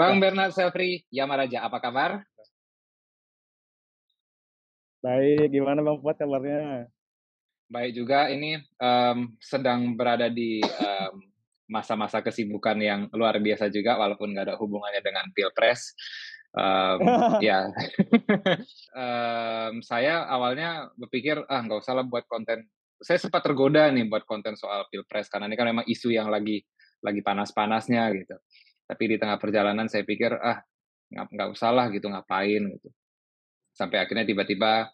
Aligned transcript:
Bang 0.00 0.16
Bernard 0.16 0.56
Selfri 0.56 1.04
Yamaraja, 1.12 1.60
apa 1.68 1.76
kabar? 1.76 2.24
Baik, 5.04 5.52
gimana 5.52 5.84
Bang 5.84 6.00
Fuad 6.00 6.16
kabarnya? 6.16 6.88
Baik 7.68 8.00
juga, 8.00 8.32
ini 8.32 8.56
um, 8.80 9.36
sedang 9.36 9.92
berada 9.92 10.32
di 10.32 10.64
masa-masa 11.68 12.24
um, 12.24 12.24
kesibukan 12.24 12.80
yang 12.80 13.12
luar 13.12 13.36
biasa 13.44 13.68
juga, 13.68 14.00
walaupun 14.00 14.32
nggak 14.32 14.48
ada 14.48 14.56
hubungannya 14.56 15.04
dengan 15.04 15.28
pilpres. 15.36 15.92
Um, 16.56 17.04
ya, 17.44 17.68
um, 19.04 19.84
saya 19.84 20.24
awalnya 20.32 20.88
berpikir 20.96 21.44
ah 21.44 21.60
nggak 21.60 21.76
usah 21.84 22.00
lah 22.00 22.08
buat 22.08 22.24
konten. 22.24 22.64
Saya 23.04 23.20
sempat 23.20 23.44
tergoda 23.44 23.92
nih 23.92 24.08
buat 24.08 24.24
konten 24.24 24.56
soal 24.56 24.88
pilpres 24.88 25.28
karena 25.28 25.44
ini 25.44 25.60
kan 25.60 25.68
memang 25.68 25.84
isu 25.84 26.08
yang 26.08 26.32
lagi 26.32 26.64
lagi 27.04 27.20
panas-panasnya 27.20 28.08
gitu. 28.16 28.40
Tapi 28.90 29.02
di 29.06 29.16
tengah 29.22 29.38
perjalanan 29.38 29.86
saya 29.86 30.02
pikir 30.02 30.34
ah 30.34 30.58
nggak 31.10 31.50
usah 31.54 31.70
lah 31.70 31.86
gitu 31.94 32.10
ngapain 32.10 32.62
gitu 32.74 32.88
sampai 33.74 34.02
akhirnya 34.02 34.26
tiba-tiba 34.26 34.90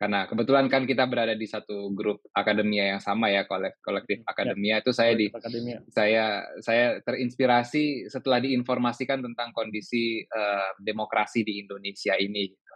karena 0.00 0.24
kebetulan 0.24 0.64
kan 0.72 0.88
kita 0.88 1.04
berada 1.04 1.36
di 1.36 1.44
satu 1.44 1.92
grup 1.92 2.24
akademia 2.32 2.96
yang 2.96 3.02
sama 3.04 3.28
ya 3.28 3.44
kolektif 3.44 4.24
ya, 4.24 4.32
akademia 4.32 4.72
ya, 4.72 4.76
itu 4.80 4.90
saya 4.96 5.12
di 5.12 5.28
akademia. 5.28 5.78
saya 5.92 6.24
saya 6.64 6.84
terinspirasi 7.04 8.08
setelah 8.08 8.40
diinformasikan 8.40 9.20
tentang 9.20 9.52
kondisi 9.52 10.24
uh, 10.24 10.72
demokrasi 10.80 11.44
di 11.44 11.60
Indonesia 11.60 12.16
ini 12.16 12.48
gitu. 12.48 12.74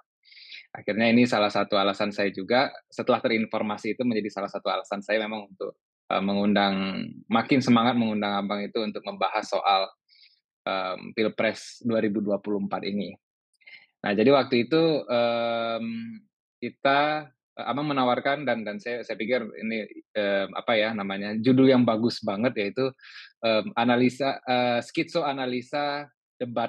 akhirnya 0.76 1.16
ini 1.16 1.24
salah 1.24 1.48
satu 1.48 1.80
alasan 1.80 2.12
saya 2.12 2.28
juga 2.28 2.68
setelah 2.92 3.24
terinformasi 3.24 3.96
itu 3.96 4.04
menjadi 4.04 4.28
salah 4.28 4.50
satu 4.52 4.68
alasan 4.68 5.00
saya 5.00 5.24
memang 5.24 5.48
untuk 5.48 5.80
uh, 6.12 6.20
mengundang 6.20 7.08
makin 7.32 7.64
semangat 7.64 7.96
mengundang 7.96 8.36
abang 8.36 8.60
itu 8.60 8.84
untuk 8.84 9.00
membahas 9.00 9.48
soal 9.48 9.88
um, 10.64 11.12
pilpres 11.16 11.84
2024 11.86 12.90
ini 12.90 13.14
Nah, 14.04 14.12
jadi 14.12 14.30
waktu 14.36 14.68
itu 14.68 15.00
um, 15.08 15.86
kita 16.60 17.32
eh, 17.56 17.64
Abang 17.64 17.88
menawarkan 17.88 18.44
dan 18.44 18.60
dan 18.60 18.76
saya 18.76 19.00
saya 19.00 19.16
pikir 19.16 19.40
ini 19.64 19.88
um, 20.12 20.48
apa 20.52 20.76
ya 20.76 20.92
namanya 20.92 21.32
judul 21.40 21.72
yang 21.72 21.88
bagus 21.88 22.20
banget 22.20 22.52
yaitu 22.60 22.92
um, 23.40 23.72
analisa 23.80 24.44
uh, 24.44 24.84
skitso 24.84 25.24
analisa 25.24 26.04
debat 26.36 26.68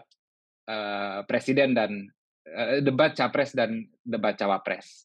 uh, 0.72 1.28
presiden 1.28 1.76
dan 1.76 2.08
uh, 2.48 2.80
debat 2.80 3.12
capres 3.12 3.52
dan 3.52 3.84
debat 4.00 4.40
cawapres. 4.40 5.04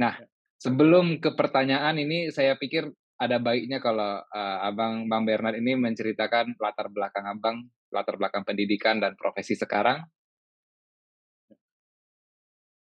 Nah, 0.00 0.16
ya. 0.16 0.24
sebelum 0.56 1.20
ke 1.20 1.28
pertanyaan 1.36 2.00
ini 2.00 2.32
saya 2.32 2.56
pikir 2.56 2.88
ada 3.20 3.36
baiknya 3.36 3.84
kalau 3.84 4.24
uh, 4.24 4.58
Abang 4.64 5.12
Bang 5.12 5.28
Bernard 5.28 5.60
ini 5.60 5.76
menceritakan 5.76 6.56
latar 6.56 6.88
belakang 6.88 7.28
Abang, 7.28 7.68
latar 7.94 8.18
belakang 8.18 8.42
pendidikan 8.42 8.98
dan 8.98 9.14
profesi 9.14 9.54
sekarang 9.54 10.02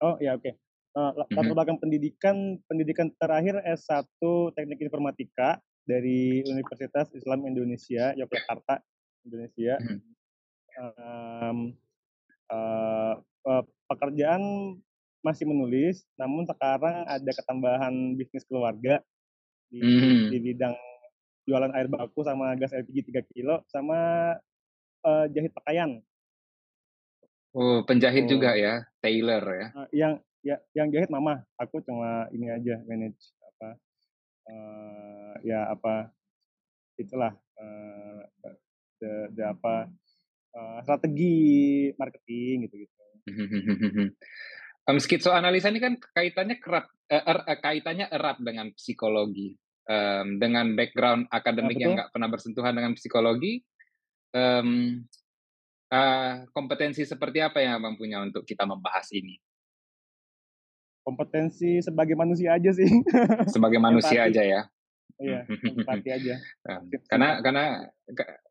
Oh 0.04 0.20
ya 0.20 0.36
oke. 0.36 0.44
Okay. 0.44 0.54
Uh, 0.96 1.12
latar 1.12 1.44
mm-hmm. 1.44 1.52
belakang 1.52 1.78
pendidikan 1.80 2.36
pendidikan 2.72 3.08
terakhir 3.20 3.60
S1 3.68 4.08
Teknik 4.56 4.80
Informatika 4.80 5.60
dari 5.84 6.40
Universitas 6.48 7.12
Islam 7.12 7.44
Indonesia 7.48 8.16
Yogyakarta 8.16 8.80
Indonesia. 9.28 9.76
Mm-hmm. 9.82 10.00
Um, 10.76 11.58
uh, 12.52 13.16
uh, 13.48 13.64
pekerjaan 13.88 14.76
masih 15.23 15.48
menulis, 15.48 16.06
namun 16.20 16.46
sekarang 16.46 17.08
ada 17.08 17.32
ketambahan 17.34 18.14
bisnis 18.20 18.46
keluarga 18.46 19.02
di, 19.73 19.82
mm-hmm. 19.82 20.22
di 20.32 20.38
bidang 20.38 20.76
jualan 21.50 21.72
air 21.73 21.90
baku 21.90 22.22
sama 22.22 22.54
gas 22.60 22.76
LPG 22.76 23.10
3 23.10 23.34
kilo 23.34 23.66
sama 23.73 24.34
uh, 25.06 25.25
jahit 25.30 25.53
pakaian 25.53 26.02
Oh, 27.56 27.88
penjahit 27.88 28.28
oh. 28.28 28.30
juga 28.36 28.52
ya, 28.59 28.84
tailor 29.00 29.44
ya. 29.48 29.67
Uh, 29.72 29.88
yang 29.95 30.14
ya 30.44 30.59
yang 30.75 30.92
jahit 30.92 31.08
mama, 31.08 31.39
aku 31.56 31.80
cuma 31.88 32.28
ini 32.36 32.52
aja 32.52 32.84
manage 32.84 33.31
apa 33.39 33.80
uh, 34.52 35.33
ya 35.39 35.71
apa 35.71 36.11
itulah 36.99 37.32
uh, 37.32 38.21
the, 38.99 39.11
the 39.39 39.43
apa 39.55 39.88
uh, 40.52 40.77
strategi 40.83 41.89
marketing 41.95 42.67
gitu 42.67 42.76
gitu. 42.83 42.93
um, 44.92 44.99
skitsoanalisa 44.99 45.72
ini 45.72 45.80
kan 45.80 45.95
kaitannya 46.11 46.60
kerap 46.60 46.92
uh, 47.08 47.23
er, 47.23 47.39
uh, 47.39 47.60
kaitannya 47.64 48.11
erat 48.11 48.43
dengan 48.43 48.76
psikologi. 48.76 49.55
Um, 49.86 50.42
dengan 50.42 50.73
background 50.73 51.30
akademik 51.30 51.77
yang 51.77 51.93
nggak 51.93 52.10
pernah 52.10 52.26
bersentuhan 52.26 52.73
dengan 52.73 52.98
psikologi, 52.98 53.61
um, 54.36 55.00
Uh, 55.86 56.50
kompetensi 56.50 57.06
seperti 57.06 57.46
apa 57.46 57.62
yang 57.62 57.78
Abang 57.78 57.94
punya 57.94 58.18
untuk 58.18 58.42
kita 58.42 58.66
membahas 58.66 59.06
ini? 59.14 59.38
Kompetensi 61.06 61.78
sebagai 61.80 62.18
manusia 62.18 62.58
aja 62.58 62.73
sih. 62.73 62.90
Sebagai 63.48 63.78
manusia 63.86 64.26
aja 64.26 64.42
ya. 64.42 64.62
Iya, 65.16 65.48
empati 65.48 66.10
aja. 66.10 66.36
karena 67.14 67.40
karena 67.40 67.66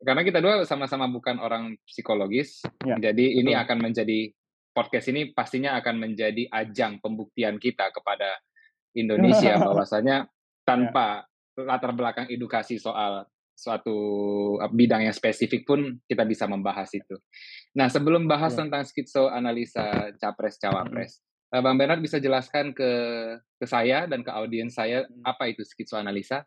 karena 0.01 0.21
kita 0.23 0.39
dua 0.39 0.63
sama-sama 0.65 1.11
bukan 1.11 1.37
orang 1.37 1.77
psikologis, 1.83 2.63
ya, 2.87 2.97
jadi 2.97 3.43
ini 3.43 3.51
akan 3.53 3.83
menjadi 3.83 4.31
podcast 4.71 5.11
ini 5.11 5.35
pastinya 5.35 5.77
akan 5.77 6.01
menjadi 6.01 6.47
ajang 6.49 7.03
pembuktian 7.03 7.59
kita 7.59 7.91
kepada 7.91 8.41
Indonesia 8.95 9.59
bahwasanya 9.67 10.31
tanpa 10.63 11.27
ya. 11.59 11.67
latar 11.67 11.91
belakang 11.91 12.31
edukasi 12.31 12.79
soal 12.79 13.27
suatu 13.55 13.97
eh, 14.59 14.71
bidang 14.71 15.07
yang 15.07 15.15
spesifik 15.15 15.63
pun 15.63 15.97
kita 16.05 16.27
bisa 16.27 16.45
membahas 16.45 16.91
itu. 16.91 17.15
Nah, 17.73 17.87
sebelum 17.87 18.27
bahas 18.27 18.53
ya. 18.53 18.67
tentang 18.67 18.83
skitso 18.83 19.31
analisa 19.31 20.11
capres 20.19 20.59
cawapres, 20.59 21.23
hmm. 21.49 21.63
Bang 21.63 21.79
Bernard 21.79 22.03
bisa 22.03 22.19
jelaskan 22.19 22.75
ke 22.75 22.91
ke 23.39 23.65
saya 23.65 24.05
dan 24.05 24.21
ke 24.21 24.29
audiens 24.29 24.75
saya 24.75 25.07
hmm. 25.07 25.23
apa 25.23 25.49
itu 25.49 25.63
skitso 25.63 25.95
analisa? 25.95 26.43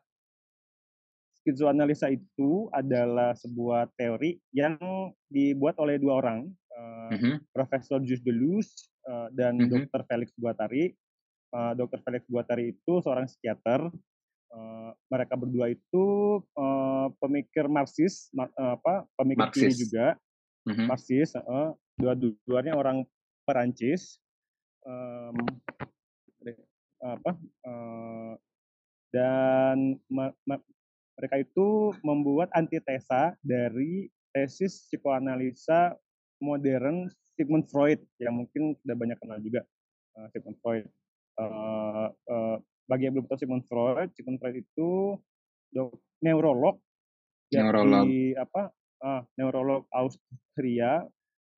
Skitso 1.41 1.65
analisa 1.65 2.13
itu 2.13 2.69
adalah 2.77 3.33
sebuah 3.33 3.89
teori 3.97 4.37
yang 4.53 4.77
dibuat 5.33 5.81
oleh 5.81 5.97
dua 5.97 6.21
orang, 6.21 6.45
uh, 6.79 7.11
mm-hmm. 7.15 7.35
Profesor 7.51 7.99
Jus 8.03 8.23
Delus 8.23 8.91
uh, 9.07 9.29
dan 9.35 9.59
mm-hmm. 9.59 9.89
Dr. 9.89 10.03
Felix 10.07 10.29
Guattari. 10.39 10.95
Uh, 11.49 11.73
Dr. 11.73 12.05
Felix 12.05 12.23
Guattari 12.29 12.77
itu 12.77 13.01
seorang 13.01 13.25
psikiater 13.25 13.89
Uh, 14.49 14.97
mereka 15.13 15.37
berdua 15.37 15.69
itu 15.69 16.05
uh, 16.57 17.13
pemikir 17.21 17.69
Marxis, 17.69 18.33
ma 18.33 18.49
uh, 18.57 18.81
apa 18.81 19.05
pemikir 19.21 19.45
Marxis. 19.45 19.61
kiri 19.61 19.75
juga, 19.77 20.07
mm-hmm. 20.65 20.87
Marxis. 20.89 21.29
Uh, 21.37 21.77
dua-duanya 22.01 22.73
orang 22.73 23.05
Perancis. 23.45 24.17
Um, 24.89 25.37
apa 26.99 27.31
uh, 27.63 28.35
dan 29.15 30.01
ma- 30.11 30.35
ma- 30.43 30.65
mereka 31.19 31.37
itu 31.43 31.95
membuat 32.03 32.51
antitesa 32.55 33.35
dari 33.43 34.11
tesis 34.31 34.87
psikoanalisa 34.87 35.99
modern 36.39 37.11
Sigmund 37.35 37.67
Freud 37.71 38.03
yang 38.19 38.43
mungkin 38.43 38.75
sudah 38.83 38.97
banyak 38.99 39.19
kenal 39.19 39.39
juga 39.43 39.63
uh, 40.19 40.27
Sigmund 40.31 40.59
Freud. 40.63 40.87
Uh, 41.39 42.11
uh, 42.31 42.59
bagi 42.89 43.05
yang 43.07 43.15
belum 43.21 43.29
tahu 43.29 43.39
Sigmund 43.39 43.65
Freud, 43.69 44.09
Sigmund 44.17 44.41
Freud 44.41 44.57
itu 44.57 45.21
dok, 45.71 45.93
neurolog, 46.25 46.81
neurolog. 47.53 48.09
di 48.09 48.33
apa 48.33 48.73
uh, 49.05 49.23
neurolog 49.37 49.85
Austria 49.93 51.05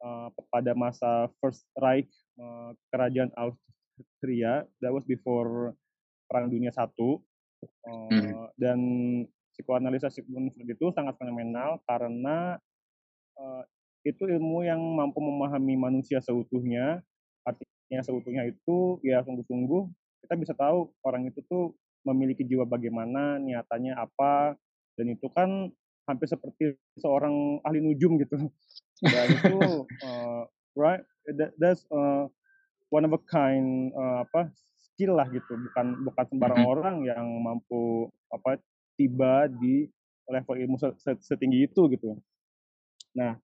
uh, 0.03 0.29
pada 0.51 0.75
masa 0.75 1.31
First 1.39 1.71
Reich 1.79 2.11
uh, 2.37 2.75
kerajaan 2.91 3.31
Austria 3.39 4.67
that 4.83 4.91
was 4.91 5.07
before 5.07 5.79
Perang 6.27 6.51
Dunia 6.51 6.75
Satu 6.75 7.23
uh, 7.63 8.11
hmm. 8.11 8.51
dan 8.59 8.79
psikoanalisa 9.55 10.11
Sigmund 10.11 10.51
Freud 10.51 10.67
itu 10.67 10.91
sangat 10.91 11.15
fenomenal 11.15 11.79
karena 11.87 12.59
uh, 13.39 13.63
itu 14.03 14.27
ilmu 14.27 14.65
yang 14.65 14.81
mampu 14.81 15.23
memahami 15.23 15.77
manusia 15.77 16.19
seutuhnya 16.25 17.05
artinya 17.45 18.01
seutuhnya 18.01 18.49
itu 18.49 18.99
ya 19.05 19.21
sungguh-sungguh 19.21 20.00
kita 20.31 20.39
bisa 20.39 20.55
tahu 20.55 20.95
orang 21.03 21.27
itu 21.27 21.43
tuh 21.51 21.75
memiliki 22.07 22.47
jiwa 22.47 22.63
bagaimana, 22.63 23.43
niatannya 23.43 23.99
apa, 23.99 24.55
dan 24.95 25.11
itu 25.11 25.27
kan 25.35 25.67
hampir 26.07 26.31
seperti 26.31 26.79
seorang 27.03 27.59
ahli 27.67 27.83
nujum 27.83 28.15
gitu. 28.23 28.39
Dan 29.03 29.27
itu 29.27 29.59
uh, 30.07 30.47
right 30.79 31.03
that, 31.35 31.51
that's 31.59 31.83
uh, 31.91 32.31
one 32.95 33.03
of 33.03 33.11
a 33.11 33.19
kind 33.27 33.91
uh, 33.91 34.23
apa 34.23 34.55
skill 34.79 35.19
lah 35.19 35.27
gitu, 35.35 35.51
bukan 35.51 35.99
bukan 36.07 36.25
sembarang 36.31 36.63
mm-hmm. 36.63 36.75
orang 36.79 36.97
yang 37.03 37.27
mampu 37.43 38.07
apa 38.31 38.63
tiba 38.95 39.51
di 39.51 39.91
level 40.31 40.63
ilmu 40.63 40.79
setinggi 41.27 41.67
itu 41.67 41.91
gitu. 41.91 42.15
Nah, 43.19 43.35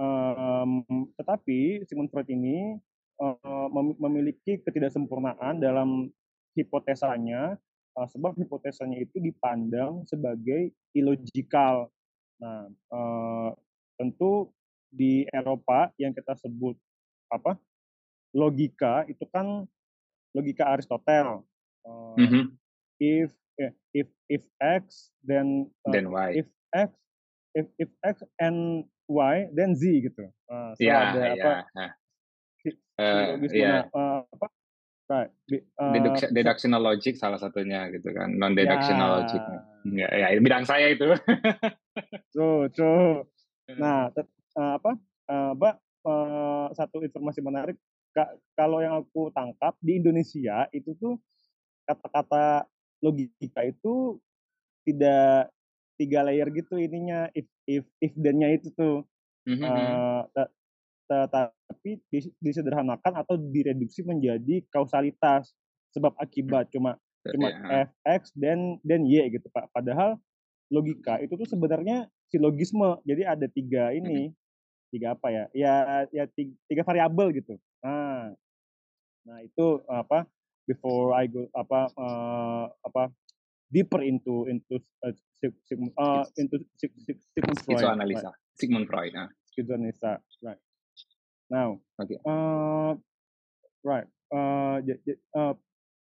um, 0.00 0.80
tetapi 1.20 1.84
Sigmund 1.84 2.08
Freud 2.08 2.32
ini 2.32 2.80
uh, 3.20 3.68
memiliki 4.00 4.60
ketidaksempurnaan 4.62 5.60
dalam 5.60 6.10
hipotesanya, 6.56 7.56
uh, 7.96 8.08
sebab 8.08 8.36
hipotesanya 8.36 9.00
itu 9.00 9.20
dipandang 9.20 10.04
sebagai 10.08 10.72
illogical. 10.96 11.92
Nah, 12.40 12.68
uh, 12.92 13.50
tentu 13.96 14.52
di 14.92 15.24
Eropa 15.32 15.92
yang 16.00 16.12
kita 16.16 16.36
sebut 16.40 16.76
apa 17.32 17.58
logika 18.36 19.04
itu 19.08 19.24
kan 19.28 19.64
logika 20.36 20.68
Aristotel. 20.72 21.42
Uh, 21.82 22.16
mm 22.16 22.28
-hmm. 22.28 22.44
If 22.96 23.30
eh, 23.60 23.72
if 23.92 24.08
if 24.28 24.42
x 24.60 25.12
then 25.24 25.68
uh, 25.88 25.92
then 25.92 26.12
y. 26.12 26.44
If 26.44 26.48
x 26.72 26.90
if 27.56 27.66
if 27.80 27.90
x 28.04 28.20
and 28.40 28.84
y 29.08 29.48
then 29.56 29.72
z 29.76 30.04
gitu. 30.04 30.28
Uh, 30.48 30.76
so 30.76 30.80
yeah, 30.84 31.12
ada 31.12 31.20
yeah. 31.32 31.34
apa? 31.40 31.52
Uh, 32.96 33.36
yeah. 33.52 33.86
uh, 33.92 34.24
apa? 34.24 34.46
Right. 35.06 35.30
Uh, 35.78 35.94
Deduction, 35.94 36.28
deductional 36.34 36.82
logic 36.82 37.14
salah 37.14 37.38
satunya 37.38 37.86
gitu 37.94 38.10
kan, 38.10 38.34
non 38.34 38.58
deductional 38.58 39.06
yeah. 39.06 39.16
logic. 39.22 39.42
Ya, 39.86 40.08
ya, 40.10 40.26
bidang 40.42 40.66
saya 40.66 40.90
itu. 40.90 41.14
True, 42.34 42.66
true. 42.74 43.22
Nah, 43.78 44.10
uh, 44.10 44.72
apa? 44.76 44.92
Uh, 45.30 45.52
Mbak, 45.54 45.74
uh, 46.04 46.66
satu 46.74 47.06
informasi 47.06 47.38
menarik. 47.38 47.78
Kalau 48.56 48.80
yang 48.80 49.04
aku 49.04 49.28
tangkap 49.30 49.76
di 49.78 50.00
Indonesia 50.00 50.66
itu 50.72 50.96
tuh 50.96 51.20
kata-kata 51.84 52.64
logika 53.04 53.60
itu 53.62 54.16
tidak 54.88 55.52
tiga 56.00 56.24
layer 56.24 56.48
gitu 56.52 56.80
ininya 56.80 57.28
if 57.36 57.44
if 57.68 57.84
if 58.00 58.12
dan-nya 58.16 58.56
itu 58.56 58.72
tuh. 58.72 59.04
Mm 59.46 59.56
-hmm. 59.62 59.68
uh, 60.34 60.48
tetapi 61.06 62.02
disederhanakan 62.42 63.22
atau 63.22 63.38
direduksi 63.38 64.02
menjadi 64.02 64.62
kausalitas 64.70 65.54
sebab 65.94 66.12
akibat 66.18 66.68
cuma 66.74 66.98
cuma 67.26 67.48
yeah. 67.50 67.86
fx 67.90 68.34
dan 68.36 68.78
dan 68.82 69.06
y 69.06 69.22
gitu 69.30 69.46
pak. 69.50 69.70
Padahal 69.70 70.18
logika 70.70 71.18
itu 71.22 71.38
tuh 71.38 71.48
sebenarnya 71.48 72.10
silogisme. 72.26 72.98
Jadi 73.06 73.22
ada 73.22 73.46
tiga 73.46 73.94
ini 73.94 74.34
tiga 74.90 75.14
apa 75.14 75.28
ya? 75.30 75.44
Ya 75.54 75.74
ya 76.10 76.24
tiga, 76.30 76.54
tiga 76.66 76.82
variabel 76.82 77.34
gitu. 77.34 77.54
Nah 77.82 78.34
nah 79.26 79.38
itu 79.42 79.82
apa 79.90 80.26
before 80.70 81.14
I 81.14 81.26
go 81.26 81.50
apa 81.50 81.90
uh, 81.98 82.66
apa 82.82 83.10
deeper 83.70 84.02
into 84.02 84.46
into 84.46 84.78
uh, 85.02 85.14
uh, 85.98 86.24
into 86.38 86.62
Sigmund 86.78 87.58
Freud 87.66 87.82
analisa 87.82 88.30
right? 88.30 88.38
Sigmund 88.54 88.86
Freud 88.86 89.12
nah. 89.14 89.28
analisa 89.58 90.22
right 90.46 90.60
Now, 91.46 91.78
okay. 92.02 92.18
uh, 92.26 92.98
right, 93.86 94.08
uh, 94.34 94.82
uh, 95.38 95.54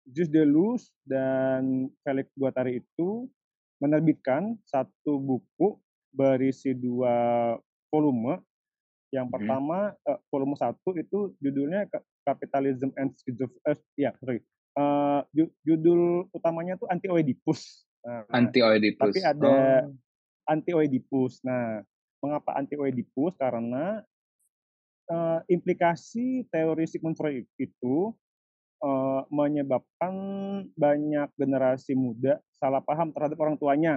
Jus 0.06 0.30
Delus 0.30 0.94
dan 1.06 1.90
Felix 2.06 2.30
Guattari 2.38 2.82
itu 2.82 3.26
menerbitkan 3.82 4.62
satu 4.70 5.18
buku 5.18 5.82
berisi 6.14 6.78
dua 6.78 7.58
volume. 7.90 8.38
Yang 9.12 9.28
hmm. 9.28 9.36
pertama 9.36 9.78
uh, 10.08 10.20
volume 10.30 10.56
satu 10.56 10.94
itu 10.96 11.34
judulnya 11.42 11.90
Capitalism 12.22 12.94
and 12.96 13.12
Schizophrenia. 13.18 13.66
Uh, 13.66 13.78
ya, 13.98 14.12
sorry. 14.22 14.40
Uh, 14.72 15.26
judul 15.66 16.32
utamanya 16.32 16.78
tuh 16.80 16.88
Anti 16.88 17.12
Oedipus. 17.12 17.84
Nah, 18.02 18.24
anti 18.32 18.64
Oedipus. 18.64 19.14
Tapi 19.14 19.22
ada 19.26 19.50
oh. 19.86 19.94
Anti 20.48 20.72
Oedipus. 20.74 21.44
Nah, 21.44 21.84
mengapa 22.24 22.56
Anti 22.56 22.80
Oedipus? 22.80 23.36
Karena 23.36 24.00
uh, 25.12 25.40
implikasi 25.52 26.48
teori 26.48 26.88
Sigmund 26.88 27.20
Freud 27.20 27.44
itu 27.60 28.16
uh, 28.80 29.22
menyebabkan 29.28 30.14
banyak 30.74 31.28
generasi 31.36 31.94
muda 31.94 32.40
salah 32.56 32.80
paham 32.80 33.12
terhadap 33.12 33.38
orang 33.44 33.60
tuanya. 33.60 33.96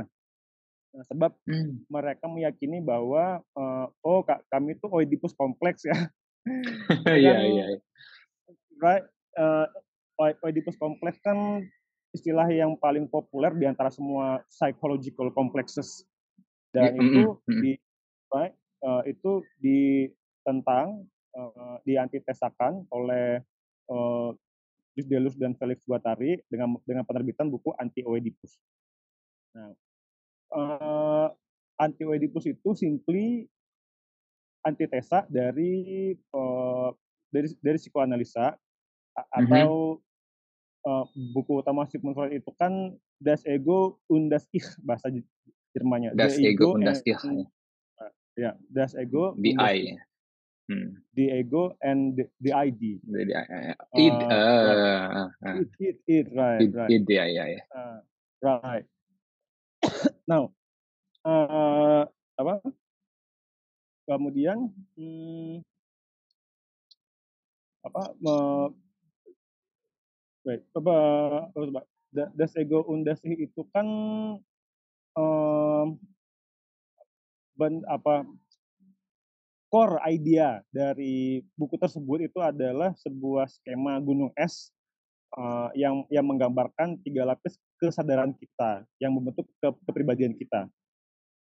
Nah, 0.94 1.04
sebab 1.10 1.34
hmm. 1.46 1.90
mereka 1.90 2.26
meyakini 2.30 2.78
bahwa 2.78 3.42
uh, 3.58 3.86
oh 4.06 4.22
kak 4.22 4.46
kami 4.50 4.78
itu 4.78 4.86
Oedipus 4.90 5.34
kompleks 5.34 5.86
ya. 5.86 5.98
Iya 7.08 7.40
iya. 7.40 7.64
Right, 8.76 9.08
uh, 9.40 9.64
Oedipus 10.44 10.76
kompleks 10.76 11.16
kan 11.24 11.64
istilah 12.12 12.46
yang 12.52 12.76
paling 12.76 13.08
populer 13.08 13.50
di 13.56 13.64
antara 13.64 13.88
semua 13.88 14.44
psychological 14.52 15.32
complexes 15.32 16.04
dan 16.76 16.94
mm 16.94 17.00
-hmm. 17.00 17.08
itu 17.08 17.22
di 17.48 17.72
right, 18.28 18.54
uh, 18.84 19.02
itu 19.08 19.40
di 19.56 20.04
tentang 20.44 21.08
uh, 21.34 21.76
diantitesakan 21.82 22.86
oleh 22.92 23.42
uh, 23.90 24.30
Delus 24.94 25.34
dan 25.34 25.58
Felix 25.58 25.82
Guattari 25.82 26.38
dengan 26.46 26.78
dengan 26.86 27.02
penerbitan 27.02 27.50
buku 27.50 27.74
Anti 27.74 28.06
Oedipus. 28.06 28.54
Nah, 29.58 29.74
uh, 30.54 31.28
Anti 31.74 32.06
Oedipus 32.06 32.46
itu 32.46 32.78
simply 32.78 33.42
antitesa 34.62 35.26
dari 35.26 36.14
uh, 36.30 36.94
dari 37.28 37.50
dari 37.58 37.78
psikoanalisa 37.82 38.54
mm-hmm. 38.54 39.34
atau 39.34 39.98
uh, 40.86 41.04
buku 41.34 41.58
utama 41.58 41.90
Sigmund 41.90 42.14
Freud 42.14 42.30
itu 42.30 42.54
kan 42.54 42.94
Das 43.18 43.42
Ego 43.46 43.98
und 44.10 44.30
das 44.30 44.46
Ich 44.54 44.66
bahasa 44.82 45.10
Jermannya. 45.74 46.14
Das 46.14 46.38
Ego 46.38 46.78
und 46.78 46.86
das 46.86 47.02
Ich. 47.02 47.18
Ya, 48.34 48.58
Das 48.70 48.94
Ego. 48.98 49.34
The 49.38 49.54
I. 49.58 49.98
Hmm. 50.64 50.96
The 51.12 51.44
ego 51.44 51.76
and 51.84 52.16
the, 52.16 52.24
the 52.40 52.52
ID. 52.56 53.04
The, 53.04 53.20
the, 53.28 53.36
uh, 53.36 53.76
id, 54.00 54.16
uh, 54.16 54.32
uh, 54.32 55.28
uh, 55.44 55.60
it, 55.60 55.68
it, 55.76 55.96
it, 56.08 56.26
right, 56.32 56.64
id, 56.64 56.72
right. 56.72 56.90
Id, 56.90 57.04
ya, 57.04 57.24
ya, 57.28 57.44
ya. 57.52 57.62
Uh, 57.68 58.00
right. 58.40 58.86
Now, 60.30 60.56
uh, 61.20 62.08
apa? 62.40 62.64
Kemudian, 64.08 64.72
hmm, 64.96 65.60
apa? 67.84 68.16
Uh, 68.24 68.72
wait, 70.48 70.64
coba, 70.72 70.96
coba. 71.52 71.84
Das 72.14 72.56
ego 72.56 72.80
und 72.88 73.04
das 73.04 73.20
itu 73.26 73.68
kan 73.74 73.84
um, 75.18 75.98
ben, 77.58 77.82
apa 77.90 78.24
core 79.74 79.98
idea 80.06 80.62
dari 80.70 81.42
buku 81.58 81.74
tersebut 81.74 82.30
itu 82.30 82.38
adalah 82.38 82.94
sebuah 82.94 83.50
skema 83.50 83.98
gunung 83.98 84.30
es 84.38 84.70
uh, 85.34 85.66
yang 85.74 86.06
yang 86.14 86.22
menggambarkan 86.22 86.94
tiga 87.02 87.26
lapis 87.26 87.58
kesadaran 87.82 88.30
kita 88.38 88.86
yang 89.02 89.10
membentuk 89.10 89.50
ke, 89.58 89.68
kepribadian 89.90 90.30
kita. 90.38 90.70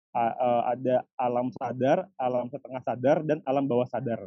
Uh, 0.09 0.33
uh, 0.41 0.61
ada 0.73 1.05
alam 1.21 1.53
sadar, 1.53 2.09
alam 2.17 2.49
setengah 2.49 2.81
sadar, 2.81 3.21
dan 3.21 3.45
alam 3.45 3.69
bawah 3.69 3.85
sadar. 3.85 4.25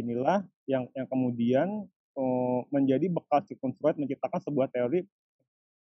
Inilah 0.00 0.48
yang 0.64 0.88
yang 0.96 1.04
kemudian 1.04 1.84
uh, 2.16 2.60
menjadi 2.72 3.12
bekal 3.12 3.44
Sigmund 3.44 3.76
Freud 3.76 4.00
menciptakan 4.00 4.40
sebuah 4.40 4.72
teori 4.72 5.04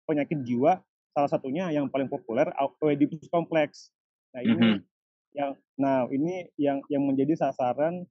penyakit 0.05 0.45
jiwa, 0.45 0.77
salah 1.17 1.31
satunya 1.33 1.73
yang 1.73 1.89
paling 1.89 2.11
populer 2.11 2.53
Oedipus 2.85 3.33
Complex. 3.33 3.89
Nah 4.37 4.45
ini 4.45 4.53
mm 4.53 4.61
-hmm 4.61 4.91
yang 5.35 5.55
nah 5.79 6.07
ini 6.11 6.51
yang 6.59 6.83
yang 6.91 7.07
menjadi 7.07 7.39
sasaran 7.39 8.05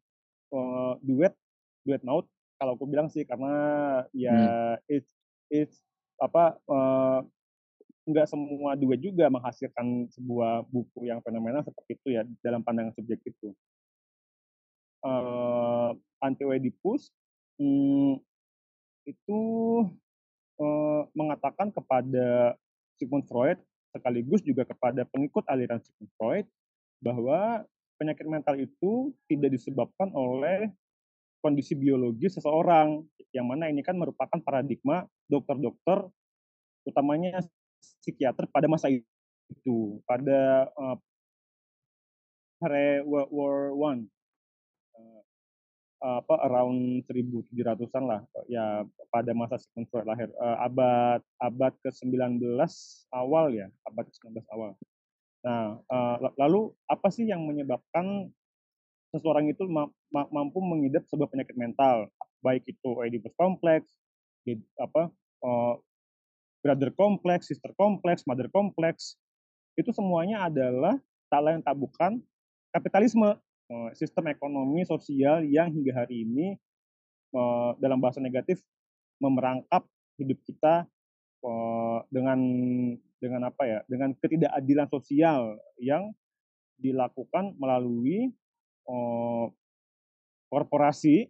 uh, 0.56 0.96
duet 1.04 1.36
duet 1.84 2.00
maut 2.04 2.26
kalau 2.60 2.76
aku 2.76 2.88
bilang 2.88 3.08
sih 3.08 3.24
karena 3.24 3.56
ya 4.12 4.36
hmm. 4.36 4.92
it's 4.92 5.12
it's 5.52 5.78
apa 6.20 6.60
uh, 6.68 7.24
nggak 8.10 8.28
semua 8.28 8.74
duet 8.74 9.00
juga 9.00 9.30
menghasilkan 9.30 10.10
sebuah 10.12 10.66
buku 10.68 11.08
yang 11.08 11.22
fenomenal 11.22 11.62
seperti 11.62 11.96
itu 11.96 12.08
ya 12.18 12.26
dalam 12.42 12.66
pandangan 12.66 12.96
subjektif 12.98 13.32
itu. 13.38 13.54
Uh, 15.00 15.96
Anti 16.20 16.44
Oedipus 16.44 17.08
hmm, 17.56 18.20
itu 19.08 19.42
uh, 20.60 21.02
mengatakan 21.16 21.72
kepada 21.72 22.60
Sigmund 23.00 23.24
Freud 23.32 23.56
sekaligus 23.96 24.44
juga 24.44 24.68
kepada 24.68 25.08
pengikut 25.08 25.48
aliran 25.48 25.80
Sigmund 25.80 26.12
Freud 26.20 26.46
bahwa 27.00 27.64
penyakit 28.00 28.28
mental 28.28 28.56
itu 28.60 29.12
tidak 29.28 29.56
disebabkan 29.56 30.12
oleh 30.16 30.72
kondisi 31.40 31.76
biologis 31.76 32.36
seseorang 32.36 33.04
yang 33.32 33.48
mana 33.48 33.72
ini 33.72 33.84
kan 33.84 33.96
merupakan 33.96 34.40
paradigma 34.44 35.08
dokter-dokter 35.28 36.08
utamanya 36.88 37.44
psikiater 38.04 38.48
pada 38.52 38.68
masa 38.68 38.92
itu 38.92 40.02
pada 40.04 40.68
uh, 40.76 40.98
World 43.08 43.32
War 43.32 43.72
One 43.72 44.12
uh, 44.96 46.20
apa 46.20 46.36
around 46.48 47.08
1700-an 47.08 48.04
lah 48.04 48.22
ya 48.52 48.84
pada 49.12 49.32
masa 49.32 49.60
Sigmund 49.60 49.88
Freud 49.92 50.08
lahir 50.08 50.32
uh, 50.40 50.58
abad 50.64 51.24
abad 51.40 51.74
ke-19 51.84 52.40
awal 53.16 53.52
ya 53.56 53.68
abad 53.88 54.08
ke-19 54.12 54.44
awal 54.52 54.76
Nah, 55.40 55.80
uh, 55.88 56.16
lalu 56.36 56.76
apa 56.92 57.08
sih 57.12 57.24
yang 57.24 57.48
menyebabkan 57.48 58.28
seseorang 59.16 59.48
itu 59.50 59.66
ma 59.66 59.88
ma 60.12 60.28
mampu 60.30 60.60
mengidap 60.60 61.08
sebuah 61.08 61.32
penyakit 61.32 61.56
mental, 61.56 62.12
baik 62.44 62.68
itu 62.68 62.90
Oedipus 63.00 63.34
kompleks, 63.40 63.88
apa 64.76 65.10
uh, 65.44 65.74
brother 66.60 66.92
kompleks, 66.92 67.48
sister 67.48 67.72
kompleks, 67.80 68.28
mother 68.28 68.52
kompleks, 68.52 69.16
itu 69.80 69.96
semuanya 69.96 70.52
adalah 70.52 71.00
tak 71.32 71.42
lain 71.42 71.62
tak 71.64 71.78
bukan 71.80 72.20
kapitalisme. 72.76 73.40
uh, 73.70 73.90
sistem 73.94 74.34
ekonomi 74.34 74.82
sosial 74.82 75.46
yang 75.46 75.70
hingga 75.70 75.94
hari 76.04 76.26
ini 76.26 76.58
uh, 77.38 77.78
dalam 77.78 78.02
bahasa 78.02 78.18
negatif 78.18 78.58
memerangkap 79.22 79.86
hidup 80.18 80.42
kita 80.42 80.90
uh, 81.46 82.00
dengan 82.10 82.40
dengan 83.20 83.52
apa 83.52 83.64
ya 83.68 83.80
dengan 83.86 84.16
ketidakadilan 84.16 84.88
sosial 84.88 85.60
yang 85.80 86.16
dilakukan 86.80 87.54
melalui 87.60 88.32
uh, 88.88 89.52
korporasi 90.48 91.28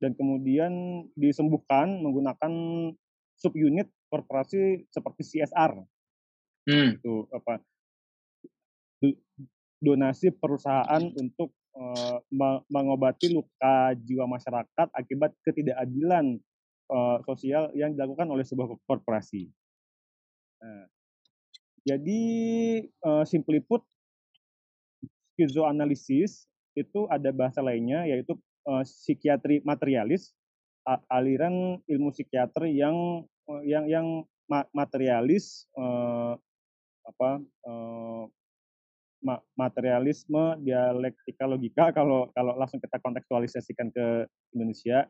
dan 0.00 0.12
kemudian 0.16 1.04
disembuhkan 1.16 2.00
menggunakan 2.00 2.52
subunit 3.36 3.88
korporasi 4.12 4.84
seperti 4.92 5.22
CSR. 5.24 5.72
Hmm. 6.68 7.00
Itu 7.00 7.28
apa 7.32 7.64
donasi 9.80 10.28
perusahaan 10.36 11.00
untuk 11.16 11.56
uh, 11.72 12.20
mengobati 12.68 13.32
luka 13.32 13.96
jiwa 13.96 14.28
masyarakat 14.28 14.88
akibat 14.92 15.32
ketidakadilan 15.40 16.36
uh, 16.92 17.18
sosial 17.24 17.72
yang 17.72 17.96
dilakukan 17.96 18.28
oleh 18.28 18.44
sebuah 18.44 18.76
korporasi. 18.84 19.48
Nah, 20.60 20.84
jadi 21.84 22.20
uh, 23.04 23.24
simply 23.24 23.64
put, 23.64 23.80
skizoanalisis 25.34 26.44
itu 26.76 27.08
ada 27.08 27.32
bahasa 27.32 27.64
lainnya 27.64 28.04
yaitu 28.04 28.36
uh, 28.68 28.84
psikiatri 28.84 29.64
materialis, 29.64 30.36
aliran 31.08 31.80
ilmu 31.88 32.12
psikiatri 32.12 32.76
yang 32.76 33.24
uh, 33.48 33.62
yang 33.64 33.88
yang 33.88 34.06
materialis 34.74 35.70
uh, 35.78 36.36
apa 37.06 37.30
uh, 37.64 38.24
materialisme, 39.56 40.60
dialektika 40.64 41.44
logika 41.44 41.92
kalau 41.92 42.32
kalau 42.32 42.56
langsung 42.56 42.80
kita 42.80 42.96
kontekstualisasikan 43.00 43.92
ke 43.92 44.24
Indonesia 44.56 45.04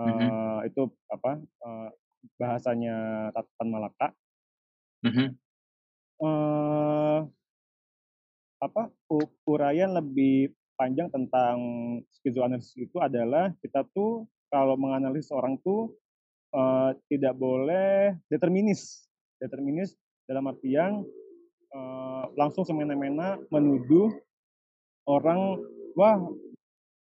mm-hmm. 0.00 0.28
uh, 0.28 0.60
itu 0.64 0.88
apa 1.12 1.32
uh, 1.64 1.88
bahasanya 2.40 3.28
Tatan 3.36 3.68
Malaka. 3.68 4.08
Mm-hmm. 5.04 5.28
Apa 8.62 8.94
uraian 9.50 9.90
lebih 9.90 10.54
panjang 10.78 11.10
tentang 11.10 11.58
skizoanalisis 12.14 12.78
itu 12.78 12.98
adalah 13.02 13.50
kita 13.58 13.82
tuh 13.90 14.26
kalau 14.50 14.78
menganalisis 14.78 15.34
orang 15.34 15.58
tuh 15.62 15.94
uh, 16.54 16.94
tidak 17.10 17.34
boleh 17.34 18.14
determinis. 18.30 19.08
Determinis 19.40 19.98
dalam 20.28 20.46
artian 20.46 21.02
uh, 21.74 22.24
langsung 22.38 22.62
semena-mena 22.62 23.40
menuduh 23.50 24.12
orang 25.08 25.58
wah 25.98 26.22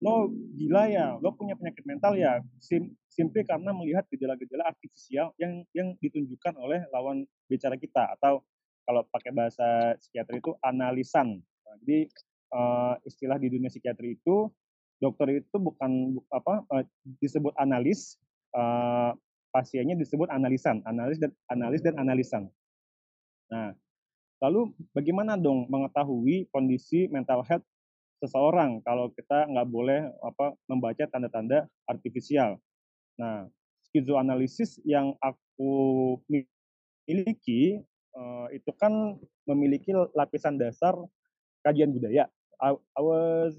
lo 0.03 0.27
gila 0.59 0.91
ya 0.91 1.15
lo 1.21 1.31
punya 1.31 1.55
penyakit 1.55 1.85
mental 1.87 2.19
ya 2.19 2.43
sim 2.59 2.91
simply 3.07 3.47
karena 3.47 3.71
melihat 3.71 4.03
gejala-gejala 4.11 4.67
artifisial 4.67 5.31
yang 5.39 5.63
yang 5.71 5.95
ditunjukkan 6.03 6.59
oleh 6.59 6.83
lawan 6.91 7.23
bicara 7.47 7.79
kita 7.79 8.11
atau 8.19 8.43
kalau 8.83 9.01
pakai 9.09 9.31
bahasa 9.31 9.95
psikiatri 9.99 10.39
itu 10.39 10.51
analisan 10.63 11.39
nah, 11.39 11.75
jadi 11.83 11.99
uh, 12.53 12.95
istilah 13.07 13.37
di 13.39 13.47
dunia 13.51 13.71
psikiatri 13.71 14.19
itu 14.19 14.49
dokter 14.99 15.43
itu 15.43 15.57
bukan 15.59 16.19
apa 16.31 16.63
uh, 16.71 16.83
disebut 17.19 17.51
analis 17.59 18.19
uh, 18.55 19.15
pasiennya 19.51 19.99
disebut 19.99 20.31
analisan 20.31 20.79
analis 20.87 21.19
dan 21.19 21.31
analis 21.51 21.81
dan 21.83 21.95
analisan 21.99 22.43
nah 23.51 23.75
Lalu 24.43 24.75
bagaimana 24.91 25.39
dong 25.39 25.71
mengetahui 25.71 26.51
kondisi 26.51 27.07
mental 27.07 27.47
health 27.47 27.63
seseorang 28.19 28.83
kalau 28.83 29.07
kita 29.15 29.47
nggak 29.47 29.67
boleh 29.71 30.11
apa 30.19 30.51
membaca 30.67 31.07
tanda-tanda 31.07 31.63
artifisial. 31.87 32.59
Nah, 33.15 33.47
skizoanalisis 33.87 34.83
yang 34.83 35.15
aku 35.23 35.71
miliki 36.27 37.79
uh, 38.17 38.47
itu 38.53 38.71
kan 38.77 39.17
memiliki 39.45 39.93
lapisan 40.13 40.57
dasar 40.57 40.95
kajian 41.65 41.93
budaya. 41.93 42.29
I, 42.61 42.73
I 42.73 43.01
was 43.01 43.51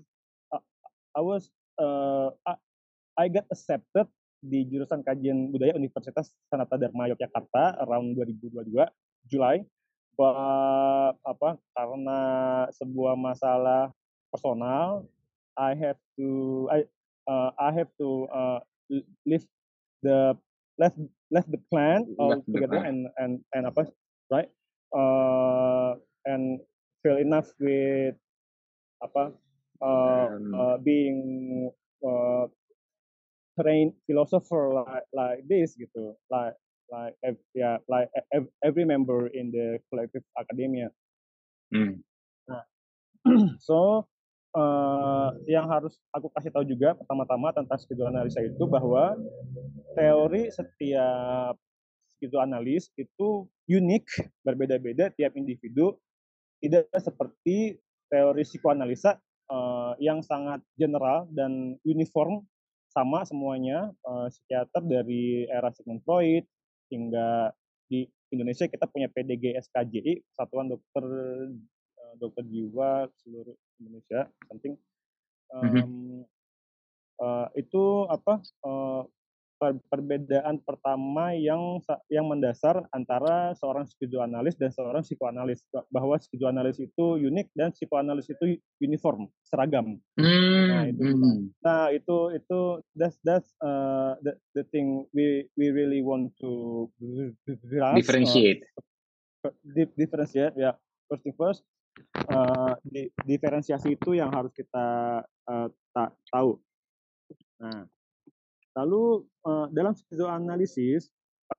I 1.14 1.22
was 1.22 1.50
uh, 1.78 2.30
I 3.14 3.30
got 3.30 3.46
accepted 3.50 4.10
di 4.44 4.66
jurusan 4.68 5.00
kajian 5.00 5.48
budaya 5.48 5.78
Universitas 5.78 6.34
Sanata 6.52 6.76
Dharma 6.76 7.08
Yogyakarta 7.08 7.80
around 7.86 8.12
2022 8.18 8.76
Juli 9.30 9.64
apa 11.24 11.58
karena 11.74 12.20
sebuah 12.70 13.18
masalah 13.18 13.90
personal 14.30 15.08
I 15.58 15.74
have 15.74 15.98
to 16.18 16.28
I 16.70 16.86
uh, 17.26 17.50
I 17.56 17.70
have 17.74 17.90
to 17.98 18.28
uh, 18.30 18.60
leave 19.26 19.46
the 20.02 20.38
left 20.78 20.98
left 21.30 21.48
the 21.50 21.58
plan 21.70 22.06
together 22.46 22.82
and 22.82 23.10
and 23.18 23.42
and 23.54 23.64
apa 23.70 23.90
right 24.30 24.48
uh, 24.94 25.98
and 26.24 26.60
feel 27.02 27.18
enough 27.20 27.52
with 27.60 28.16
apa 29.02 29.34
uh, 29.84 30.26
uh, 30.32 30.76
being 30.80 31.68
uh, 32.00 32.46
trained 33.60 33.92
philosopher 34.06 34.72
like 34.72 35.06
like 35.12 35.40
this 35.46 35.76
gitu 35.76 36.16
like 36.32 36.56
like 36.88 37.14
yeah 37.52 37.80
like 37.88 38.08
every 38.62 38.84
member 38.84 39.28
in 39.32 39.50
the 39.50 39.80
collective 39.88 40.24
academia. 40.36 40.88
Hmm. 41.72 42.00
Nah, 42.48 42.64
so 43.66 44.06
uh, 44.54 45.34
yang 45.48 45.66
harus 45.66 45.96
aku 46.14 46.30
kasih 46.32 46.52
tahu 46.54 46.64
juga 46.64 46.94
pertama-tama 46.94 47.50
tentang 47.50 47.78
skizoanalisa 47.80 48.44
itu 48.44 48.64
bahwa 48.68 49.16
teori 49.96 50.52
setiap 50.52 51.56
skizoanalis 52.16 52.90
itu 52.96 53.48
unik, 53.68 54.04
berbeda-beda 54.44 55.10
tiap 55.14 55.34
individu, 55.34 55.98
tidak 56.62 56.88
seperti 56.96 57.76
teori 58.08 58.44
psikoanalisa 58.44 59.18
uh, 59.50 59.92
yang 59.98 60.20
sangat 60.24 60.60
general 60.78 61.26
dan 61.32 61.76
uniform 61.84 62.44
sama 62.92 63.26
semuanya. 63.26 63.90
Uh, 64.06 64.30
psikiater 64.30 64.82
dari 64.86 65.50
era 65.50 65.74
Sigmund 65.74 66.04
Freud, 66.06 66.46
hingga 66.94 67.50
di 67.88 68.06
Indonesia 68.32 68.66
kita 68.66 68.88
punya 68.88 69.10
PDG 69.10 69.58
SKJI 69.60 70.34
Satuan 70.34 70.70
Dokter 70.70 71.04
eh, 71.98 72.14
Dokter 72.18 72.44
Jiwa 72.46 73.06
seluruh 73.22 73.54
Indonesia 73.78 74.26
penting 74.48 74.74
um, 75.52 75.62
mm 75.62 75.70
-hmm. 75.70 75.86
uh, 77.20 77.46
itu 77.54 78.08
apa 78.08 78.40
uh, 78.64 79.02
perbedaan 79.60 80.60
pertama 80.60 81.32
yang 81.32 81.80
yang 82.10 82.26
mendasar 82.28 82.84
antara 82.90 83.54
seorang 83.56 83.86
skizoanalis 83.88 84.58
dan 84.58 84.70
seorang 84.74 85.02
psikoanalis 85.06 85.64
bahwa 85.88 86.18
skizoanalis 86.18 86.82
itu 86.82 87.06
unik 87.18 87.48
dan 87.54 87.70
psikoanalis 87.70 88.28
itu 88.30 88.58
uniform 88.82 89.30
seragam. 89.46 89.98
Mm. 90.18 90.66
Nah 90.68 90.84
itu 90.90 91.02
mm. 91.04 91.36
nah 91.62 91.88
itu 91.94 92.18
itu 92.36 92.60
that's 92.98 93.16
that's 93.22 93.50
uh, 93.62 94.18
the 94.20 94.34
the 94.58 94.64
thing 94.74 95.06
we 95.14 95.48
we 95.54 95.70
really 95.70 96.02
want 96.02 96.34
to 96.42 96.86
differentiate. 97.96 98.62
Uh, 99.44 99.52
di, 99.60 99.84
differentiate 99.94 100.56
ya. 100.56 100.72
First 101.04 101.22
thing 101.24 101.36
first 101.36 101.62
uh, 102.30 102.74
di, 102.82 103.10
diferensiasi 103.22 103.94
itu 103.94 104.16
yang 104.18 104.30
harus 104.32 104.50
kita 104.54 105.20
uh, 105.24 105.68
ta 105.94 106.10
tahu. 106.30 106.58
Nah, 107.62 107.86
Lalu 108.74 109.22
uh, 109.46 109.66
dalam 109.70 109.94
skizoanalisis 109.94 111.10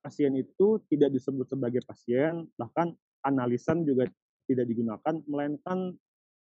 pasien 0.04 0.36
itu 0.36 0.84
tidak 0.92 1.16
disebut 1.16 1.48
sebagai 1.48 1.80
pasien, 1.88 2.50
bahkan 2.60 2.92
analisan 3.24 3.88
juga 3.88 4.10
tidak 4.46 4.68
digunakan, 4.68 5.16
melainkan 5.26 5.96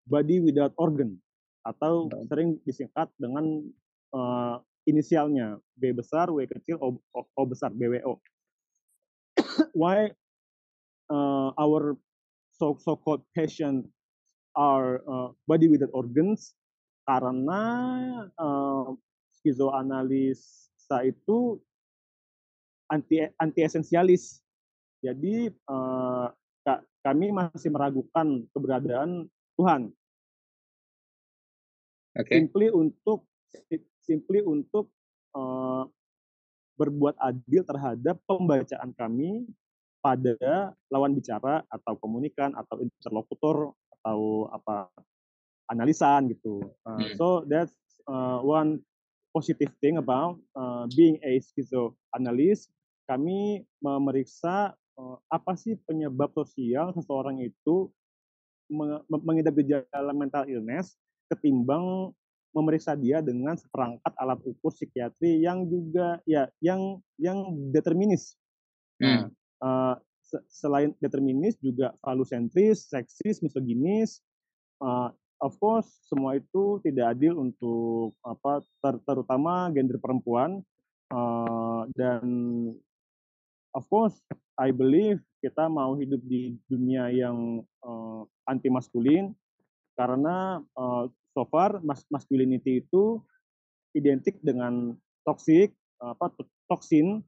body 0.06 0.44
without 0.44 0.76
organ 0.76 1.16
atau 1.64 2.08
sering 2.28 2.56
disingkat 2.64 3.08
dengan 3.20 3.64
uh, 4.12 4.60
inisialnya 4.88 5.60
B 5.76 5.92
besar, 5.92 6.28
W 6.32 6.44
kecil, 6.48 6.76
O, 6.80 6.96
o, 6.96 7.20
o 7.24 7.42
besar, 7.44 7.72
BWO. 7.72 8.20
Why 9.80 10.12
uh, 11.08 11.50
our 11.56 11.96
so 12.56 12.76
so 12.80 12.96
called 12.96 13.24
patient 13.36 13.88
are 14.56 15.04
uh, 15.04 15.28
body 15.44 15.68
without 15.68 15.92
organs? 15.92 16.56
Karena 17.04 17.62
uh, 18.38 18.94
skizoanalisa 19.40 20.98
itu 21.08 21.56
anti 22.92 23.24
anti 23.40 23.60
esensialis. 23.64 24.44
Jadi 25.00 25.48
uh, 25.68 26.28
kami 27.00 27.32
masih 27.32 27.72
meragukan 27.72 28.44
keberadaan 28.52 29.24
Tuhan. 29.56 29.88
Okay. 32.12 32.44
Simply 32.44 32.68
untuk 32.68 33.24
simply 34.04 34.44
untuk 34.44 34.92
uh, 35.32 35.88
berbuat 36.76 37.16
adil 37.16 37.64
terhadap 37.64 38.20
pembacaan 38.28 38.92
kami 38.96 39.48
pada 40.00 40.72
lawan 40.88 41.12
bicara 41.12 41.64
atau 41.68 41.96
komunikan 42.00 42.56
atau 42.56 42.80
interlokutor 42.80 43.76
atau 44.00 44.48
apa 44.52 44.88
analisan 45.68 46.32
gitu. 46.32 46.60
Uh. 46.84 47.14
So 47.16 47.44
that's 47.48 47.72
uh, 48.08 48.40
one 48.40 48.84
positive 49.30 49.70
thing 49.78 49.98
about 49.98 50.38
uh, 50.54 50.86
being 50.94 51.18
a 51.22 51.38
schizoanalyst. 51.42 52.70
Kami 53.06 53.66
memeriksa 53.82 54.74
uh, 54.94 55.16
apa 55.30 55.58
sih 55.58 55.74
penyebab 55.86 56.30
sosial 56.34 56.94
seseorang 56.94 57.42
itu 57.42 57.90
mengidap 59.10 59.58
gejala 59.58 60.14
mental 60.14 60.46
illness 60.46 60.94
ketimbang 61.26 62.14
memeriksa 62.54 62.94
dia 62.94 63.18
dengan 63.22 63.58
seperangkat 63.58 64.14
alat 64.18 64.38
ukur 64.46 64.70
psikiatri 64.74 65.42
yang 65.42 65.66
juga 65.66 66.18
ya 66.26 66.50
yang 66.62 66.98
yang 67.18 67.38
determinis. 67.70 68.34
Hmm. 69.00 69.32
uh, 69.64 69.96
selain 70.46 70.94
determinis 71.02 71.56
juga 71.58 71.96
falusentris, 72.04 72.86
seksis, 72.86 73.42
misoginis. 73.42 74.22
Uh, 74.78 75.10
of 75.40 75.56
course 75.58 75.88
semua 76.06 76.36
itu 76.36 76.78
tidak 76.84 77.16
adil 77.16 77.40
untuk 77.40 78.14
apa 78.22 78.60
ter, 78.84 78.94
terutama 79.04 79.72
gender 79.72 79.96
perempuan 79.96 80.60
uh, 81.10 81.88
dan 81.96 82.24
of 83.72 83.84
course 83.88 84.16
I 84.60 84.70
believe 84.70 85.24
kita 85.40 85.66
mau 85.72 85.96
hidup 85.96 86.20
di 86.24 86.56
dunia 86.68 87.08
yang 87.08 87.64
uh, 87.80 88.28
anti 88.44 88.68
maskulin 88.68 89.32
karena 89.96 90.60
uh, 90.76 91.08
so 91.32 91.48
far 91.48 91.80
mas 91.80 92.04
masculinity 92.12 92.84
itu 92.84 93.20
identik 93.96 94.38
dengan 94.44 94.94
toxic 95.24 95.72
apa 96.00 96.32
toksin 96.70 97.20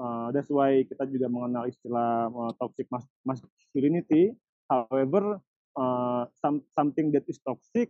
uh, 0.00 0.28
that's 0.32 0.48
why 0.48 0.80
kita 0.88 1.04
juga 1.12 1.28
mengenal 1.28 1.68
istilah 1.68 2.32
uh, 2.32 2.52
toxic 2.56 2.88
mas 2.88 3.04
masculinity. 3.22 4.32
However 4.70 5.42
uh, 5.80 6.28
some, 6.44 6.60
something 6.76 7.08
that 7.16 7.24
is 7.24 7.40
toxic 7.40 7.88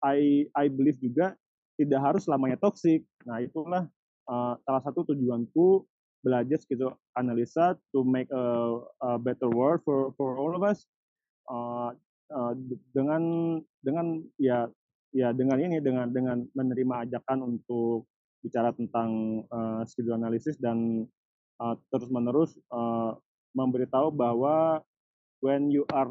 I 0.00 0.48
I 0.56 0.72
believe 0.72 0.96
juga 0.98 1.36
tidak 1.76 2.00
harus 2.00 2.24
selamanya 2.28 2.56
toxic. 2.60 3.04
Nah 3.28 3.40
itulah 3.40 3.88
uh, 4.28 4.54
salah 4.64 4.82
satu 4.84 5.04
tujuanku 5.12 5.84
belajar 6.20 6.60
gitu 6.68 6.92
analisa 7.16 7.76
to 7.96 8.04
make 8.04 8.28
a, 8.28 8.44
a 9.00 9.10
better 9.16 9.48
world 9.48 9.80
for 9.84 10.12
for 10.16 10.36
all 10.36 10.52
of 10.56 10.64
us. 10.64 10.84
Uh, 11.48 11.92
uh, 12.32 12.52
dengan 12.92 13.22
dengan 13.80 14.20
ya 14.40 14.68
ya 15.12 15.32
dengan 15.32 15.60
ini 15.60 15.80
dengan 15.80 16.08
dengan 16.12 16.44
menerima 16.56 17.08
ajakan 17.08 17.56
untuk 17.56 18.08
bicara 18.40 18.72
tentang 18.72 19.42
uh, 19.52 19.84
skill 19.84 20.16
analisis 20.16 20.56
dan 20.56 21.04
uh, 21.60 21.76
terus 21.92 22.08
menerus 22.08 22.56
uh, 22.72 23.12
memberitahu 23.52 24.08
bahwa 24.14 24.80
when 25.44 25.68
you 25.68 25.84
are 25.92 26.08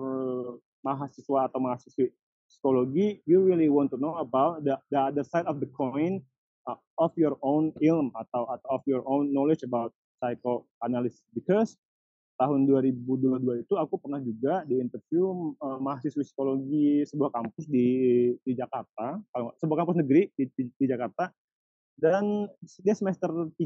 mahasiswa 0.86 1.50
atau 1.51 1.59
mahasiswi 1.59 2.12
psikologi 2.50 3.21
you 3.29 3.43
really 3.45 3.69
want 3.69 3.93
to 3.93 3.98
know 3.98 4.17
about 4.17 4.65
the, 4.65 4.74
the 4.89 5.00
other 5.00 5.25
side 5.25 5.45
of 5.45 5.62
the 5.62 5.69
coin 5.75 6.24
uh, 6.65 6.77
of 6.98 7.13
your 7.17 7.38
own 7.45 7.74
ilm 7.81 8.13
atau, 8.17 8.50
atau 8.50 8.67
of 8.69 8.81
your 8.89 9.05
own 9.05 9.29
knowledge 9.33 9.62
about 9.65 9.93
psychoanalysis. 10.19 11.24
Because 11.31 11.79
tahun 12.39 12.67
2022 12.67 13.67
itu 13.67 13.74
aku 13.75 14.00
pernah 14.00 14.19
juga 14.24 14.63
di 14.63 14.79
interview 14.79 15.55
uh, 15.59 15.79
mahasiswa 15.79 16.24
psikologi 16.24 17.03
sebuah 17.07 17.31
kampus 17.36 17.67
di 17.67 17.88
di 18.43 18.53
Jakarta, 18.55 19.19
sebuah 19.59 19.77
kampus 19.83 19.98
negeri 20.00 20.31
di, 20.36 20.48
di, 20.55 20.63
di 20.71 20.86
Jakarta. 20.88 21.31
Dan 22.00 22.48
dia 22.79 22.95
semester 22.95 23.27
3 23.27 23.59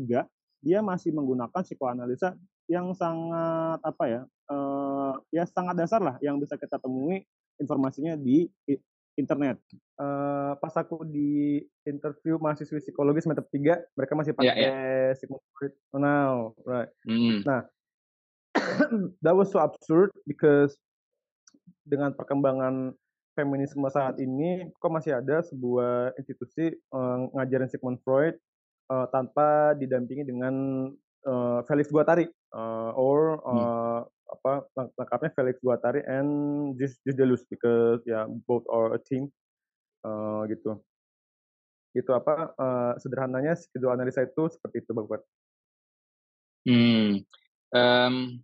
dia 0.63 0.79
masih 0.79 1.12
menggunakan 1.12 1.60
psikoanalisa 1.60 2.39
yang 2.72 2.96
sangat 2.96 3.84
apa 3.84 4.03
ya 4.08 4.22
uh, 4.48 5.20
ya 5.29 5.43
sangat 5.43 5.75
dasar 5.75 6.00
lah 6.00 6.15
yang 6.24 6.39
bisa 6.39 6.55
kita 6.55 6.79
temui 6.79 7.27
informasinya 7.60 8.15
di 8.15 8.48
internet. 9.13 9.62
Uh, 9.93 10.58
pas 10.58 10.74
aku 10.74 11.05
di 11.05 11.62
interview 11.86 12.41
mahasiswa 12.41 12.82
psikologi 12.82 13.22
semester 13.22 13.46
3, 13.46 13.93
mereka 13.93 14.13
masih 14.17 14.34
pakai 14.34 14.58
yeah, 14.58 14.58
yeah. 14.58 15.13
Sigmund 15.13 15.43
Freud 15.53 15.74
now, 15.93 16.58
right. 16.65 16.89
Mm. 17.06 17.45
Nah, 17.45 17.62
that 19.23 19.38
was 19.38 19.54
so 19.54 19.62
absurd 19.62 20.10
because 20.26 20.73
dengan 21.86 22.15
perkembangan 22.17 22.97
feminisme 23.34 23.86
saat 23.89 24.17
ini 24.21 24.69
kok 24.78 24.93
masih 24.93 25.17
ada 25.17 25.41
sebuah 25.45 26.17
institusi 26.17 26.73
uh, 26.93 27.30
ngajarin 27.34 27.69
Sigmund 27.69 28.02
Freud 28.06 28.38
uh, 28.93 29.06
tanpa 29.10 29.73
didampingi 29.73 30.29
dengan 30.29 30.53
uh, 31.25 31.60
Felix 31.65 31.89
Guattari 31.89 32.29
uh, 32.53 32.91
or 32.93 33.41
uh, 33.41 34.06
hmm. 34.06 34.34
apa 34.38 34.51
lengkapnya 35.01 35.32
Felix 35.34 35.56
Guattari 35.58 36.06
and 36.06 36.29
Just 36.77 37.01
Deleuze 37.10 37.45
because 37.49 38.06
ya 38.06 38.23
yeah, 38.23 38.25
both 38.45 38.63
are 38.69 38.93
a 38.93 38.99
team 39.01 39.34
uh, 40.06 40.45
gitu 40.45 40.77
itu 41.93 42.10
apa 42.10 42.53
uh, 42.58 42.93
sederhananya 42.97 43.53
analisa 43.93 44.25
itu 44.25 44.49
seperti 44.49 44.82
itu 44.82 44.91
Bapak. 44.97 45.21
Hmm. 46.65 47.21
Um, 47.69 48.41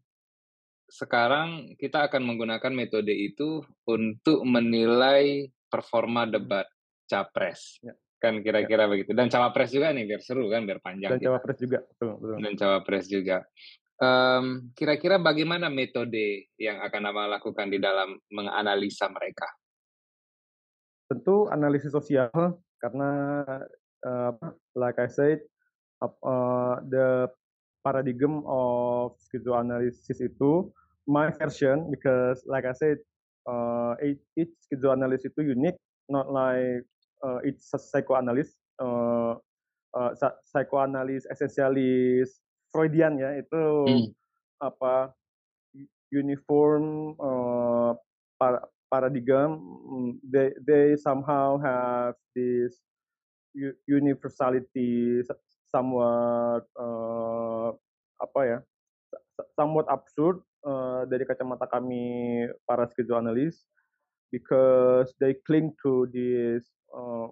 sekarang 0.90 1.78
kita 1.78 2.10
akan 2.10 2.30
menggunakan 2.30 2.74
metode 2.74 3.14
itu 3.14 3.66
untuk 3.90 4.46
menilai 4.46 5.50
performa 5.70 6.30
debat 6.30 6.66
capres. 7.10 7.82
Ya. 7.82 7.98
Kan 8.20 8.44
kira-kira 8.44 8.86
ya. 8.86 8.92
begitu. 8.92 9.12
Dan 9.16 9.32
cawapres 9.32 9.72
juga 9.72 9.96
nih 9.96 10.04
biar 10.04 10.22
seru 10.22 10.52
kan, 10.52 10.68
biar 10.68 10.84
panjang. 10.84 11.16
Dan 11.16 11.20
gitu. 11.24 11.28
cawapres 11.32 11.58
juga, 11.58 11.80
betul, 11.88 12.12
betul. 12.20 12.38
Dan 12.44 12.54
cawapres 12.60 13.06
juga. 13.08 13.38
Um, 14.00 14.72
kira-kira 14.76 15.20
bagaimana 15.20 15.68
metode 15.68 16.48
yang 16.56 16.80
akan 16.80 17.12
Aba 17.12 17.36
lakukan 17.40 17.68
di 17.68 17.84
dalam 17.84 18.16
menganalisa 18.32 19.12
mereka? 19.12 19.48
Tentu 21.12 21.52
analisis 21.52 21.92
sosial 21.92 22.32
karena 22.80 23.44
uh, 24.08 24.32
like 24.76 24.96
I 25.04 25.12
said 25.12 25.44
uh, 26.00 26.80
the 26.88 27.28
paradigm 27.84 28.44
of 28.48 29.20
schizoanalysis 29.28 30.24
itu 30.24 30.72
my 31.04 31.32
version 31.36 31.92
because 31.92 32.40
like 32.48 32.64
I 32.64 32.76
said 32.76 33.04
uh, 33.48 34.00
each 34.36 34.54
schizoanalysis 34.68 35.36
itu 35.36 35.56
unique 35.56 35.80
not 36.08 36.32
like 36.32 36.88
uh, 37.24 37.40
it's 37.44 37.72
a 37.74 37.80
psychoanalyst 37.80 38.58
uh, 38.82 39.36
uh, 39.96 40.12
psychoanalyst 40.46 41.28
essentialist 41.32 42.42
Freudian 42.70 43.18
ya 43.18 43.34
itu 43.38 43.66
hmm. 43.88 44.08
apa 44.62 45.14
uniform 46.14 47.16
uh, 47.18 47.98
par 48.38 48.70
paradigm 48.90 49.62
they 50.26 50.54
they 50.66 50.98
somehow 50.98 51.58
have 51.62 52.18
this 52.34 52.78
universality 53.86 55.22
somewhat 55.70 56.66
uh, 56.78 57.70
apa 58.22 58.40
ya 58.46 58.60
somewhat 59.58 59.86
absurd 59.90 60.42
uh, 60.66 61.06
dari 61.06 61.24
kacamata 61.26 61.70
kami 61.70 62.46
para 62.66 62.90
skizoanalis 62.90 63.66
because 64.34 65.14
they 65.22 65.38
cling 65.46 65.74
to 65.82 66.06
this 66.10 66.66
uh, 66.94 67.28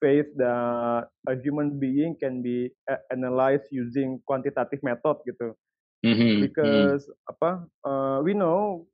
faith 0.00 0.28
that 0.36 1.06
a 1.28 1.34
human 1.44 1.76
being 1.76 2.16
can 2.16 2.40
be 2.40 2.72
analyzed 3.12 3.68
using 3.70 4.18
quantitative 4.24 4.80
method 4.80 5.20
gitu. 5.28 5.52
Mm-hmm. 6.00 6.48
Because 6.48 7.04
mm-hmm. 7.04 7.30
apa 7.36 7.50
uh, 7.84 8.18
we 8.24 8.32
know 8.32 8.88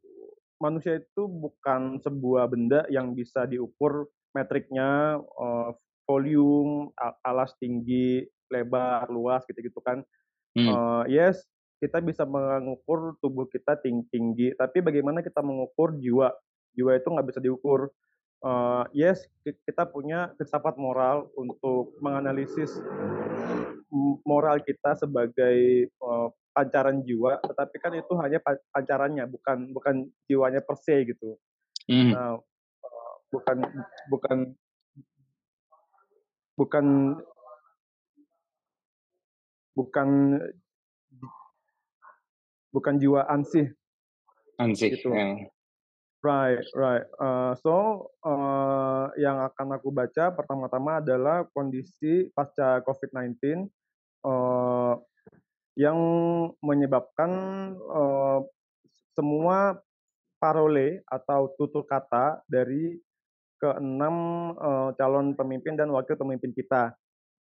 manusia 0.59 0.99
itu 0.99 1.31
bukan 1.31 2.03
sebuah 2.03 2.51
benda 2.51 2.83
yang 2.91 3.15
bisa 3.15 3.47
diukur 3.47 4.11
metriknya 4.35 5.23
uh, 5.39 5.71
volume, 6.05 6.91
alas 7.23 7.55
tinggi, 7.63 8.27
lebar, 8.51 9.07
luas 9.09 9.47
gitu-gitu 9.47 9.79
kan. 9.83 10.03
Mm. 10.57 10.69
Uh, 10.73 11.05
yes, 11.07 11.47
kita 11.79 12.01
bisa 12.01 12.25
mengukur 12.25 13.21
tubuh 13.21 13.47
kita 13.47 13.77
tinggi, 13.79 14.09
tinggi 14.09 14.49
tapi 14.57 14.81
bagaimana 14.81 15.21
kita 15.21 15.45
mengukur 15.45 15.93
jiwa 16.01 16.33
jiwa 16.73 16.93
itu 16.97 17.09
nggak 17.09 17.29
bisa 17.29 17.41
diukur 17.41 17.93
uh, 18.43 18.85
yes 18.93 19.25
kita 19.45 19.87
punya 19.89 20.33
filsafat 20.37 20.77
moral 20.77 21.31
untuk 21.37 21.97
menganalisis 22.03 22.77
moral 24.27 24.61
kita 24.61 24.99
sebagai 24.99 25.89
uh, 26.03 26.29
pancaran 26.53 27.05
jiwa 27.05 27.39
tetapi 27.45 27.77
kan 27.79 27.93
itu 27.95 28.13
hanya 28.21 28.41
pancarannya 28.73 29.25
bukan 29.29 29.71
bukan 29.73 29.97
jiwanya 30.27 30.65
per 30.65 30.77
se 30.81 30.97
gitu 31.05 31.37
mm. 31.89 32.13
nah 32.13 32.37
uh, 32.41 33.15
bukan 33.31 33.57
bukan 34.09 34.39
bukan 36.57 36.87
bukan 39.77 40.09
bukan 42.73 42.95
jiwa 43.01 43.25
ansih. 43.29 43.73
Ansih. 44.61 44.97
Gitu. 44.97 45.09
Yeah. 45.13 45.53
Right, 46.25 46.65
right. 46.75 47.07
Uh, 47.21 47.53
so 47.61 48.09
uh, 48.25 49.13
yang 49.21 49.39
akan 49.47 49.79
aku 49.79 49.93
baca 49.93 50.33
pertama-tama 50.33 50.99
adalah 50.99 51.47
kondisi 51.53 52.33
pasca 52.33 52.83
COVID-19 52.83 53.69
uh, 54.27 54.97
yang 55.77 55.99
menyebabkan 56.65 57.31
uh, 57.79 58.41
semua 59.13 59.79
parole 60.41 61.05
atau 61.09 61.53
tutur 61.55 61.85
kata 61.85 62.41
dari 62.49 62.97
ke 63.57 63.71
enam 63.81 64.17
uh, 64.57 64.91
calon 64.97 65.33
pemimpin 65.33 65.77
dan 65.77 65.93
wakil 65.93 66.17
pemimpin 66.17 66.53
kita. 66.53 66.93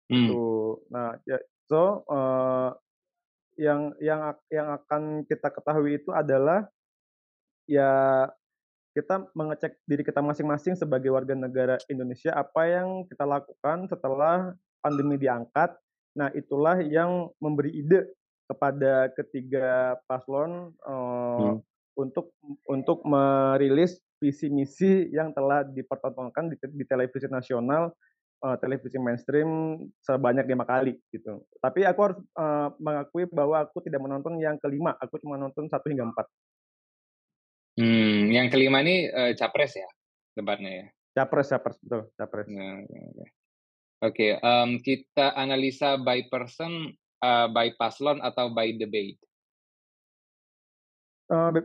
Hmm. 0.07 0.27
Gitu. 0.27 0.43
Nah, 0.91 1.15
ya, 1.23 1.39
so 1.67 2.03
uh, 2.11 2.75
yang 3.55 3.93
yang 4.01 4.33
yang 4.49 4.67
akan 4.81 5.23
kita 5.29 5.53
ketahui 5.53 6.01
itu 6.01 6.09
adalah 6.09 6.67
ya 7.69 8.25
kita 8.93 9.25
mengecek 9.33 9.81
diri 9.89 10.05
kita 10.05 10.21
masing-masing 10.21 10.77
sebagai 10.77 11.09
warga 11.09 11.33
negara 11.33 11.81
Indonesia 11.89 12.29
apa 12.37 12.69
yang 12.69 13.09
kita 13.09 13.25
lakukan 13.25 13.89
setelah 13.89 14.53
pandemi 14.85 15.17
diangkat. 15.17 15.73
Nah, 16.13 16.29
itulah 16.37 16.77
yang 16.85 17.33
memberi 17.41 17.73
ide 17.73 18.13
kepada 18.45 19.09
ketiga 19.17 19.97
paslon 20.05 20.77
uh, 20.85 21.57
hmm. 21.57 21.57
untuk 21.97 22.37
untuk 22.69 23.01
merilis 23.01 23.97
visi 24.21 24.47
misi 24.53 25.09
yang 25.09 25.33
telah 25.33 25.65
dipertontonkan 25.65 26.53
di, 26.53 26.55
di 26.61 26.85
televisi 26.85 27.25
nasional, 27.27 27.89
uh, 28.45 28.55
televisi 28.61 29.01
mainstream 29.01 29.81
sebanyak 30.05 30.45
lima 30.45 30.69
kali 30.69 31.01
gitu. 31.09 31.41
Tapi 31.57 31.81
aku 31.89 31.99
harus 32.05 32.19
uh, 32.37 32.69
mengakui 32.77 33.25
bahwa 33.33 33.65
aku 33.65 33.81
tidak 33.81 34.05
menonton 34.05 34.37
yang 34.37 34.61
kelima, 34.61 34.93
aku 35.01 35.17
cuma 35.17 35.39
nonton 35.41 35.65
satu 35.65 35.89
hingga 35.89 36.13
empat. 36.13 36.29
Hmm, 37.73 38.29
yang 38.29 38.53
kelima 38.53 38.85
ini 38.85 39.09
uh, 39.09 39.33
capres 39.33 39.73
ya 39.73 39.89
debatnya 40.37 40.71
ya? 40.71 40.85
Capres, 41.13 41.49
capres 41.49 41.77
betul, 41.81 42.09
capres. 42.17 42.45
Nah, 42.49 42.81
Oke, 42.83 43.29
okay, 44.03 44.31
um, 44.43 44.81
kita 44.83 45.31
analisa 45.37 45.95
by 45.95 46.27
person, 46.27 46.91
uh, 47.23 47.47
by 47.47 47.71
paslon 47.79 48.19
atau 48.19 48.51
by 48.51 48.75
debate? 48.75 49.15
Uh, 51.31 51.55
be 51.55 51.61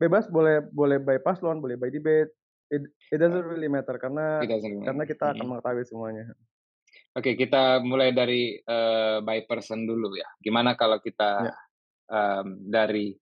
bebas 0.00 0.24
boleh 0.32 0.64
boleh 0.72 0.96
by 0.96 1.20
paslon, 1.20 1.60
boleh 1.60 1.76
by 1.76 1.92
debate. 1.92 2.32
It, 2.72 2.88
it 3.12 3.18
doesn't 3.20 3.44
really 3.44 3.68
matter 3.68 3.94
karena 4.00 4.42
karena 4.42 5.04
kita 5.04 5.36
akan 5.36 5.46
mengetahui 5.46 5.84
semuanya. 5.84 6.32
Oke, 7.12 7.32
okay, 7.32 7.34
kita 7.36 7.84
mulai 7.84 8.16
dari 8.16 8.56
uh, 8.56 9.20
by 9.20 9.44
person 9.44 9.84
dulu 9.84 10.16
ya. 10.16 10.26
Gimana 10.40 10.80
kalau 10.80 10.96
kita 11.02 11.52
ya. 11.52 11.54
um, 12.08 12.56
dari 12.72 13.12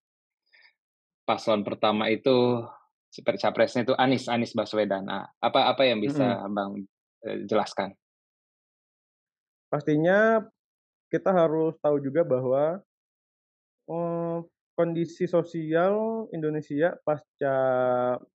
paslon 1.24 1.64
pertama 1.64 2.12
itu 2.12 2.62
seperti 3.08 3.46
capresnya 3.46 3.82
itu 3.88 3.94
Anies 3.96 4.28
Anies 4.28 4.52
Baswedan. 4.52 5.08
Nah, 5.08 5.24
apa 5.40 5.70
apa 5.72 5.82
yang 5.88 6.02
bisa 6.02 6.44
hmm. 6.44 6.52
Bang 6.52 6.72
eh, 7.24 7.46
jelaskan? 7.48 7.96
Pastinya 9.72 10.44
kita 11.10 11.30
harus 11.32 11.74
tahu 11.80 12.02
juga 12.02 12.22
bahwa 12.26 12.82
eh, 13.88 14.38
kondisi 14.74 15.30
sosial 15.30 16.26
Indonesia 16.34 16.98
pasca 17.06 17.56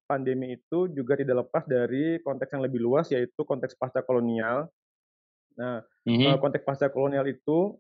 pandemi 0.08 0.56
itu 0.56 0.88
juga 0.96 1.20
tidak 1.20 1.48
lepas 1.48 1.68
dari 1.68 2.24
konteks 2.24 2.56
yang 2.56 2.64
lebih 2.64 2.80
luas 2.80 3.12
yaitu 3.12 3.44
konteks 3.44 3.76
pasca 3.76 4.00
kolonial. 4.02 4.72
Nah, 5.60 5.84
mm-hmm. 6.08 6.40
konteks 6.40 6.64
pasca 6.64 6.88
kolonial 6.88 7.28
itu 7.28 7.76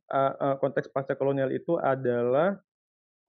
konteks 0.59 0.91
pasca 0.91 1.15
kolonial 1.15 1.47
itu 1.55 1.79
adalah 1.79 2.59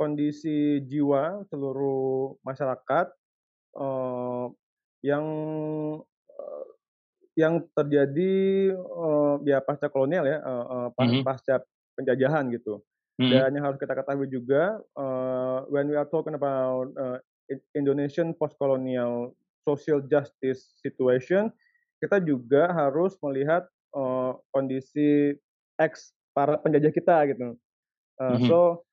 kondisi 0.00 0.80
jiwa 0.88 1.44
seluruh 1.52 2.40
masyarakat 2.40 3.12
uh, 3.76 4.48
yang 5.04 5.26
uh, 6.40 6.66
yang 7.36 7.60
terjadi 7.76 8.72
uh, 8.80 9.36
ya 9.44 9.60
pasca 9.60 9.92
kolonial 9.92 10.24
ya 10.24 10.40
uh, 10.40 10.88
uh, 10.88 10.88
mm-hmm. 10.96 11.20
pasca 11.20 11.60
penjajahan 12.00 12.48
gitu 12.48 12.80
mm-hmm. 13.20 13.28
dan 13.28 13.52
yang 13.52 13.64
harus 13.68 13.76
kita 13.76 13.92
ketahui 13.92 14.24
juga 14.32 14.80
uh, 14.96 15.68
when 15.68 15.84
we 15.92 15.96
are 16.00 16.08
talking 16.08 16.32
about 16.32 16.88
uh, 16.96 17.20
Indonesian 17.76 18.32
post 18.32 18.56
colonial 18.56 19.36
social 19.68 20.00
justice 20.08 20.80
situation 20.80 21.52
kita 22.00 22.24
juga 22.24 22.72
harus 22.72 23.20
melihat 23.20 23.68
uh, 23.92 24.32
kondisi 24.48 25.36
ex 25.76 26.16
para 26.32 26.56
penjajah 26.56 26.88
kita 26.88 27.16
gitu 27.36 27.52
uh, 28.16 28.24
mm-hmm. 28.32 28.48
so 28.48 28.56
uh, 28.56 28.64
uh, 28.64 28.89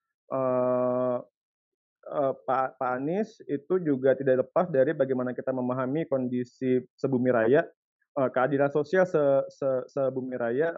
Pak 2.48 2.80
Pak 2.80 2.92
Anies 3.00 3.44
itu 3.48 3.84
juga 3.84 4.16
tidak 4.16 4.48
lepas 4.48 4.72
dari 4.72 4.96
bagaimana 4.96 5.36
kita 5.36 5.52
memahami 5.52 6.08
kondisi 6.08 6.80
sebumi 6.96 7.32
raya, 7.36 7.68
uh, 8.16 8.32
keadilan 8.32 8.72
sosial 8.72 9.04
se, 9.04 9.20
se, 9.52 9.68
sebumi 9.92 10.40
raya, 10.40 10.72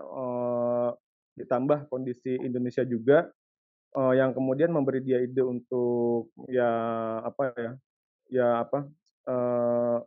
ditambah 1.37 1.85
kondisi 1.89 2.33
Indonesia 2.41 2.81
juga, 2.81 3.29
yang 3.93 4.33
kemudian 4.33 4.69
memberi 4.73 5.01
dia 5.01 5.21
ide 5.21 5.41
untuk 5.41 6.33
ya 6.49 6.69
apa 7.25 7.53
ya, 7.57 7.71
ya 8.29 8.47
apa 8.61 8.79
uh, 9.29 9.97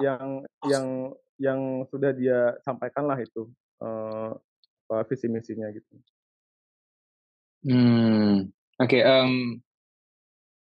yang 0.00 0.44
yang 0.68 0.86
yang 1.36 1.60
sudah 1.88 2.12
dia 2.12 2.56
sampaikan 2.64 3.08
lah 3.08 3.18
itu 3.20 3.48
uh, 3.84 4.32
visi 5.08 5.28
misinya 5.28 5.68
gitu. 5.72 5.92
Hmm. 7.64 8.52
Oke, 8.82 8.98
okay, 8.98 9.02
um, 9.06 9.62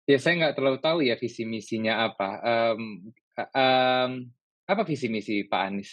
ya 0.02 0.18
saya 0.18 0.34
nggak 0.42 0.58
terlalu 0.58 0.78
tahu 0.82 0.98
ya 1.06 1.14
visi 1.14 1.46
misinya 1.46 2.10
apa. 2.10 2.30
Um, 2.42 3.14
um, 3.38 4.10
apa 4.66 4.82
visi 4.82 5.06
misi 5.06 5.46
Pak 5.46 5.62
Anies 5.62 5.92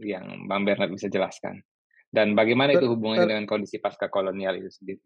yang 0.00 0.48
Bang 0.48 0.64
Bernard 0.64 0.88
bisa 0.88 1.12
jelaskan? 1.12 1.60
Dan 2.08 2.32
bagaimana 2.32 2.72
itu 2.72 2.88
hubungannya 2.88 3.28
dengan 3.28 3.44
kondisi 3.44 3.76
pasca 3.76 4.08
kolonial 4.08 4.56
itu 4.56 4.72
sendiri? 4.72 5.04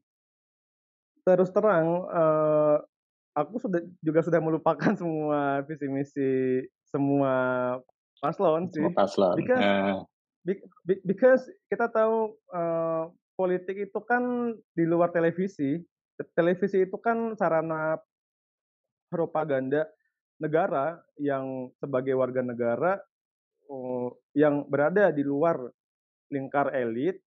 Terus 1.26 1.50
terang, 1.50 2.06
uh, 2.06 2.78
aku 3.34 3.58
sudah 3.66 3.82
juga 3.98 4.22
sudah 4.22 4.38
melupakan 4.38 4.94
semua 5.02 5.66
visi 5.66 5.86
misi 5.90 6.30
semua 6.86 7.34
paslon 8.22 8.70
sih. 8.70 8.86
Semua 8.86 8.94
paslon. 8.94 9.34
Because, 9.34 9.66
uh. 9.66 9.98
because 11.02 11.42
kita 11.66 11.90
tahu 11.90 12.38
uh, 12.54 13.10
politik 13.34 13.90
itu 13.90 13.98
kan 14.06 14.54
di 14.78 14.86
luar 14.86 15.10
televisi 15.10 15.82
televisi 16.36 16.84
itu 16.84 16.96
kan 17.00 17.36
sarana 17.36 18.00
propaganda 19.08 19.86
negara 20.36 21.00
yang 21.16 21.72
sebagai 21.80 22.16
warga 22.16 22.44
negara 22.44 23.00
uh, 23.68 24.08
yang 24.36 24.64
berada 24.68 25.12
di 25.12 25.24
luar 25.24 25.60
lingkar 26.32 26.74
elit. 26.76 27.20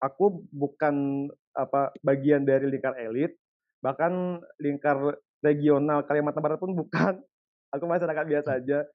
Aku 0.00 0.48
bukan 0.48 1.28
apa 1.52 1.92
bagian 2.00 2.48
dari 2.48 2.64
lingkar 2.72 2.96
elit 2.96 3.36
bahkan 3.84 4.40
lingkar 4.56 5.20
regional 5.44 6.00
Kalimantan 6.08 6.40
Barat 6.40 6.58
pun 6.58 6.72
bukan. 6.72 7.20
Aku 7.76 7.84
masyarakat 7.84 8.24
biasa 8.24 8.56
aja 8.56 8.88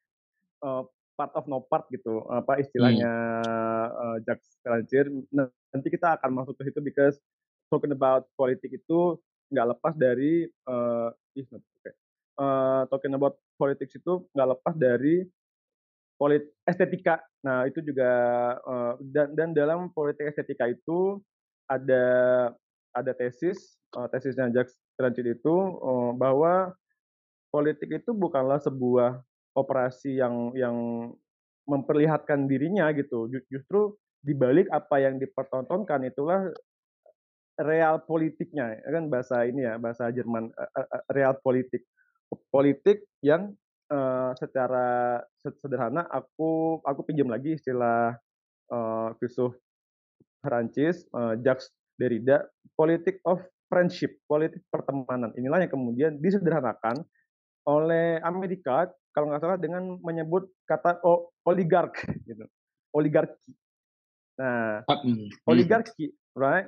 uh, 0.65 0.83
part 1.13 1.33
of 1.37 1.45
no 1.45 1.61
part 1.61 1.85
gitu 1.93 2.25
apa 2.33 2.57
istilahnya 2.57 3.11
hmm. 3.45 4.01
uh, 4.01 4.17
Jacques 4.25 4.57
nanti 5.69 5.87
kita 5.91 6.17
akan 6.17 6.31
masuk 6.33 6.57
ke 6.57 6.71
situ 6.71 6.79
because 6.81 7.21
talking 7.71 7.95
about 7.95 8.27
politik 8.35 8.75
itu 8.75 9.15
nggak 9.51 9.67
lepas 9.75 9.93
dari 9.95 10.47
uh, 10.67 11.09
okay. 11.35 11.93
uh, 12.35 12.83
talking 12.91 13.15
about 13.15 13.39
politics 13.55 13.95
itu 13.95 14.27
nggak 14.35 14.49
lepas 14.59 14.75
dari 14.75 15.23
polit 16.19 16.45
estetika. 16.67 17.23
Nah 17.41 17.65
itu 17.65 17.79
juga 17.81 18.11
uh, 18.61 18.93
dan 19.01 19.33
dan 19.33 19.49
dalam 19.55 19.89
politik 19.89 20.29
estetika 20.29 20.69
itu 20.69 21.17
ada 21.65 22.05
ada 22.91 23.11
tesis 23.15 23.79
uh, 23.95 24.05
tesisnya 24.11 24.51
Jacques 24.51 24.75
Tranchid 24.99 25.39
itu 25.39 25.55
uh, 25.81 26.11
bahwa 26.13 26.75
politik 27.51 27.89
itu 27.91 28.11
bukanlah 28.13 28.59
sebuah 28.59 29.23
operasi 29.57 30.19
yang 30.19 30.55
yang 30.55 30.75
memperlihatkan 31.67 32.47
dirinya 32.47 32.91
gitu. 32.95 33.27
Justru 33.51 33.95
dibalik 34.21 34.69
apa 34.69 35.01
yang 35.01 35.17
dipertontonkan 35.17 36.05
itulah 36.05 36.53
real 37.61 38.01
politiknya 38.05 38.81
ya 38.81 38.89
kan 38.89 39.03
bahasa 39.07 39.45
ini 39.45 39.65
ya 39.65 39.77
bahasa 39.77 40.09
Jerman 40.09 40.49
real 41.13 41.37
politik. 41.41 41.85
Politik 42.47 43.03
yang 43.19 43.51
uh, 43.91 44.31
secara 44.39 45.19
sederhana 45.43 46.07
aku 46.07 46.79
aku 46.87 47.01
pinjam 47.03 47.27
lagi 47.27 47.59
istilah 47.59 48.15
uh, 48.71 49.09
filsuf 49.19 49.51
Perancis 50.39 51.03
uh, 51.11 51.35
Jacques 51.43 51.69
Derrida 51.99 52.47
politik 52.73 53.19
of 53.27 53.43
friendship 53.67 54.19
politik 54.25 54.63
pertemanan. 54.71 55.31
Inilah 55.35 55.63
yang 55.63 55.71
kemudian 55.71 56.11
disederhanakan 56.19 57.03
oleh 57.67 58.17
Amerika 58.25 58.89
kalau 59.11 59.31
nggak 59.31 59.43
salah 59.43 59.59
dengan 59.59 59.99
menyebut 60.01 60.49
kata 60.65 61.03
oh, 61.03 61.35
oligark 61.45 61.99
gitu. 62.27 62.47
Oligarki. 62.91 63.51
Nah 64.39 64.83
ah, 64.87 64.99
hmm, 65.03 65.15
hmm. 65.15 65.29
oligarki 65.47 66.11
right 66.35 66.67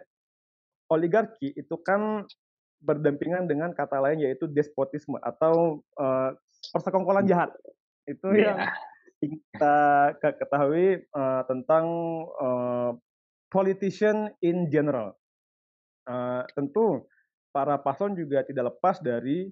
oligarki 0.93 1.51
itu 1.57 1.75
kan 1.81 2.23
berdampingan 2.83 3.47
dengan 3.47 3.71
kata 3.71 3.97
lain 3.97 4.21
yaitu 4.21 4.45
despotisme 4.45 5.17
atau 5.23 5.81
uh, 5.97 6.35
persekongkolan 6.75 7.25
jahat. 7.25 7.49
Itu 8.05 8.35
yeah. 8.35 8.69
yang 9.23 9.39
kita 9.39 9.79
ketahui 10.19 11.07
uh, 11.15 11.47
tentang 11.47 11.85
uh, 12.37 12.91
politician 13.47 14.29
in 14.43 14.67
general. 14.67 15.15
Uh, 16.03 16.43
tentu 16.51 17.07
para 17.55 17.79
paslon 17.79 18.19
juga 18.19 18.43
tidak 18.43 18.75
lepas 18.75 18.99
dari 18.99 19.47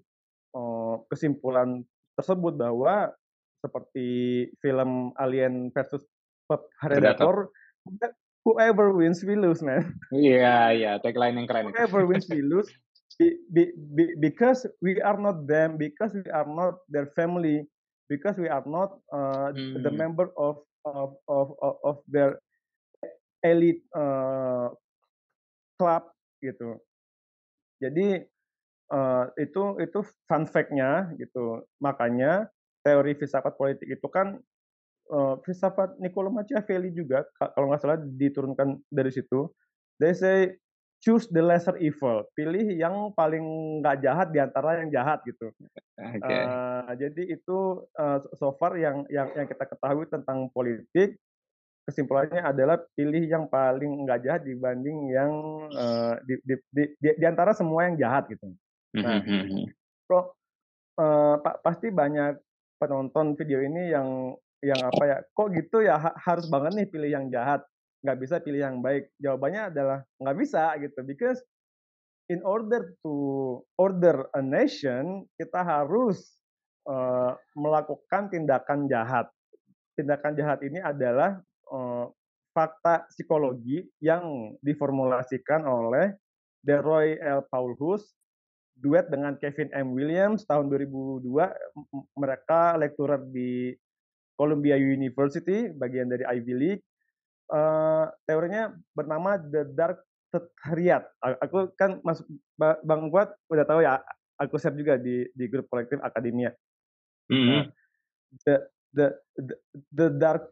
uh, 0.52 1.00
kesimpulan 1.08 1.80
tersebut 2.20 2.60
bahwa 2.60 3.16
seperti 3.64 4.10
film 4.60 5.16
Alien 5.16 5.72
versus 5.72 6.04
Predator, 6.50 6.84
Predator. 6.84 7.36
Whoever 8.46 8.94
wins 8.94 9.22
we 9.24 9.38
lose 9.38 9.62
man. 9.62 9.98
Iya 10.10 10.38
yeah, 10.38 10.62
iya 10.72 10.82
yeah. 10.82 10.96
tagline 11.02 11.38
yang 11.38 11.48
keren. 11.48 11.70
Whoever 11.70 12.06
wins 12.10 12.26
we 12.30 12.42
lose 12.42 12.70
be, 13.22 13.38
be, 13.54 13.64
be, 13.94 14.04
because 14.18 14.66
we 14.82 14.98
are 15.02 15.18
not 15.18 15.46
them, 15.46 15.78
because 15.78 16.14
we 16.14 16.26
are 16.34 16.48
not 16.48 16.82
their 16.90 17.10
family, 17.14 17.70
because 18.10 18.38
we 18.42 18.50
are 18.50 18.66
not 18.66 18.98
uh, 19.14 19.54
hmm. 19.54 19.82
the 19.86 19.94
member 19.94 20.34
of 20.38 20.58
of 20.86 21.14
of 21.30 21.54
of 21.86 21.98
their 22.10 22.42
elite 23.46 23.86
uh, 23.94 24.74
club 25.78 26.10
gitu. 26.42 26.82
Jadi 27.82 28.26
uh, 28.90 29.26
itu 29.38 29.64
itu 29.82 30.00
fun 30.26 30.46
fact-nya 30.50 31.14
gitu. 31.18 31.66
Makanya 31.82 32.50
teori 32.82 33.14
filsafat 33.14 33.54
politik 33.58 33.86
itu 33.86 34.08
kan 34.10 34.42
uh, 35.10 35.36
filsafat 35.42 35.98
Niccolo 35.98 36.30
Machiavelli 36.30 36.94
juga 36.94 37.26
kalau 37.40 37.74
nggak 37.74 37.82
salah 37.82 37.98
diturunkan 37.98 38.78
dari 38.92 39.10
situ. 39.10 39.50
They 39.98 40.14
say 40.14 40.62
choose 41.02 41.26
the 41.34 41.42
lesser 41.42 41.74
evil, 41.82 42.30
pilih 42.38 42.78
yang 42.78 43.10
paling 43.18 43.42
nggak 43.82 44.06
jahat 44.06 44.28
di 44.30 44.38
antara 44.38 44.82
yang 44.82 44.94
jahat 44.94 45.26
gitu. 45.26 45.50
Okay. 46.02 46.42
Uh, 46.50 46.98
jadi 46.98 47.38
itu 47.38 47.86
uh, 47.94 48.18
so 48.34 48.58
far 48.58 48.74
yang 48.74 49.06
yang 49.14 49.30
yang 49.38 49.46
kita 49.46 49.70
ketahui 49.70 50.10
tentang 50.10 50.50
politik 50.50 51.14
kesimpulannya 51.86 52.42
adalah 52.42 52.82
pilih 52.98 53.22
yang 53.22 53.46
paling 53.46 54.10
nggak 54.10 54.26
jahat 54.26 54.42
dibanding 54.42 55.14
yang 55.14 55.30
uh, 55.70 56.18
di, 56.26 56.42
di, 56.42 56.58
di, 56.74 56.84
di, 56.98 57.10
di 57.22 57.26
antara 57.30 57.54
semua 57.54 57.86
yang 57.86 58.02
jahat 58.02 58.34
gitu. 58.34 58.50
Nah, 58.98 59.22
kok 60.10 60.26
uh, 60.98 61.38
pak 61.38 61.62
pasti 61.62 61.94
banyak 61.94 62.42
penonton 62.82 63.38
video 63.38 63.62
ini 63.62 63.94
yang 63.94 64.34
yang 64.62 64.82
apa 64.82 65.04
ya 65.10 65.18
kok 65.34 65.50
gitu 65.58 65.78
ya 65.82 65.98
ha 65.98 66.12
harus 66.22 66.46
banget 66.46 66.72
nih 66.78 66.88
pilih 66.90 67.10
yang 67.10 67.26
jahat 67.34 67.66
nggak 68.02 68.18
bisa 68.22 68.36
pilih 68.42 68.62
yang 68.62 68.78
baik 68.82 69.10
jawabannya 69.18 69.74
adalah 69.74 70.00
nggak 70.22 70.38
bisa 70.38 70.74
gitu 70.78 71.02
because 71.06 71.42
in 72.30 72.42
order 72.46 72.94
to 73.02 73.14
order 73.78 74.30
a 74.38 74.42
nation 74.42 75.26
kita 75.38 75.62
harus 75.62 76.38
uh, 76.86 77.34
melakukan 77.58 78.30
tindakan 78.30 78.86
jahat 78.86 79.30
tindakan 79.98 80.34
jahat 80.38 80.62
ini 80.62 80.78
adalah 80.82 81.42
uh, 81.70 82.10
fakta 82.54 83.06
psikologi 83.10 83.88
yang 84.04 84.56
diformulasikan 84.60 85.64
oleh 85.64 86.14
Deroy 86.62 87.18
L. 87.18 87.42
Paulhus 87.50 88.06
duet 88.78 89.08
dengan 89.10 89.38
Kevin 89.38 89.70
M. 89.74 89.94
Williams 89.94 90.46
tahun 90.46 90.70
2002 90.70 91.28
mereka 92.18 92.76
lekturer 92.82 93.22
di 93.30 93.74
Columbia 94.42 94.74
University 94.74 95.70
bagian 95.78 96.10
dari 96.10 96.26
Ivy 96.26 96.54
League 96.58 96.84
uh, 97.54 98.10
teorinya 98.26 98.74
bernama 98.98 99.38
The 99.38 99.70
Dark 99.70 100.02
Triad 100.34 101.06
aku 101.22 101.78
kan 101.78 102.02
masuk 102.02 102.26
Bang 102.58 103.14
Kuat 103.14 103.38
udah 103.52 103.66
tahu 103.70 103.86
ya 103.86 104.02
aku 104.42 104.58
share 104.58 104.74
juga 104.74 104.98
di 104.98 105.30
di 105.38 105.46
grup 105.46 105.70
kolektif 105.70 106.02
akademia. 106.02 106.50
Mm 107.30 107.38
-hmm. 107.38 107.46
nah, 107.46 107.64
the, 108.42 108.56
the 108.98 109.08
the 109.38 109.56
the 109.94 110.08
Dark 110.18 110.50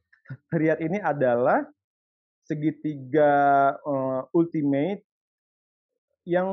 Triad 0.54 0.78
ini 0.86 1.02
adalah 1.02 1.66
segitiga 2.46 3.74
uh, 3.82 4.30
ultimate 4.30 5.02
yang 6.30 6.50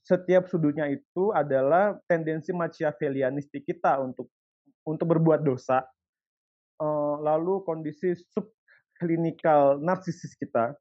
setiap 0.00 0.48
sudutnya 0.48 0.88
itu 0.88 1.28
adalah 1.36 2.00
tendensi 2.08 2.56
Machiavellianistik 2.56 3.68
kita 3.68 4.00
untuk 4.00 4.32
untuk 4.88 5.12
berbuat 5.12 5.44
dosa, 5.44 5.84
lalu 7.20 7.60
kondisi 7.68 8.16
subklinikal 8.32 9.76
narsisis 9.78 10.32
kita, 10.40 10.74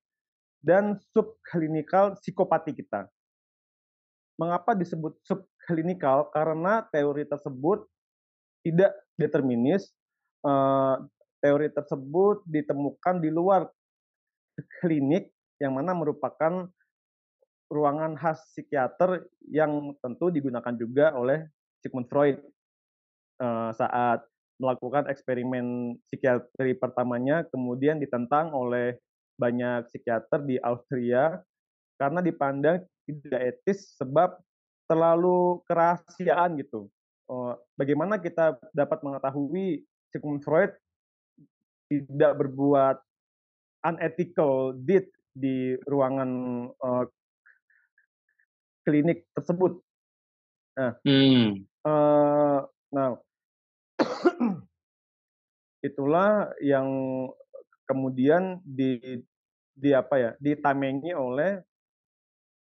dan 0.63 0.99
subklinikal 1.11 2.15
psikopati 2.19 2.75
kita. 2.75 3.07
Mengapa 4.39 4.75
disebut 4.75 5.19
subklinikal? 5.27 6.31
Karena 6.31 6.87
teori 6.91 7.27
tersebut 7.27 7.83
tidak 8.63 8.95
determinis. 9.19 9.91
Uh, 10.39 10.95
teori 11.43 11.67
tersebut 11.71 12.43
ditemukan 12.47 13.19
di 13.19 13.27
luar 13.31 13.67
klinik 14.79 15.31
yang 15.59 15.75
mana 15.75 15.91
merupakan 15.95 16.67
ruangan 17.71 18.15
khas 18.15 18.39
psikiater 18.55 19.27
yang 19.47 19.95
tentu 19.99 20.31
digunakan 20.31 20.73
juga 20.75 21.15
oleh 21.15 21.47
Sigmund 21.79 22.07
Freud 22.11 22.39
uh, 23.39 23.71
saat 23.75 24.23
melakukan 24.59 25.07
eksperimen 25.07 25.95
psikiatri 26.05 26.75
pertamanya 26.75 27.47
kemudian 27.47 27.97
ditentang 27.97 28.51
oleh 28.51 28.99
banyak 29.39 29.87
psikiater 29.87 30.43
di 30.43 30.59
Austria 30.59 31.39
karena 31.95 32.19
dipandang 32.19 32.83
tidak 33.07 33.41
etis 33.55 33.95
sebab 33.95 34.35
terlalu 34.85 35.63
kerahasiaan 35.65 36.59
gitu. 36.59 36.91
Uh, 37.29 37.55
bagaimana 37.79 38.19
kita 38.19 38.59
dapat 38.75 38.99
mengetahui 39.05 39.85
Sigmund 40.11 40.43
Freud 40.43 40.73
tidak 41.87 42.35
berbuat 42.41 42.97
unethical 43.85 44.75
deed 44.75 45.07
di 45.31 45.77
ruangan 45.87 46.31
uh, 46.83 47.05
klinik 48.83 49.29
tersebut. 49.37 49.79
Nah, 50.73 50.97
hmm. 51.05 51.63
uh, 51.85 52.65
nah 52.89 53.13
itulah 55.87 56.51
yang 56.59 56.87
kemudian 57.87 58.59
di 58.65 59.23
di 59.73 59.89
apa 59.95 60.15
ya 60.19 60.31
ditamengi 60.43 61.15
oleh 61.15 61.63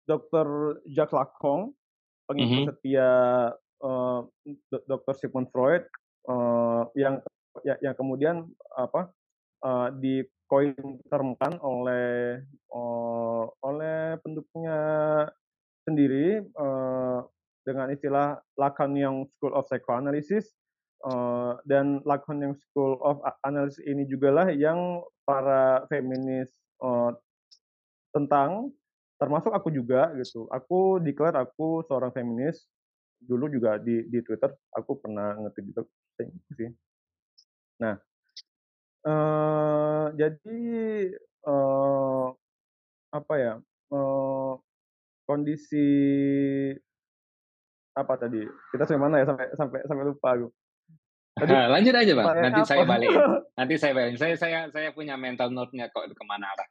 Dr. 0.08 0.80
Jacques 0.88 1.16
Lacan, 1.16 1.76
pengikut 2.28 2.52
mm 2.52 2.64
-hmm. 2.64 2.68
setia 2.72 3.10
uh, 3.84 4.22
eh, 4.48 4.56
Dr. 4.88 5.14
Sigmund 5.16 5.52
Freud 5.52 5.84
uh, 6.32 6.88
yang 6.96 7.20
ya, 7.64 7.76
yang 7.84 7.96
kemudian 7.96 8.48
apa 8.76 9.12
uh, 9.68 9.92
di 9.92 10.24
koin 10.48 10.76
termkan 11.12 11.60
oleh 11.60 12.40
uh, 12.72 13.44
oleh 13.68 14.16
pendukungnya 14.24 14.80
sendiri 15.84 16.40
uh, 16.56 17.20
dengan 17.68 17.92
istilah 17.92 18.40
Lacanian 18.56 19.28
School 19.36 19.52
of 19.52 19.68
Psychoanalysis 19.68 20.56
uh, 21.06 21.60
dan 21.68 22.02
Lacanian 22.08 22.58
School 22.58 22.98
of 23.04 23.22
Analysis 23.46 23.84
ini 23.86 24.08
juga 24.10 24.34
lah 24.34 24.48
yang 24.50 25.04
para 25.28 25.86
feminis 25.92 26.50
uh, 26.82 27.14
tentang 28.16 28.72
termasuk 29.22 29.54
aku 29.54 29.70
juga 29.74 30.14
gitu. 30.18 30.46
Aku 30.50 31.02
declare 31.02 31.38
aku 31.38 31.86
seorang 31.86 32.14
feminis 32.14 32.66
dulu 33.18 33.50
juga 33.50 33.82
di 33.82 34.06
di 34.06 34.22
Twitter 34.22 34.54
aku 34.74 35.02
pernah 35.02 35.34
ngetik 35.42 35.74
gitu 35.74 35.82
sih. 36.54 36.70
Nah, 37.82 37.98
uh, 39.06 40.14
jadi 40.14 40.62
uh, 41.46 42.30
apa 43.14 43.34
ya? 43.38 43.54
Uh, 43.88 44.60
kondisi 45.28 45.88
apa 47.98 48.14
tadi? 48.16 48.46
Kita 48.72 48.86
sampai 48.86 49.02
mana 49.02 49.16
ya 49.20 49.26
sampai 49.28 49.48
sampai 49.58 49.80
sampai 49.84 50.06
lupa 50.08 50.30
aku. 50.38 50.48
Tadi, 51.38 51.54
lanjut 51.54 51.94
aja 51.94 52.12
bang, 52.18 52.28
nanti 52.50 52.62
apa? 52.66 52.70
saya 52.70 52.84
balik. 52.84 53.10
Nanti 53.54 53.74
saya 53.78 53.94
balik. 53.94 54.14
Saya 54.18 54.34
saya 54.38 54.60
saya 54.74 54.90
punya 54.90 55.14
mental 55.14 55.54
note-nya 55.54 55.90
kok 55.94 56.10
ke 56.10 56.24
mana 56.26 56.50
arah 56.50 56.68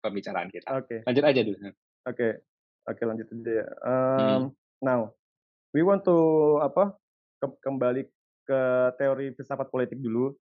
pembicaraan 0.00 0.48
kita. 0.48 0.66
Oke. 0.72 0.86
Okay. 0.86 0.98
Lanjut 1.04 1.24
aja 1.26 1.40
dulu. 1.44 1.58
Oke, 1.58 1.74
okay. 2.08 2.32
oke 2.88 2.94
okay, 2.96 3.04
lanjut 3.04 3.26
aja 3.28 3.52
ya. 3.52 3.66
Um, 3.84 3.98
hmm. 4.16 4.44
Now, 4.80 5.00
we 5.74 5.82
want 5.82 6.06
to 6.06 6.16
apa? 6.62 6.94
Ke, 7.38 7.46
kembali 7.62 8.02
ke 8.48 8.60
teori 8.96 9.34
filsafat 9.34 9.68
politik 9.68 9.98
dulu. 10.00 10.32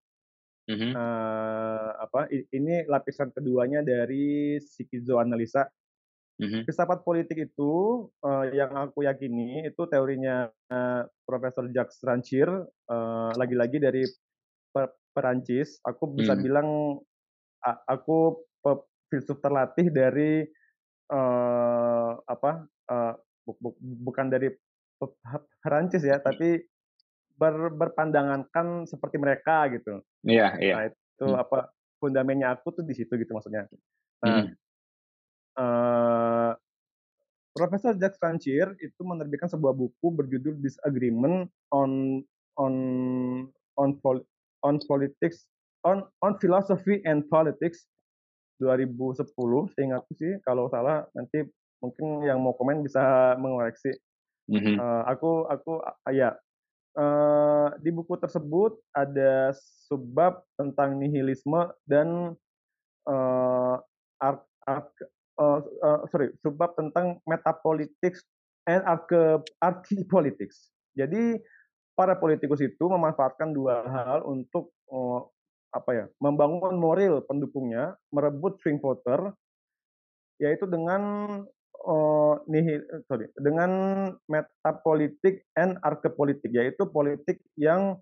Mm-hmm. 0.67 0.91
Uh, 0.95 1.91
apa? 2.03 2.27
Ini 2.31 2.87
lapisan 2.87 3.31
keduanya 3.31 3.83
dari 3.83 4.59
psikizoanalisa 4.59 5.67
Mm-hmm. 6.37 6.69
Filsafat 6.69 7.01
politik 7.01 7.49
itu 7.49 8.05
uh, 8.21 8.45
yang 8.53 8.69
aku 8.77 9.01
yakini 9.01 9.65
itu 9.65 9.89
teorinya 9.89 10.45
uh, 10.69 11.01
Profesor 11.25 11.65
Jacques 11.73 11.97
Rancière 12.05 12.61
uh, 12.93 13.33
lagi-lagi 13.33 13.81
dari 13.81 14.05
per- 14.69 14.93
Perancis. 15.17 15.81
Aku 15.81 16.13
bisa 16.13 16.37
mm. 16.37 16.41
bilang 16.45 17.01
aku 17.89 18.45
pe- 18.61 18.85
filsuf 19.09 19.41
terlatih 19.41 19.89
dari 19.89 20.45
uh, 21.09 22.21
apa 22.21 22.69
uh, 22.85 23.13
bu- 23.41 23.57
bu- 23.57 23.79
bukan 23.81 24.29
dari 24.29 24.53
Perancis 25.65 26.05
ya, 26.05 26.21
tapi 26.21 26.61
ber- 27.33 27.73
berpandangan 27.73 28.45
seperti 28.85 29.17
mereka 29.17 29.73
gitu. 29.73 30.05
Iya, 30.21 30.37
yeah, 30.37 30.51
iya. 30.61 30.69
Yeah. 30.69 30.77
Nah, 30.77 30.85
itu 30.93 31.27
mm. 31.33 31.43
apa 31.49 31.59
fundamennya 31.97 32.53
aku 32.53 32.77
tuh 32.77 32.85
di 32.85 32.93
situ 32.93 33.17
gitu 33.17 33.33
maksudnya. 33.33 33.65
Nah, 34.21 34.45
mm. 34.45 34.66
Uh, 35.57 36.53
Profesor 37.57 37.97
Jacques 37.97 38.21
Rancière 38.21 38.77
itu 38.77 39.01
menerbitkan 39.01 39.49
sebuah 39.49 39.73
buku 39.73 40.13
berjudul 40.13 40.61
Disagreement 40.61 41.49
on 41.73 42.21
on 42.61 42.73
on 43.81 43.89
on 44.61 44.75
politics 44.85 45.49
on 45.81 46.05
on 46.21 46.37
philosophy 46.37 47.01
and 47.01 47.25
politics 47.25 47.89
2010 48.61 49.73
seingatku 49.73 50.13
sih 50.17 50.37
kalau 50.45 50.69
salah 50.69 51.05
nanti 51.17 51.45
mungkin 51.81 52.25
yang 52.25 52.41
mau 52.41 52.57
komen 52.57 52.81
bisa 52.81 53.37
mengoreksi. 53.37 53.93
Mm-hmm. 54.47 54.77
uh, 54.79 55.03
aku 55.05 55.45
aku 55.49 55.73
uh, 55.81 56.13
ya. 56.13 56.33
Uh, 56.97 57.69
di 57.77 57.93
buku 57.93 58.17
tersebut 58.17 58.73
ada 58.89 59.53
subbab 59.85 60.41
tentang 60.57 60.97
nihilisme 60.97 61.69
dan 61.85 62.33
uh, 63.05 63.77
ark, 64.17 64.41
ark, 64.65 64.89
uh, 65.37 66.03
sorry 66.09 66.33
subbab 66.41 66.73
tentang 66.75 67.21
metapolitics 67.25 68.25
and 68.67 68.83
archi 69.61 70.03
politics 70.09 70.73
jadi 70.97 71.39
para 71.97 72.13
politikus 72.13 72.61
itu 72.61 72.85
memanfaatkan 72.85 73.49
dua 73.53 73.81
hal 73.89 74.21
untuk 74.25 74.69
uh, 74.93 75.25
apa 75.73 75.91
ya 75.93 76.05
membangun 76.21 76.77
moral 76.77 77.25
pendukungnya, 77.25 77.97
merebut 78.13 78.61
swing 78.61 78.77
voter, 78.77 79.33
yaitu 80.37 80.69
dengan 80.69 81.01
uh, 81.85 82.35
nihil, 82.45 82.85
sorry, 83.09 83.29
dengan 83.37 83.71
metapolitik 84.29 85.45
and 85.57 85.81
arkepolitik, 85.81 86.53
yaitu 86.53 86.85
politik 86.89 87.41
yang 87.57 87.97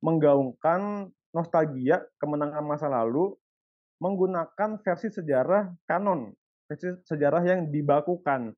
menggaungkan 0.00 1.10
nostalgia 1.30 2.02
kemenangan 2.18 2.64
masa 2.64 2.90
lalu 2.90 3.34
menggunakan 4.00 4.80
versi 4.80 5.12
sejarah 5.12 5.70
kanon, 5.84 6.32
sejarah 7.06 7.42
yang 7.42 7.66
dibakukan 7.66 8.54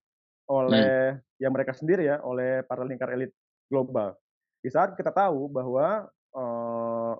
oleh 0.50 1.16
hmm. 1.16 1.40
ya 1.40 1.48
mereka 1.48 1.72
sendiri 1.72 2.08
ya, 2.08 2.20
oleh 2.20 2.60
para 2.66 2.84
lingkar 2.84 3.14
elit 3.14 3.32
global. 3.72 4.12
Di 4.60 4.68
saat 4.68 4.94
kita 4.94 5.10
tahu 5.10 5.48
bahwa 5.48 6.06
uh, 6.36 7.14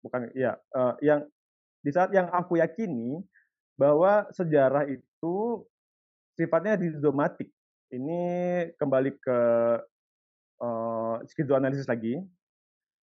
bukan 0.00 0.32
ya 0.32 0.56
uh, 0.72 0.96
yang 1.04 1.24
di 1.84 1.90
saat 1.92 2.08
yang 2.16 2.32
aku 2.32 2.56
yakini 2.56 3.20
bahwa 3.76 4.24
sejarah 4.32 4.88
itu 4.88 5.64
sifatnya 6.38 6.78
rizomatik. 6.78 7.50
Ini 7.92 8.20
kembali 8.80 9.10
ke 9.20 9.38
uh, 10.64 11.16
skizoanalisis 11.30 11.86
lagi. 11.86 12.18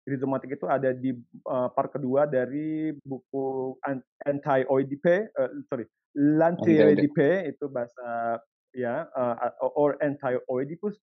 Rizomatik 0.03 0.59
itu 0.59 0.67
ada 0.67 0.91
di 0.91 1.15
uh, 1.47 1.71
part 1.71 1.95
kedua 1.95 2.27
dari 2.27 2.91
buku 3.07 3.79
anti-OEDP, 4.27 5.05
uh, 5.31 5.51
sorry, 5.71 5.87
lanti-OEDP 6.11 7.47
itu 7.55 7.71
bahasa 7.71 8.39
ya 8.75 9.07
uh, 9.15 9.35
or 9.79 9.95
anti-Oedipus. 10.03 10.99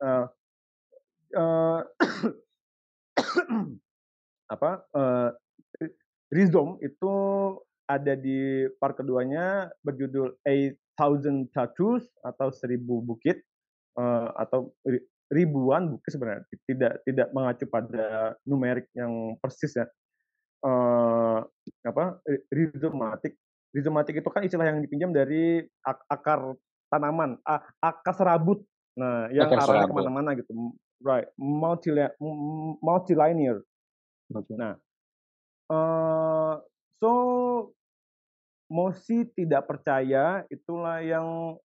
Uh, 0.00 0.26
uh, 1.36 1.80
apa 4.54 4.70
uh, 4.96 5.30
Rhizome 6.32 6.80
itu 6.80 7.12
ada 7.84 8.16
di 8.16 8.64
part 8.80 8.96
keduanya 8.96 9.68
berjudul 9.84 10.40
A 10.48 10.72
Thousand 10.96 11.52
Tattoos 11.52 12.08
atau 12.24 12.48
Seribu 12.48 13.04
Bukit 13.04 13.44
uh, 14.00 14.32
atau 14.40 14.72
ribuan 15.32 15.96
bukit 15.96 16.12
sebenarnya. 16.12 16.44
Tidak 16.68 16.92
tidak 17.08 17.28
mengacu 17.32 17.64
pada 17.66 18.36
numerik 18.44 18.86
yang 18.92 19.34
persis 19.40 19.72
ya. 19.72 19.88
Uh, 20.62 21.42
apa 21.82 22.22
rizomatik 22.54 23.34
rizomatik 23.74 24.22
itu 24.22 24.28
kan 24.30 24.46
istilah 24.46 24.70
yang 24.70 24.78
dipinjam 24.78 25.10
dari 25.10 25.58
ak 25.82 26.06
akar 26.06 26.54
tanaman 26.92 27.40
akar 27.80 28.14
serabut. 28.14 28.60
Nah 29.00 29.32
yang 29.32 29.48
arahnya 29.48 29.88
ke 29.88 29.96
mana-mana 29.96 30.30
gitu. 30.36 30.52
Right 31.02 31.26
multi 31.40 31.90
multilinear. 32.78 33.64
Okay. 34.32 34.56
nah 34.56 34.80
uh, 35.68 36.56
so 36.96 37.12
Mosi 38.72 39.28
tidak 39.36 39.68
percaya 39.68 40.48
itulah 40.48 41.04
yang 41.04 41.60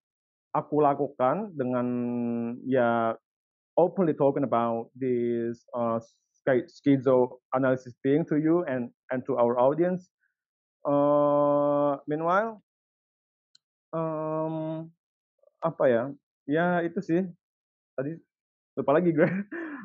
aku 0.50 0.82
lakukan 0.82 1.54
dengan 1.54 1.86
ya 2.66 3.14
openly 3.76 4.16
talking 4.16 4.44
about 4.44 4.88
this 4.96 5.64
uh, 5.76 6.00
schizo 6.48 7.38
analysis 7.54 7.94
thing 8.02 8.24
to 8.24 8.36
you 8.40 8.64
and 8.64 8.90
and 9.12 9.24
to 9.26 9.36
our 9.36 9.58
audience. 9.60 10.08
Uh, 10.86 11.98
meanwhile, 12.06 12.62
um, 13.92 14.88
apa 15.60 15.84
ya? 15.86 16.02
Ya 16.46 16.66
itu 16.86 17.00
sih. 17.02 17.22
Tadi 17.98 18.16
lupa 18.76 18.92
lagi 18.92 19.10
gue 19.10 19.26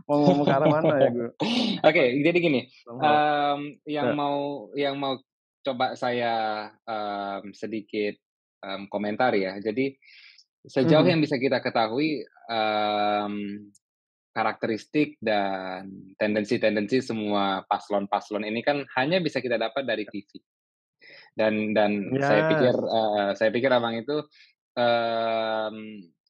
mau 0.05 0.19
ngomong 0.27 0.45
ke 0.45 0.53
arah 0.53 0.67
mana 0.67 0.95
ya 0.99 1.09
gue. 1.09 1.29
Oke, 1.39 1.79
okay, 1.81 2.07
jadi 2.21 2.37
gini, 2.37 2.61
um, 2.91 3.73
yang 3.87 4.13
ya. 4.13 4.17
mau 4.17 4.69
yang 4.77 4.95
mau 4.99 5.17
coba 5.61 5.97
saya 5.97 6.67
um, 6.85 7.49
sedikit 7.53 8.17
um, 8.61 8.85
komentar 8.91 9.33
ya. 9.33 9.57
Jadi 9.57 9.97
sejauh 10.69 11.01
hmm. 11.01 11.11
yang 11.17 11.19
bisa 11.25 11.41
kita 11.41 11.57
ketahui 11.57 12.21
um, 12.45 13.33
karakteristik 14.31 15.19
dan 15.19 15.91
tendensi-tendensi 16.15 17.03
semua 17.03 17.67
paslon-paslon 17.67 18.47
ini 18.47 18.63
kan 18.63 18.83
hanya 18.95 19.19
bisa 19.19 19.43
kita 19.43 19.59
dapat 19.59 19.83
dari 19.83 20.07
TV. 20.07 20.39
Dan 21.35 21.75
dan 21.75 22.11
yes. 22.15 22.23
saya 22.23 22.41
pikir 22.51 22.75
uh, 22.75 23.29
saya 23.35 23.49
pikir 23.51 23.71
abang 23.71 23.95
itu 23.99 24.23
um, 24.75 25.75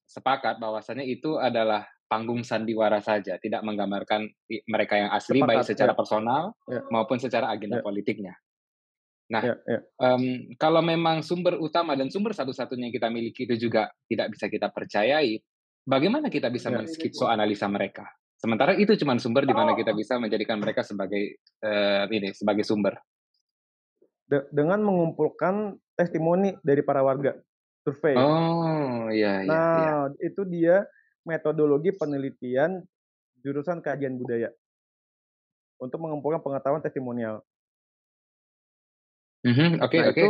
sepakat 0.05 0.57
bahwasannya 0.57 1.05
itu 1.07 1.37
adalah 1.37 1.85
panggung 2.11 2.43
sandiwara 2.43 2.99
saja, 2.99 3.39
tidak 3.39 3.63
menggambarkan 3.63 4.27
mereka 4.67 4.99
yang 4.99 5.09
asli 5.15 5.39
Sepakat, 5.39 5.47
baik 5.47 5.63
secara 5.63 5.93
ya. 5.95 5.97
personal 5.97 6.43
ya. 6.67 6.81
maupun 6.91 7.17
secara 7.23 7.47
agenda 7.47 7.79
ya. 7.79 7.83
politiknya. 7.85 8.35
Nah, 9.31 9.43
ya, 9.47 9.55
ya. 9.63 9.79
Um, 9.95 10.51
kalau 10.59 10.83
memang 10.83 11.23
sumber 11.23 11.55
utama 11.55 11.95
dan 11.95 12.11
sumber 12.11 12.35
satu-satunya 12.35 12.91
yang 12.91 12.95
kita 12.99 13.07
miliki 13.07 13.47
itu 13.47 13.55
juga 13.55 13.87
tidak 14.11 14.35
bisa 14.35 14.51
kita 14.51 14.67
percayai, 14.67 15.39
bagaimana 15.85 16.27
kita 16.31 16.47
bisa 16.49 16.69
ya. 16.69 16.83
analisa 17.31 17.65
mereka? 17.67 18.05
Sementara 18.41 18.73
itu 18.73 18.97
cuma 18.97 19.13
sumber 19.21 19.45
di 19.45 19.53
mana 19.53 19.73
oh. 19.73 19.77
kita 19.77 19.93
bisa 19.93 20.17
menjadikan 20.17 20.57
mereka 20.57 20.81
sebagai 20.81 21.37
uh, 21.61 22.09
ini 22.09 22.33
sebagai 22.33 22.65
sumber. 22.65 22.97
De 24.25 24.49
dengan 24.49 24.81
mengumpulkan 24.81 25.77
testimoni 25.93 26.57
dari 26.65 26.81
para 26.81 27.05
warga 27.05 27.37
survei. 27.85 28.17
Oh, 28.17 29.09
iya, 29.13 29.45
iya. 29.45 29.49
Nah, 29.49 30.09
iya. 30.17 30.25
itu 30.25 30.41
dia 30.49 30.89
metodologi 31.21 31.93
penelitian 31.93 32.81
jurusan 33.45 33.81
kajian 33.81 34.17
budaya 34.17 34.49
untuk 35.77 36.01
mengumpulkan 36.01 36.41
pengetahuan 36.41 36.81
testimonial. 36.81 37.45
Mm-hmm. 39.41 39.81
Oke, 39.81 39.97
nah, 39.97 40.13
oke. 40.13 40.23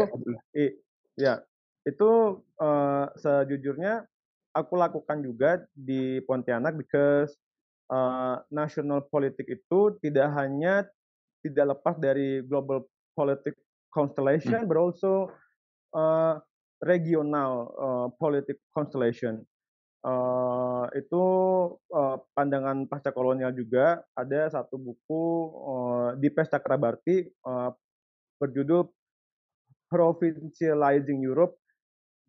ya, 1.19 1.33
itu 1.83 2.09
uh, 2.59 3.05
sejujurnya 3.19 4.07
aku 4.51 4.73
lakukan 4.75 5.23
juga 5.23 5.63
di 5.71 6.19
Pontianak 6.23 6.75
because 6.75 7.35
uh, 7.91 8.39
national 8.51 9.07
politik 9.07 9.47
itu 9.47 9.95
tidak 10.03 10.31
hanya 10.35 10.87
tidak 11.41 11.77
lepas 11.77 11.97
dari 11.97 12.45
global 12.45 12.85
politik 13.17 13.57
constellation, 13.91 14.63
mm. 14.63 14.69
but 14.69 14.77
also 14.79 15.27
uh, 15.91 16.39
regional 16.79 17.53
uh, 17.75 18.07
politik 18.15 18.61
constellation. 18.71 19.43
Uh, 20.01 20.89
itu 20.97 21.23
uh, 21.93 22.17
pandangan 22.33 22.89
pasca 22.89 23.13
kolonial 23.13 23.53
juga 23.53 24.01
ada 24.17 24.49
satu 24.49 24.81
buku 24.81 25.23
uh, 25.61 26.09
di 26.17 26.33
Pesta 26.33 26.57
Kerabarti 26.57 27.21
uh, 27.45 27.69
berjudul 28.41 28.89
Provincializing 29.91 31.21
Europe 31.21 31.60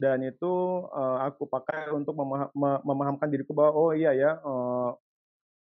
dan 0.02 0.18
itu 0.26 0.82
uh, 0.90 1.22
aku 1.30 1.46
pakai 1.46 1.94
untuk 1.94 2.18
memaham, 2.18 2.50
memahamkan 2.82 3.30
diriku 3.30 3.54
bahwa 3.54 3.70
oh 3.70 3.90
iya 3.94 4.10
ya 4.10 4.42
uh, 4.42 4.98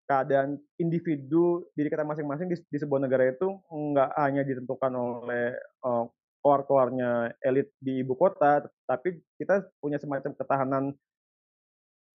keadaan 0.10 0.58
individu 0.82 1.70
diri 1.78 1.94
kita 1.94 2.02
masing-masing 2.02 2.50
di, 2.50 2.58
di 2.58 2.78
sebuah 2.82 3.06
negara 3.06 3.30
itu 3.30 3.48
nggak 3.70 4.10
hanya 4.18 4.42
ditentukan 4.42 4.92
oleh 4.98 5.54
uh, 5.86 6.10
keluar-keluarnya 6.42 7.38
elit 7.46 7.70
di 7.78 8.02
ibu 8.02 8.18
kota, 8.18 8.66
tapi 8.90 9.22
kita 9.38 9.62
punya 9.78 10.02
semacam 10.02 10.34
ketahanan 10.34 10.86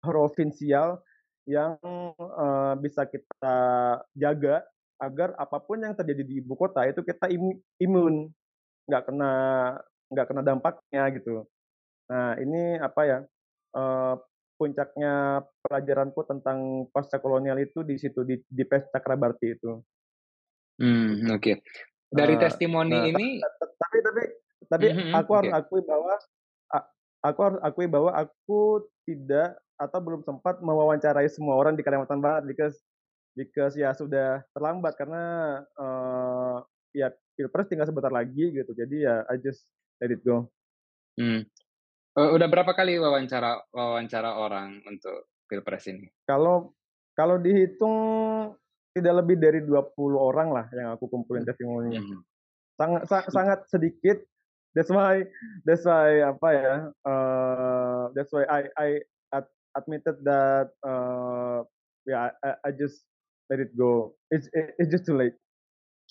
provinsial 0.01 1.05
yang 1.45 1.77
uh, 2.17 2.73
bisa 2.81 3.05
kita 3.05 3.57
jaga 4.17 4.65
agar 4.97 5.37
apa 5.37 5.61
pun 5.61 5.77
yang 5.77 5.93
terjadi 5.93 6.25
di 6.25 6.35
ibu 6.41 6.57
kota 6.57 6.89
itu 6.89 7.05
kita 7.05 7.29
imun 7.85 8.33
nggak 8.89 9.13
kena 9.13 9.33
nggak 10.09 10.27
kena 10.33 10.41
dampaknya 10.41 11.05
gitu. 11.21 11.45
Nah 12.11 12.37
ini 12.41 12.77
apa 12.81 13.03
ya 13.07 13.19
puncaknya 14.55 15.43
pelajaranku 15.67 16.21
tentang 16.25 16.87
pasca 16.95 17.19
kolonial 17.19 17.59
itu 17.59 17.83
di 17.83 17.99
situ 17.99 18.23
di, 18.23 18.39
di 18.47 18.65
Pes 18.65 18.87
Cakrabarti 18.91 19.47
itu. 19.51 19.83
Hmm 20.79 21.27
oke. 21.31 21.43
Okay. 21.43 21.57
Dari 22.15 22.39
uh, 22.39 22.41
testimoni 22.41 22.95
nah, 22.95 23.11
ini. 23.11 23.29
Tapi 23.43 23.97
tapi 24.01 24.23
tapi 24.65 24.87
mm 24.91 24.97
-hmm, 24.97 25.13
aku 25.19 25.31
harus 25.37 25.53
akui 25.53 25.83
bahwa 25.85 26.15
aku 27.25 27.41
harus 27.41 27.61
akui 27.65 27.87
bahwa 27.89 28.11
aku 28.13 28.85
tidak 29.09 29.57
atau 29.75 29.99
belum 29.99 30.23
sempat 30.23 30.63
mewawancarai 30.63 31.27
semua 31.27 31.59
orang 31.59 31.75
di 31.75 31.83
Kalimantan 31.83 32.23
Barat 32.23 32.47
because 32.47 32.79
because 33.35 33.75
ya 33.75 33.91
sudah 33.97 34.45
terlambat 34.55 34.95
karena 34.95 35.25
uh, 35.75 36.63
ya 36.95 37.11
pilpres 37.35 37.67
tinggal 37.67 37.91
sebentar 37.91 38.13
lagi 38.13 38.55
gitu 38.55 38.71
jadi 38.71 38.97
ya 39.03 39.15
I 39.27 39.41
just 39.43 39.67
let 39.99 40.15
it 40.15 40.23
go. 40.23 40.53
Hmm. 41.19 41.47
Uh, 42.15 42.31
udah 42.31 42.47
berapa 42.47 42.71
kali 42.79 42.95
wawancara 42.95 43.59
wawancara 43.75 44.39
orang 44.39 44.79
untuk 44.87 45.35
pilpres 45.51 45.91
ini? 45.91 46.07
Kalau 46.31 46.71
kalau 47.19 47.43
dihitung 47.43 47.99
tidak 48.95 49.27
lebih 49.27 49.37
dari 49.43 49.61
20 49.67 49.91
orang 50.15 50.55
lah 50.55 50.67
yang 50.71 50.95
aku 50.95 51.11
kumpulin 51.11 51.43
hmm. 51.43 51.51
testimoninya. 51.51 52.03
Hmm. 52.03 52.23
Sangat 52.79 53.03
sa 53.11 53.19
sangat 53.27 53.67
sedikit. 53.67 54.23
That's 54.75 54.91
why 54.91 55.27
that's 55.67 55.83
why 55.83 56.23
apa 56.23 56.49
ya? 56.55 56.75
Uh, 57.03 58.03
that's 58.15 58.31
why 58.31 58.47
I 58.47 58.71
I 58.79 58.89
admitted 59.75 60.23
that 60.23 60.71
uh, 60.87 61.67
yeah 62.07 62.31
I, 62.43 62.51
I 62.63 62.71
just 62.71 63.03
let 63.51 63.59
it 63.59 63.75
go. 63.75 64.15
It's 64.31 64.47
it's 64.55 64.91
just 64.91 65.07
too 65.07 65.19
late. 65.19 65.35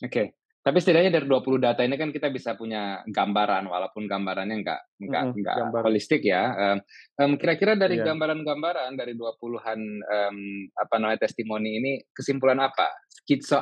Oke. 0.03 0.11
Okay. 0.11 0.27
Tapi 0.63 0.79
setidaknya 0.79 1.19
dari 1.19 1.27
20 1.27 1.59
data 1.59 1.83
ini 1.83 1.99
kan 1.99 2.07
kita 2.15 2.31
bisa 2.31 2.55
punya 2.55 3.03
gambaran 3.03 3.67
walaupun 3.67 4.07
gambarannya 4.07 4.63
nggak 4.63 4.81
nggak 4.95 5.23
mm, 5.27 5.35
nggak 5.43 5.55
holistik 5.83 6.23
ya. 6.23 6.55
Um, 6.55 6.77
um, 7.19 7.31
kira-kira 7.35 7.75
dari 7.75 7.99
yeah. 7.99 8.07
gambaran-gambaran 8.07 8.95
dari 8.95 9.11
20-an 9.11 9.79
um, 10.07 10.37
apa 10.71 10.95
namanya 11.03 11.27
testimoni 11.27 11.83
ini 11.83 11.91
kesimpulan 12.15 12.63
apa? 12.63 12.95
Skitso 13.11 13.59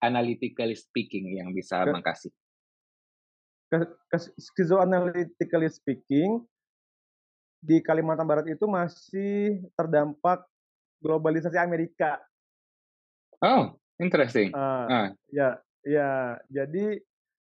analytically 0.00 0.72
speaking 0.72 1.36
yang 1.36 1.52
bisa 1.52 1.84
Ke, 1.84 1.92
mengkasih. 1.92 2.32
Skitso 4.40 4.80
analytically 4.80 5.68
speaking 5.68 6.40
di 7.60 7.84
Kalimantan 7.84 8.24
Barat 8.24 8.48
itu 8.48 8.64
masih 8.64 9.60
terdampak 9.76 10.48
globalisasi 11.04 11.60
Amerika. 11.60 12.16
Oh, 13.44 13.76
interesting. 14.00 14.56
Uh, 14.56 14.88
uh. 14.88 15.06
Ya, 15.28 15.60
ya. 15.84 16.36
Jadi 16.48 16.98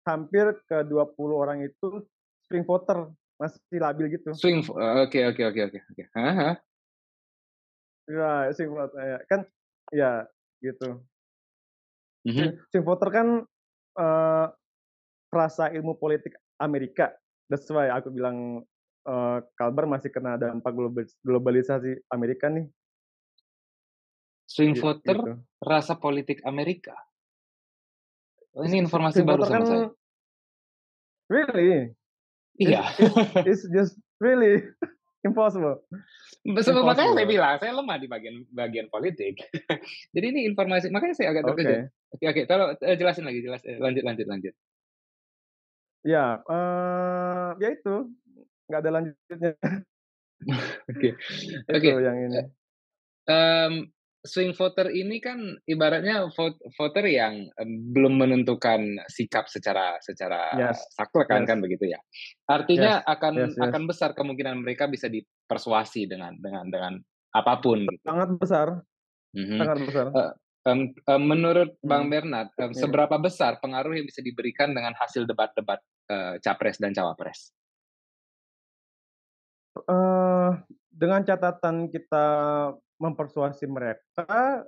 hampir 0.05 0.61
ke 0.69 0.85
20 0.85 1.17
orang 1.33 1.59
itu 1.65 2.05
swing 2.49 2.65
voter 2.65 3.09
masih 3.41 3.61
labil 3.81 4.15
gitu. 4.15 4.31
Swing, 4.37 4.63
oke 4.65 5.19
oke 5.35 5.43
oke 5.43 5.61
oke 5.71 5.79
oke. 5.91 6.03
Ya, 8.05 8.53
swing 8.53 8.71
voter 8.71 8.99
ya. 9.01 9.19
kan, 9.27 9.41
ya 9.91 10.11
gitu. 10.61 11.01
Mm 12.25 12.33
-hmm. 12.33 12.49
swing, 12.73 12.85
voter 12.85 13.09
kan 13.13 13.29
uh, 14.01 14.47
ilmu 15.75 15.99
politik 15.99 16.37
Amerika. 16.61 17.13
That's 17.51 17.69
why 17.69 17.93
aku 17.93 18.09
bilang 18.15 18.65
uh, 19.05 19.39
Kalbar 19.59 19.85
masih 19.85 20.09
kena 20.09 20.41
dampak 20.41 20.73
globalisasi 21.21 22.07
Amerika 22.09 22.49
nih. 22.49 22.69
Swing 24.45 24.77
voter 24.77 25.17
gitu. 25.17 25.33
rasa 25.65 25.97
politik 25.97 26.45
Amerika. 26.45 26.95
Oh, 28.55 28.63
ini 28.63 28.87
informasi 28.87 29.23
swing 29.23 29.29
baru 29.29 29.43
sama 29.45 29.67
kan, 29.67 29.67
saya. 29.67 29.87
Really? 31.27 31.91
Iya. 32.63 32.87
It's, 33.43 33.67
it's 33.67 33.67
just 33.75 33.99
really 34.23 34.63
impossible. 35.29 35.83
Sebab 36.45 36.85
makanya 36.85 37.17
saya 37.17 37.27
bilang 37.27 37.57
saya 37.57 37.73
lemah 37.73 37.97
di 37.97 38.07
bagian 38.07 38.37
bagian 38.53 38.87
politik. 38.93 39.41
Jadi 40.15 40.27
ini 40.29 40.41
informasi 40.47 40.93
makanya 40.95 41.17
saya 41.17 41.33
agak 41.33 41.51
terkejut. 41.51 41.89
Oke 42.15 42.21
okay. 42.21 42.27
oke, 42.31 42.31
okay, 42.31 42.45
tolong 42.45 42.69
eh, 42.79 42.97
jelasin 43.01 43.25
lagi 43.25 43.41
jelas 43.41 43.65
eh, 43.65 43.81
lanjut 43.81 44.05
lanjut 44.05 44.27
lanjut. 44.29 44.55
Ya, 46.05 46.45
uh, 46.45 47.57
ya 47.59 47.69
itu 47.73 48.13
nggak 48.69 48.81
ada 48.85 48.91
lanjutnya. 48.93 49.53
Oke, 50.93 51.17
oke. 51.73 51.81
Okay. 51.81 51.93
Yang 52.05 52.19
ini. 52.29 52.41
Um, 53.33 53.89
swing 54.25 54.57
voter 54.57 54.89
ini 54.89 55.21
kan 55.21 55.37
ibaratnya 55.69 56.33
voter 56.81 57.05
yang 57.05 57.53
belum 57.93 58.25
menentukan 58.25 59.05
sikap 59.13 59.53
secara 59.53 60.01
secara 60.01 60.57
yes. 60.57 60.81
saklek 60.97 61.29
kan 61.29 61.45
yes. 61.45 61.49
kan 61.53 61.59
begitu 61.61 61.93
ya. 61.93 62.01
Artinya 62.49 63.05
yes. 63.05 63.07
akan 63.07 63.33
yes, 63.37 63.53
yes. 63.53 63.65
akan 63.69 63.83
besar 63.85 64.11
kemungkinan 64.17 64.65
mereka 64.65 64.89
bisa 64.89 65.13
dipersuasi 65.13 66.09
dengan 66.09 66.41
dengan 66.41 66.65
dengan 66.73 66.93
apa 67.37 67.61
pun. 67.61 67.85
Gitu. 67.85 68.01
Sangat 68.01 68.31
besar. 68.41 68.69
Mm-hmm. 69.37 69.59
Sangat 69.61 69.79
besar. 69.85 70.07
Uh, 70.17 70.33
um, 70.73 70.81
um, 71.05 71.23
menurut 71.29 71.71
hmm. 71.77 71.89
Bang 71.89 72.09
Bernard, 72.09 72.49
um, 72.57 72.73
seberapa 72.73 73.21
besar 73.21 73.61
pengaruh 73.61 73.93
yang 73.93 74.09
bisa 74.09 74.25
diberikan 74.25 74.73
dengan 74.73 74.97
hasil 74.97 75.29
debat-debat 75.29 75.81
uh, 76.09 76.41
capres 76.41 76.81
dan 76.81 76.97
cawapres? 76.97 77.53
Uh, 79.75 80.55
dengan 80.95 81.27
catatan 81.27 81.91
kita 81.91 82.27
mempersuasi 83.05 83.69
mereka 83.69 84.65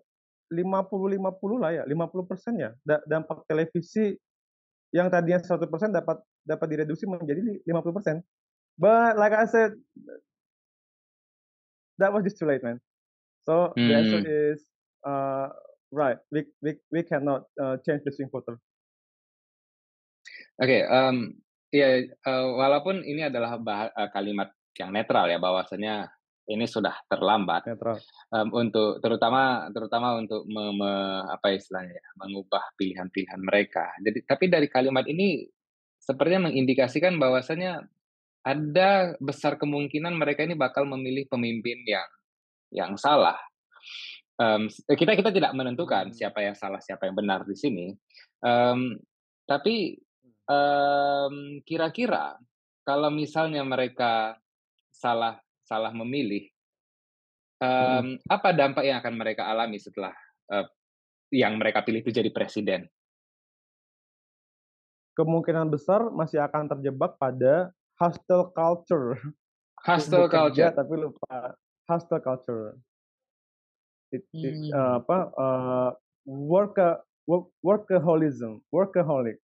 50-50 0.53 1.63
lah 1.63 1.71
ya, 1.73 1.83
50 1.89 2.31
persen 2.31 2.55
ya. 2.61 2.71
Dampak 2.85 3.49
televisi 3.49 4.13
yang 4.95 5.09
tadinya 5.11 5.43
100 5.43 5.67
persen 5.67 5.91
dapat 5.91 6.21
dapat 6.47 6.67
direduksi 6.71 7.09
menjadi 7.09 7.65
50 7.65 7.97
persen. 7.97 8.17
But 8.77 9.17
like 9.17 9.33
I 9.33 9.49
said, 9.49 9.73
that 11.99 12.13
was 12.13 12.23
just 12.29 12.37
too 12.39 12.47
late, 12.47 12.63
man. 12.63 12.79
So 13.49 13.73
hmm. 13.75 13.89
the 13.89 13.95
answer 13.97 14.21
hmm. 14.21 14.29
is 14.53 14.59
uh, 15.03 15.49
right. 15.91 16.21
We 16.31 16.47
we 16.61 16.77
we 16.93 17.01
cannot 17.03 17.49
uh, 17.57 17.81
change 17.83 18.05
the 18.05 18.13
swing 18.13 18.29
voter. 18.31 18.61
Oke, 20.57 20.73
okay, 20.73 20.81
um, 20.89 21.37
ya 21.69 22.01
uh, 22.25 22.47
walaupun 22.57 23.05
ini 23.05 23.29
adalah 23.29 23.61
bah- 23.61 23.93
uh, 23.93 24.09
kalimat 24.13 24.53
yang 24.77 24.93
netral 24.93 25.29
ya, 25.29 25.41
bahwasanya 25.41 26.09
ini 26.47 26.65
sudah 26.67 26.95
terlambat 27.11 27.75
um, 27.75 28.49
untuk 28.55 29.03
terutama 29.03 29.67
terutama 29.75 30.15
untuk 30.15 30.47
me, 30.47 30.71
me, 30.71 30.93
apa 31.27 31.51
istilahnya 31.59 31.99
ya, 31.99 32.07
mengubah 32.23 32.63
pilihan-pilihan 32.79 33.43
mereka. 33.43 33.91
Jadi 33.99 34.23
tapi 34.23 34.47
dari 34.47 34.71
kalimat 34.71 35.03
ini 35.11 35.43
sepertinya 35.99 36.47
mengindikasikan 36.51 37.19
bahwasanya 37.19 37.83
ada 38.47 39.19
besar 39.19 39.59
kemungkinan 39.59 40.15
mereka 40.15 40.47
ini 40.47 40.55
bakal 40.55 40.87
memilih 40.87 41.27
pemimpin 41.27 41.83
yang 41.83 42.07
yang 42.71 42.93
salah. 42.95 43.37
Um, 44.39 44.71
kita 44.71 45.19
kita 45.19 45.35
tidak 45.35 45.51
menentukan 45.57 46.13
hmm. 46.13 46.15
siapa 46.15 46.47
yang 46.47 46.55
salah 46.55 46.79
siapa 46.79 47.11
yang 47.11 47.19
benar 47.19 47.43
di 47.43 47.59
sini. 47.59 47.91
Um, 48.39 48.95
tapi 49.51 49.99
um, 50.47 51.59
kira-kira 51.67 52.39
kalau 52.87 53.11
misalnya 53.11 53.67
mereka 53.67 54.39
salah 54.95 55.43
salah 55.67 55.91
memilih, 55.91 56.47
um, 57.59 58.17
hmm. 58.17 58.17
apa 58.31 58.55
dampak 58.55 58.87
yang 58.87 59.03
akan 59.03 59.15
mereka 59.19 59.51
alami 59.51 59.83
setelah 59.83 60.15
uh, 60.49 60.67
yang 61.35 61.59
mereka 61.59 61.83
pilih 61.83 62.01
itu 62.07 62.15
jadi 62.15 62.31
presiden? 62.31 62.87
Kemungkinan 65.19 65.67
besar 65.73 66.07
masih 66.15 66.39
akan 66.39 66.71
terjebak 66.71 67.19
pada 67.19 67.75
hostile 67.99 68.53
culture. 68.55 69.19
Hostile 69.87 70.27
culture. 70.27 70.73
tapi 70.75 70.95
lupa 70.99 71.55
hostile 71.87 72.19
culture. 72.19 72.75
It, 74.11 74.27
it, 74.35 74.59
hmm. 74.59 74.75
uh, 74.75 74.99
apa 74.99 75.19
uh, 75.35 75.91
work, 76.27 76.75
work 77.27 77.55
workaholism, 77.63 78.67
workaholic. 78.75 79.39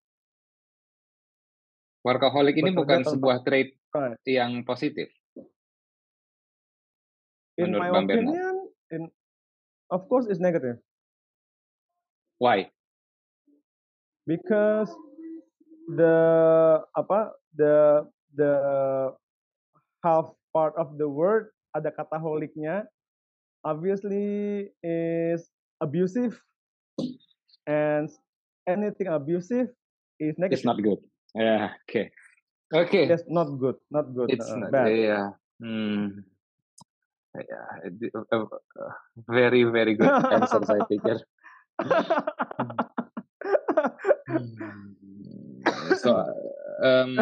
Workaholic 2.01 2.57
ini 2.57 2.73
bukan 2.73 3.05
sebuah 3.05 3.45
trait 3.45 3.77
yang 4.25 4.65
positif 4.65 5.13
in 7.61 7.77
my 7.77 7.89
Bang 7.91 8.09
opinion, 8.09 8.69
in 8.91 9.11
of 9.91 10.07
course, 10.09 10.25
it's 10.25 10.39
negative. 10.39 10.77
Why? 12.41 12.73
Because 14.25 14.89
the 15.91 16.17
apa 16.97 17.35
the 17.53 18.05
the 18.33 18.53
half 20.01 20.31
part 20.55 20.73
of 20.77 20.97
the 20.97 21.05
word 21.05 21.51
ada 21.75 21.91
kata 21.91 22.17
holiknya 22.17 22.87
obviously 23.63 24.69
is 24.81 25.45
abusive 25.81 26.39
and 27.67 28.09
anything 28.65 29.07
abusive 29.09 29.69
is 30.19 30.37
negative. 30.37 30.61
It's 30.61 30.67
not 30.67 30.81
good. 30.81 31.01
Yeah. 31.35 31.77
Okay. 31.87 32.11
Okay. 32.73 33.05
It's 33.07 33.27
not 33.27 33.51
good. 33.59 33.77
Not 33.91 34.13
good. 34.15 34.31
It's 34.31 34.47
uh, 34.47 34.57
not. 34.57 34.71
Bad. 34.71 34.87
Yeah. 34.91 35.27
Hmm. 35.61 36.25
Ya, 37.31 37.63
uh, 38.11 38.51
very 39.23 39.63
very 39.63 39.95
good 39.95 40.11
answer 40.35 40.59
saya 40.67 40.83
pikir. 40.83 41.15
Hmm. 44.27 44.91
So, 45.95 46.11
um, 46.83 47.15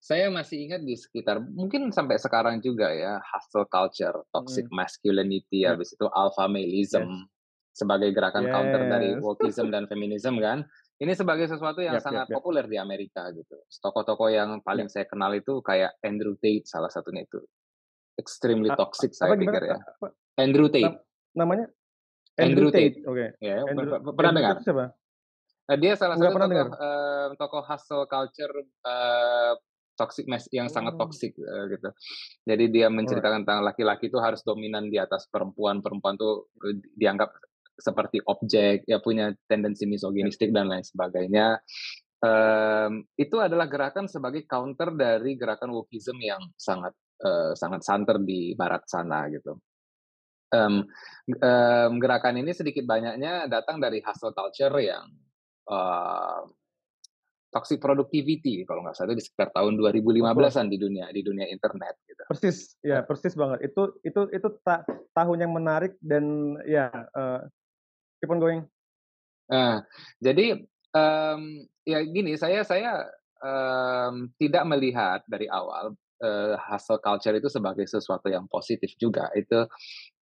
saya 0.00 0.32
masih 0.32 0.64
ingat 0.70 0.80
di 0.86 0.96
sekitar 0.96 1.44
mungkin 1.44 1.92
sampai 1.92 2.16
sekarang 2.16 2.64
juga 2.64 2.88
ya 2.88 3.20
hustle 3.20 3.68
culture, 3.68 4.24
toxic 4.32 4.64
hmm. 4.70 4.76
masculinity, 4.80 5.68
hmm. 5.68 5.76
habis 5.76 5.92
itu 5.92 6.08
alpha 6.08 6.48
maleism 6.48 7.04
yes. 7.04 7.28
sebagai 7.76 8.16
gerakan 8.16 8.48
yes. 8.48 8.52
counter 8.56 8.82
dari 8.88 9.08
wokeism 9.20 9.68
dan 9.68 9.84
feminism 9.90 10.40
kan. 10.40 10.64
Ini 10.96 11.12
sebagai 11.12 11.44
sesuatu 11.44 11.84
yang 11.84 12.00
yep, 12.00 12.04
sangat 12.08 12.24
yep, 12.24 12.32
yep. 12.32 12.36
populer 12.40 12.64
di 12.64 12.80
Amerika 12.80 13.28
gitu. 13.28 13.60
Tokoh-tokoh 13.84 14.32
yang 14.32 14.64
paling 14.64 14.88
yep. 14.88 14.94
saya 14.96 15.04
kenal 15.04 15.28
itu 15.36 15.60
kayak 15.60 15.92
Andrew 16.00 16.40
Tate 16.40 16.64
salah 16.64 16.88
satunya 16.88 17.28
itu 17.28 17.44
extremely 18.16 18.72
toxic 18.74 19.12
saya 19.12 19.36
pikir 19.36 19.62
ya. 19.62 19.78
Apa? 19.80 20.12
Andrew 20.40 20.68
Tate. 20.72 21.00
Namanya 21.36 21.68
Andrew, 22.36 22.68
Andrew 22.68 22.70
Tate. 22.72 23.00
Tate. 23.00 23.08
Oke. 23.08 23.16
Okay. 23.16 23.28
Ya, 23.44 23.64
Andrew, 23.64 23.92
pernah 24.12 24.32
Andrew 24.32 24.40
dengar? 24.40 24.54
Tate 24.56 24.66
siapa? 24.66 24.84
Nah, 25.66 25.76
dia 25.82 25.92
salah 25.98 26.14
Nggak 26.14 26.30
satu 26.30 26.46
tokoh, 26.46 26.68
uh, 26.78 27.26
tokoh 27.34 27.62
hustle 27.66 28.04
culture 28.06 28.54
uh, 28.86 29.52
toxic 29.98 30.28
mas 30.28 30.46
yang 30.54 30.70
sangat 30.70 30.94
oh. 30.94 31.08
toxic 31.08 31.34
uh, 31.42 31.66
gitu. 31.72 31.90
Jadi 32.46 32.64
dia 32.70 32.86
menceritakan 32.92 33.42
tentang 33.42 33.66
laki-laki 33.66 34.06
itu 34.06 34.20
harus 34.22 34.44
dominan 34.46 34.86
di 34.86 35.00
atas 35.00 35.26
perempuan, 35.26 35.82
perempuan 35.82 36.14
tuh 36.14 36.52
dianggap 36.94 37.34
seperti 37.76 38.22
objek, 38.24 38.86
ya 38.88 39.02
punya 39.02 39.34
tendensi 39.50 39.84
misoginistik 39.84 40.54
dan 40.54 40.70
lain 40.70 40.84
sebagainya. 40.84 41.60
Um, 42.16 43.04
itu 43.20 43.36
adalah 43.36 43.68
gerakan 43.68 44.08
sebagai 44.08 44.48
counter 44.48 44.94
dari 44.96 45.36
gerakan 45.36 45.76
wokeism 45.76 46.16
yang 46.22 46.40
sangat 46.56 46.96
uh, 47.22 47.52
sangat 47.56 47.86
santer 47.86 48.20
di 48.20 48.52
barat 48.58 48.84
sana 48.88 49.28
gitu. 49.32 49.56
Um, 50.52 50.86
um, 51.42 51.92
gerakan 51.98 52.38
ini 52.38 52.54
sedikit 52.54 52.86
banyaknya 52.86 53.50
datang 53.50 53.82
dari 53.82 53.98
hustle 53.98 54.30
culture 54.30 54.78
yang 54.78 55.10
uh, 55.66 56.46
toxic 57.50 57.80
productivity 57.80 58.62
kalau 58.68 58.84
nggak 58.84 58.94
salah 58.94 59.10
itu 59.10 59.18
di 59.18 59.24
sekitar 59.26 59.48
tahun 59.50 59.80
2015-an 59.80 60.66
di 60.68 60.78
dunia 60.78 61.08
di 61.10 61.24
dunia 61.24 61.48
internet 61.48 61.98
gitu. 62.04 62.22
Persis, 62.28 62.76
ya 62.84 63.02
persis 63.02 63.34
banget. 63.34 63.72
Itu 63.72 63.96
itu 64.04 64.28
itu 64.30 64.48
ta 64.60 64.84
tahun 65.16 65.48
yang 65.48 65.52
menarik 65.56 65.96
dan 66.04 66.56
ya 66.68 66.92
uh, 67.16 67.40
keep 68.20 68.30
on 68.30 68.40
going. 68.42 68.62
Nah, 69.46 69.86
jadi 70.18 70.62
um, 70.92 71.42
ya 71.86 72.02
gini, 72.02 72.34
saya 72.34 72.66
saya 72.66 73.06
um, 73.40 74.28
tidak 74.36 74.64
melihat 74.66 75.20
dari 75.30 75.46
awal 75.46 75.94
uh, 76.22 76.54
hustle 76.60 77.00
culture 77.02 77.34
itu 77.34 77.48
sebagai 77.50 77.84
sesuatu 77.88 78.28
yang 78.28 78.48
positif 78.48 78.92
juga. 78.96 79.28
Itu 79.36 79.66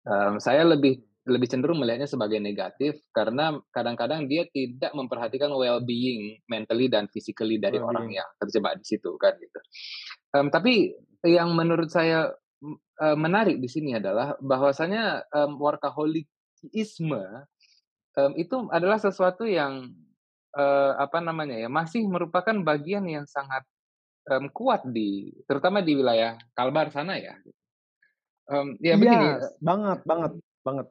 um, 0.05 0.37
saya 0.37 0.65
lebih 0.65 1.01
lebih 1.29 1.45
cenderung 1.45 1.77
melihatnya 1.77 2.09
sebagai 2.09 2.41
negatif 2.41 3.05
karena 3.13 3.53
kadang-kadang 3.69 4.25
dia 4.25 4.49
tidak 4.49 4.89
memperhatikan 4.97 5.53
well-being 5.53 6.41
mentally 6.49 6.89
dan 6.89 7.05
physically 7.11 7.61
dari 7.61 7.77
well 7.77 7.93
orang 7.93 8.09
yang 8.09 8.25
terjebak 8.41 8.81
di 8.81 8.85
situ 8.87 9.13
kan 9.21 9.37
gitu. 9.37 9.59
Um, 10.33 10.49
tapi 10.49 10.97
yang 11.21 11.53
menurut 11.53 11.93
saya 11.93 12.33
uh, 12.99 13.17
menarik 13.19 13.61
di 13.61 13.69
sini 13.69 13.99
adalah 13.99 14.33
bahwasanya 14.41 15.29
um, 15.29 15.59
workaholisme 15.61 17.23
um, 18.17 18.31
itu 18.39 18.57
adalah 18.73 18.97
sesuatu 18.97 19.45
yang 19.45 19.91
uh, 20.57 20.93
apa 20.97 21.19
namanya 21.21 21.59
ya 21.59 21.69
masih 21.69 22.07
merupakan 22.09 22.55
bagian 22.63 23.05
yang 23.05 23.25
sangat 23.29 23.63
um, 24.29 24.45
kuat 24.53 24.85
di 24.85 25.33
terutama 25.49 25.81
di 25.81 25.97
wilayah 25.97 26.37
Kalbar 26.53 26.93
sana 26.93 27.17
ya. 27.17 27.35
Um, 28.49 28.73
ya 28.81 28.97
yes, 28.97 28.99
begini, 29.01 29.27
banget 29.61 29.99
banget 30.09 30.33
banget 30.65 30.87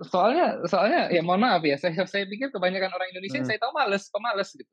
soalnya 0.00 0.58
soalnya 0.66 1.12
ya 1.12 1.20
mohon 1.20 1.44
maaf 1.44 1.62
ya 1.62 1.76
saya 1.76 2.08
saya 2.08 2.24
pikir 2.24 2.48
kebanyakan 2.48 2.90
orang 2.90 3.12
Indonesia 3.12 3.44
hmm. 3.44 3.48
saya 3.48 3.58
tahu 3.60 3.72
males 3.76 4.08
pemalas 4.08 4.50
gitu 4.56 4.72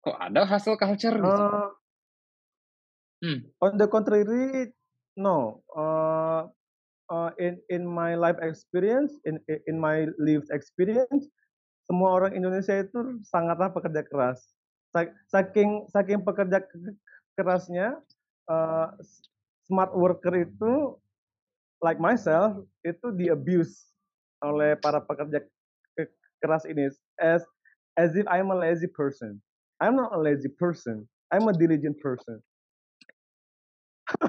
kok 0.00 0.16
ada 0.18 0.42
hasil 0.42 0.74
culture 0.74 1.14
gitu 1.14 1.44
uh, 1.46 1.70
hmm. 3.22 3.38
on 3.62 3.78
the 3.78 3.86
contrary 3.86 4.74
no 5.14 5.62
uh, 5.70 6.50
uh, 7.14 7.30
in 7.38 7.62
in 7.70 7.86
my 7.86 8.18
life 8.18 8.36
experience 8.42 9.14
in 9.22 9.38
in 9.70 9.78
my 9.78 10.10
lived 10.18 10.50
experience 10.50 11.30
semua 11.86 12.10
orang 12.18 12.34
Indonesia 12.34 12.74
itu 12.82 13.22
sangatlah 13.22 13.70
pekerja 13.70 14.02
keras 14.02 14.42
saking 15.30 15.86
saking 15.90 16.20
pekerja 16.22 16.62
kerasnya 17.38 17.98
uh, 18.50 18.90
smart 19.66 19.94
worker 19.94 20.34
itu 20.34 20.98
like 21.80 22.02
myself 22.02 22.58
itu 22.82 23.14
di 23.14 23.30
abuse 23.30 23.90
oleh 24.42 24.74
para 24.76 25.00
pekerja 25.00 25.46
keras 26.40 26.64
ini 26.64 26.88
as 27.20 27.44
as 27.94 28.16
if 28.16 28.24
I'm 28.26 28.50
a 28.50 28.56
lazy 28.56 28.88
person. 28.88 29.40
I'm 29.80 29.96
not 29.96 30.12
a 30.12 30.20
lazy 30.20 30.48
person. 30.48 31.08
I'm 31.32 31.48
a 31.48 31.54
diligent 31.54 32.00
person. 32.00 32.40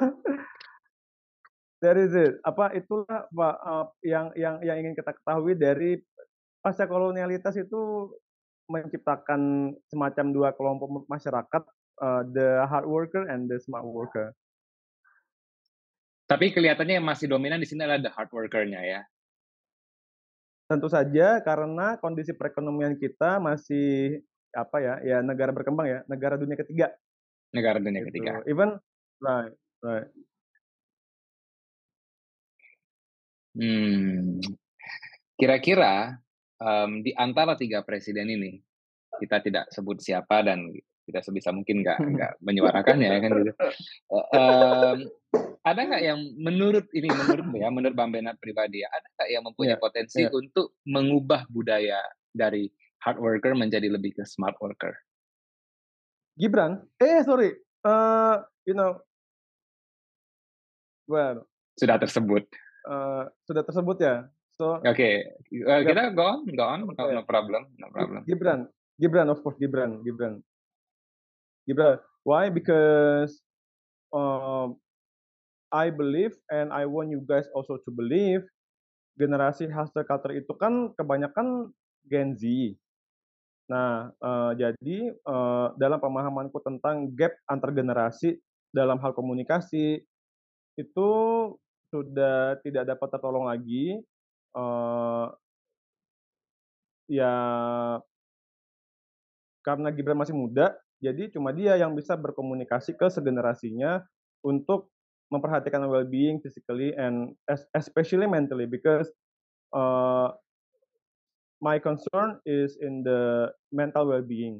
That 1.82 1.98
is 1.98 2.14
it. 2.14 2.38
Apa 2.46 2.78
itulah 2.78 3.26
Pak 3.34 3.58
yang 4.06 4.30
yang 4.38 4.62
yang 4.62 4.78
ingin 4.86 4.94
kita 4.94 5.18
ketahui 5.18 5.58
dari 5.58 5.98
pasca 6.62 6.86
kolonialitas 6.86 7.58
itu 7.58 8.14
menciptakan 8.72 9.74
semacam 9.92 10.26
dua 10.32 10.50
kelompok 10.56 11.04
masyarakat, 11.12 11.64
uh, 12.00 12.24
the 12.32 12.64
hard 12.72 12.88
worker 12.88 13.28
and 13.28 13.52
the 13.52 13.60
smart 13.60 13.84
worker. 13.84 14.32
Tapi 16.32 16.56
kelihatannya 16.56 17.04
yang 17.04 17.08
masih 17.08 17.28
dominan 17.28 17.60
di 17.60 17.68
sini 17.68 17.84
adalah 17.84 18.00
the 18.00 18.12
hard 18.16 18.32
worker-nya 18.32 18.80
ya. 18.88 19.02
Tentu 20.72 20.88
saja 20.88 21.44
karena 21.44 22.00
kondisi 22.00 22.32
perekonomian 22.32 22.96
kita 22.96 23.44
masih 23.44 24.24
apa 24.56 24.80
ya, 24.80 24.94
ya 25.04 25.18
negara 25.20 25.52
berkembang 25.52 25.92
ya, 25.92 26.00
negara 26.08 26.40
dunia 26.40 26.56
ketiga. 26.56 26.96
Negara 27.52 27.84
dunia 27.84 28.08
gitu. 28.08 28.16
ketiga. 28.16 28.40
Even 28.48 28.80
right, 29.20 29.52
right. 29.84 30.08
Hmm. 33.52 34.40
Kira-kira 35.36 36.16
um, 36.62 37.02
di 37.02 37.12
antara 37.18 37.58
tiga 37.58 37.82
presiden 37.82 38.30
ini, 38.30 38.62
kita 39.18 39.42
tidak 39.42 39.74
sebut 39.74 39.98
siapa 40.00 40.46
dan 40.46 40.70
kita 41.10 41.20
sebisa 41.26 41.50
mungkin 41.50 41.82
nggak 41.82 41.98
nggak 41.98 42.32
menyuarakannya 42.46 43.10
ya 43.10 43.20
kan 43.20 43.32
gitu. 43.42 43.52
Um, 44.32 44.98
ada 45.66 45.82
nggak 45.82 46.04
yang 46.06 46.20
menurut 46.38 46.86
ini 46.94 47.10
menurut 47.10 47.46
ya 47.58 47.68
menurut 47.74 47.96
Bang 47.98 48.14
Benat 48.14 48.38
pribadi 48.38 48.86
ya 48.86 48.90
ada 48.94 49.08
nggak 49.18 49.30
yang 49.30 49.44
mempunyai 49.44 49.76
yeah, 49.76 49.82
potensi 49.82 50.22
yeah. 50.24 50.32
untuk 50.32 50.78
mengubah 50.86 51.50
budaya 51.50 52.00
dari 52.32 52.70
hard 53.02 53.18
worker 53.18 53.58
menjadi 53.58 53.90
lebih 53.90 54.16
ke 54.16 54.24
smart 54.24 54.56
worker? 54.62 54.94
Gibran, 56.40 56.80
eh 57.02 57.22
sorry, 57.28 57.52
uh, 57.84 58.40
you 58.64 58.72
know, 58.72 59.02
well 61.10 61.44
sudah 61.76 61.98
tersebut. 61.98 62.46
Uh, 62.86 63.30
sudah 63.46 63.62
tersebut 63.66 63.98
ya. 64.02 64.16
So 64.62 64.78
oke, 64.78 64.94
okay. 64.94 65.26
uh, 65.66 65.82
kita 65.82 66.14
go 66.14 66.38
on, 66.38 66.46
go 66.54 66.62
on, 66.62 66.86
no, 66.86 66.94
no 66.94 67.26
problem, 67.26 67.66
no 67.82 67.90
problem. 67.90 68.22
Gibran, 68.30 68.70
Gibran 69.02 69.34
of 69.34 69.42
course 69.42 69.58
Gibran, 69.58 70.06
Gibran, 70.06 70.38
Gibran. 71.66 71.98
Why? 72.22 72.54
Because 72.54 73.42
um, 74.14 74.78
I 75.74 75.90
believe 75.90 76.38
and 76.54 76.70
I 76.70 76.86
want 76.86 77.10
you 77.10 77.26
guys 77.26 77.50
also 77.58 77.82
to 77.82 77.90
believe 77.90 78.46
generasi 79.18 79.66
hustle 79.74 80.06
culture 80.06 80.38
itu 80.38 80.54
kan 80.54 80.94
kebanyakan 80.94 81.74
Gen 82.06 82.38
Z. 82.38 82.46
Nah, 83.66 84.14
uh, 84.22 84.54
jadi 84.54 85.10
uh, 85.26 85.74
dalam 85.74 85.98
pemahamanku 85.98 86.62
tentang 86.62 87.10
gap 87.18 87.34
antar 87.50 87.74
generasi 87.74 88.38
dalam 88.70 89.02
hal 89.02 89.10
komunikasi 89.18 90.06
itu 90.78 91.10
sudah 91.90 92.62
tidak 92.62 92.94
dapat 92.94 93.08
tertolong 93.10 93.50
lagi. 93.50 93.98
Uh, 94.52 95.32
ya 97.08 97.36
karena 99.62 99.90
Gibran 99.94 100.18
masih 100.18 100.36
muda, 100.36 100.76
jadi 101.02 101.30
cuma 101.34 101.54
dia 101.54 101.78
yang 101.78 101.94
bisa 101.94 102.18
berkomunikasi 102.18 102.98
ke 102.98 103.08
segenerasinya 103.10 104.02
untuk 104.42 104.90
memperhatikan 105.32 105.88
well-being 105.88 106.44
physically 106.44 106.92
and 106.98 107.34
especially 107.78 108.28
mentally 108.28 108.68
because 108.68 109.08
uh, 109.72 110.28
my 111.64 111.80
concern 111.80 112.42
is 112.44 112.76
in 112.82 113.06
the 113.06 113.48
mental 113.72 114.10
well-being. 114.10 114.60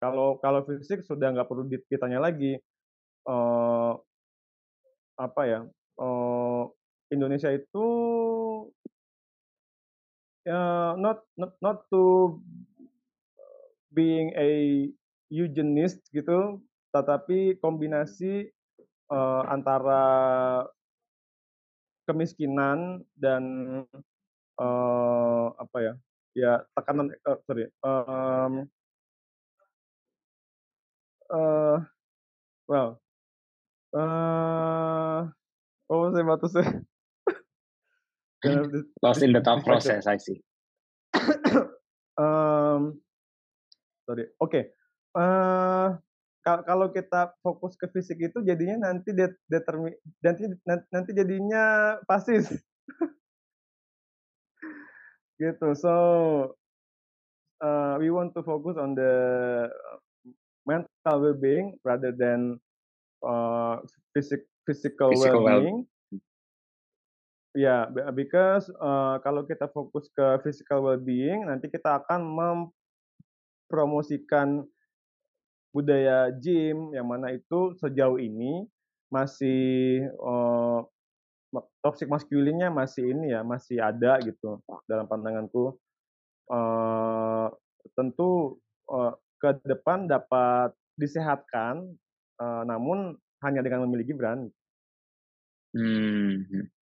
Kalau 0.00 0.38
kalau 0.42 0.66
fisik 0.66 1.04
sudah 1.06 1.30
nggak 1.30 1.46
perlu 1.46 1.68
ditanya 1.68 2.18
lagi. 2.18 2.58
Uh, 3.22 3.94
apa 5.14 5.42
ya? 5.46 5.60
Uh, 5.94 6.66
Indonesia 7.12 7.52
itu 7.52 7.86
uh, 10.48 10.94
not 10.98 11.22
not 11.38 11.52
not 11.62 11.78
to 11.92 12.38
being 13.92 14.32
a 14.34 14.88
eugenist 15.32 16.00
gitu, 16.12 16.60
tetapi 16.92 17.56
kombinasi 17.60 18.48
uh, 19.12 19.42
antara 19.48 20.02
kemiskinan 22.08 23.06
dan 23.14 23.44
uh, 24.58 25.46
apa 25.56 25.76
ya 25.80 25.94
ya 26.34 26.52
tekanan 26.74 27.12
uh, 27.28 27.38
sorry 27.46 27.68
um, 27.84 28.66
uh, 31.30 31.78
well 32.68 33.00
uh, 33.94 35.28
what 35.88 35.98
was 36.10 36.16
I 36.16 36.22
about 36.24 36.40
to 36.42 36.50
say 36.50 36.66
lost 39.02 39.22
in 39.22 39.32
the 39.32 39.40
thought 39.40 39.62
process 39.64 40.06
I 40.06 40.18
see 40.18 40.42
um, 42.18 42.98
sorry 44.06 44.26
oke 44.40 44.50
okay. 44.50 44.64
uh, 45.14 45.98
kalau 46.42 46.90
kita 46.90 47.38
fokus 47.38 47.78
ke 47.78 47.86
fisik 47.94 48.18
itu 48.18 48.42
jadinya 48.42 48.90
nanti 48.90 49.14
determi 49.46 49.94
nanti 50.26 50.50
nanti 50.90 51.10
jadinya 51.14 51.96
pasis. 52.02 52.50
gitu. 55.42 55.68
So 55.78 55.94
uh, 57.62 57.94
we 58.02 58.10
want 58.10 58.34
to 58.34 58.42
focus 58.42 58.74
on 58.74 58.98
the 58.98 59.14
mental 60.66 61.16
well-being 61.22 61.78
rather 61.86 62.10
than 62.10 62.58
uh, 63.22 63.78
physical 64.10 64.46
physical, 64.66 65.10
physical 65.14 65.42
well-being. 65.46 65.86
Ya, 67.52 67.84
because 68.16 68.72
uh, 68.80 69.20
kalau 69.20 69.44
kita 69.44 69.68
fokus 69.68 70.08
ke 70.16 70.40
physical 70.40 70.88
well-being, 70.88 71.44
nanti 71.44 71.68
kita 71.68 72.00
akan 72.00 72.24
mempromosikan 73.68 74.64
budaya 75.72 76.32
gym 76.40 76.96
yang 76.96 77.04
mana 77.08 77.36
itu 77.36 77.76
sejauh 77.76 78.16
ini 78.16 78.64
masih 79.12 80.00
uh, 80.16 80.80
toxic 81.84 82.08
masculinnya 82.08 82.72
masih 82.72 83.12
ini 83.12 83.36
ya 83.36 83.44
masih 83.44 83.84
ada 83.84 84.16
gitu 84.24 84.64
dalam 84.88 85.04
pandanganku. 85.04 85.76
Uh, 86.48 87.52
tentu 87.92 88.56
uh, 88.88 89.12
ke 89.36 89.60
depan 89.68 90.08
dapat 90.08 90.72
disehatkan 90.96 91.84
uh, 92.40 92.62
namun 92.64 93.16
hanya 93.42 93.60
dengan 93.64 93.84
memilih 93.88 94.14
Gibran 94.14 94.40
hmm 95.74 96.81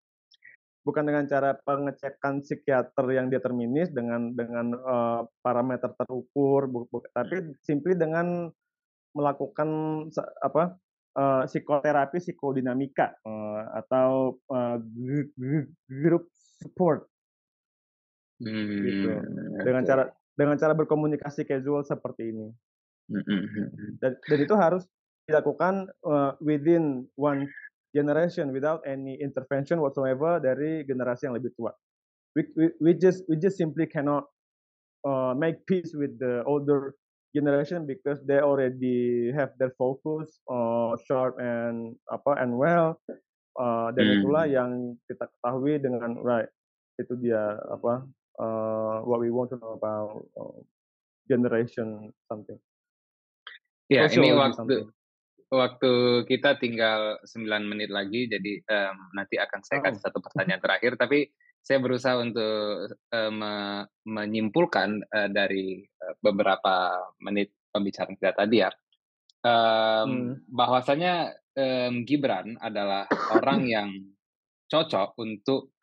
bukan 0.81 1.05
dengan 1.05 1.24
cara 1.28 1.57
pengecekan 1.61 2.41
psikiater 2.41 3.05
yang 3.12 3.28
determinis 3.28 3.93
dengan 3.93 4.33
dengan 4.33 4.72
uh, 4.81 5.20
parameter 5.45 5.93
terukur, 5.97 6.66
bu, 6.66 6.89
bu, 6.89 7.05
tapi 7.12 7.53
simply 7.61 7.93
dengan 7.93 8.49
melakukan 9.12 9.68
apa 10.41 10.78
uh, 11.18 11.43
psikoterapi 11.45 12.22
psikodinamika 12.22 13.12
uh, 13.26 13.76
atau 13.85 14.41
uh, 14.49 14.78
group 15.89 16.24
support. 16.33 17.05
Hmm, 18.41 18.81
gitu 18.81 19.20
dengan 19.68 19.85
cara 19.85 20.09
dengan 20.33 20.57
cara 20.57 20.72
berkomunikasi 20.72 21.45
casual 21.45 21.85
seperti 21.85 22.33
ini. 22.33 22.49
Hmm, 23.12 23.20
hmm, 23.26 23.68
dan, 24.01 24.16
dan 24.16 24.39
itu 24.41 24.55
harus 24.57 24.89
dilakukan 25.28 25.93
uh, 26.09 26.33
within 26.41 27.05
one 27.20 27.45
generation 27.95 28.53
without 28.55 28.82
any 28.86 29.18
intervention 29.18 29.82
whatsoever 29.82 30.38
dari 30.38 30.86
generasi 30.86 31.26
yang 31.26 31.36
lebih 31.36 31.53
tua. 31.59 31.74
We, 32.38 32.47
we, 32.55 32.66
we 32.78 32.91
just 32.95 33.26
we 33.26 33.34
just 33.34 33.59
simply 33.59 33.91
cannot 33.91 34.30
uh, 35.03 35.34
make 35.34 35.66
peace 35.66 35.91
with 35.91 36.14
the 36.22 36.47
older 36.47 36.95
generation 37.34 37.86
because 37.86 38.22
they 38.26 38.38
already 38.38 39.30
have 39.34 39.51
their 39.59 39.74
focus 39.74 40.30
uh, 40.47 40.95
sharp 41.07 41.38
and 41.43 41.99
apa 42.07 42.38
and 42.38 42.55
well 42.55 42.99
uh, 43.59 43.91
dan 43.95 44.05
hmm. 44.07 44.14
itulah 44.22 44.45
yang 44.47 44.95
kita 45.11 45.26
ketahui 45.26 45.82
dengan 45.82 46.22
right 46.22 46.51
itu 47.03 47.18
dia 47.18 47.59
apa 47.70 48.07
uh, 48.38 49.03
what 49.03 49.18
we 49.18 49.34
want 49.34 49.51
to 49.51 49.59
know 49.59 49.74
about 49.74 50.22
uh, 50.38 50.59
generation 51.26 52.14
something. 52.30 52.59
Ya, 53.91 54.07
yeah, 54.07 54.14
ini 54.14 54.30
waktu 54.38 54.55
something 54.55 54.86
waktu 55.51 56.24
kita 56.30 56.57
tinggal 56.62 57.18
9 57.26 57.46
menit 57.66 57.90
lagi, 57.90 58.30
jadi 58.30 58.62
um, 58.70 58.96
nanti 59.18 59.36
akan 59.36 59.61
saya 59.66 59.82
kasih 59.82 60.01
oh. 60.01 60.05
satu 60.07 60.18
pertanyaan 60.30 60.62
terakhir. 60.62 60.94
Tapi 60.94 61.26
saya 61.61 61.78
berusaha 61.82 62.16
untuk 62.16 62.88
uh, 63.12 63.32
me 63.34 63.84
menyimpulkan 64.09 65.05
uh, 65.12 65.28
dari 65.28 65.84
uh, 65.84 66.14
beberapa 66.24 67.05
menit 67.20 67.53
pembicaraan 67.68 68.16
kita 68.16 68.32
tadi 68.32 68.57
ya, 68.64 68.70
um, 69.44 70.09
hmm. 70.09 70.48
bahwasanya 70.48 71.36
um, 71.53 72.09
Gibran 72.09 72.57
adalah 72.57 73.05
orang 73.36 73.68
yang 73.74 73.90
cocok 74.70 75.18
untuk 75.20 75.76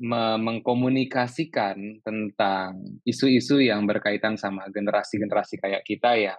me 0.00 0.40
mengkomunikasikan 0.40 2.00
tentang 2.00 2.98
isu-isu 3.04 3.60
yang 3.60 3.84
berkaitan 3.84 4.40
sama 4.40 4.64
generasi-generasi 4.72 5.60
kayak 5.60 5.84
kita 5.84 6.16
ya 6.16 6.34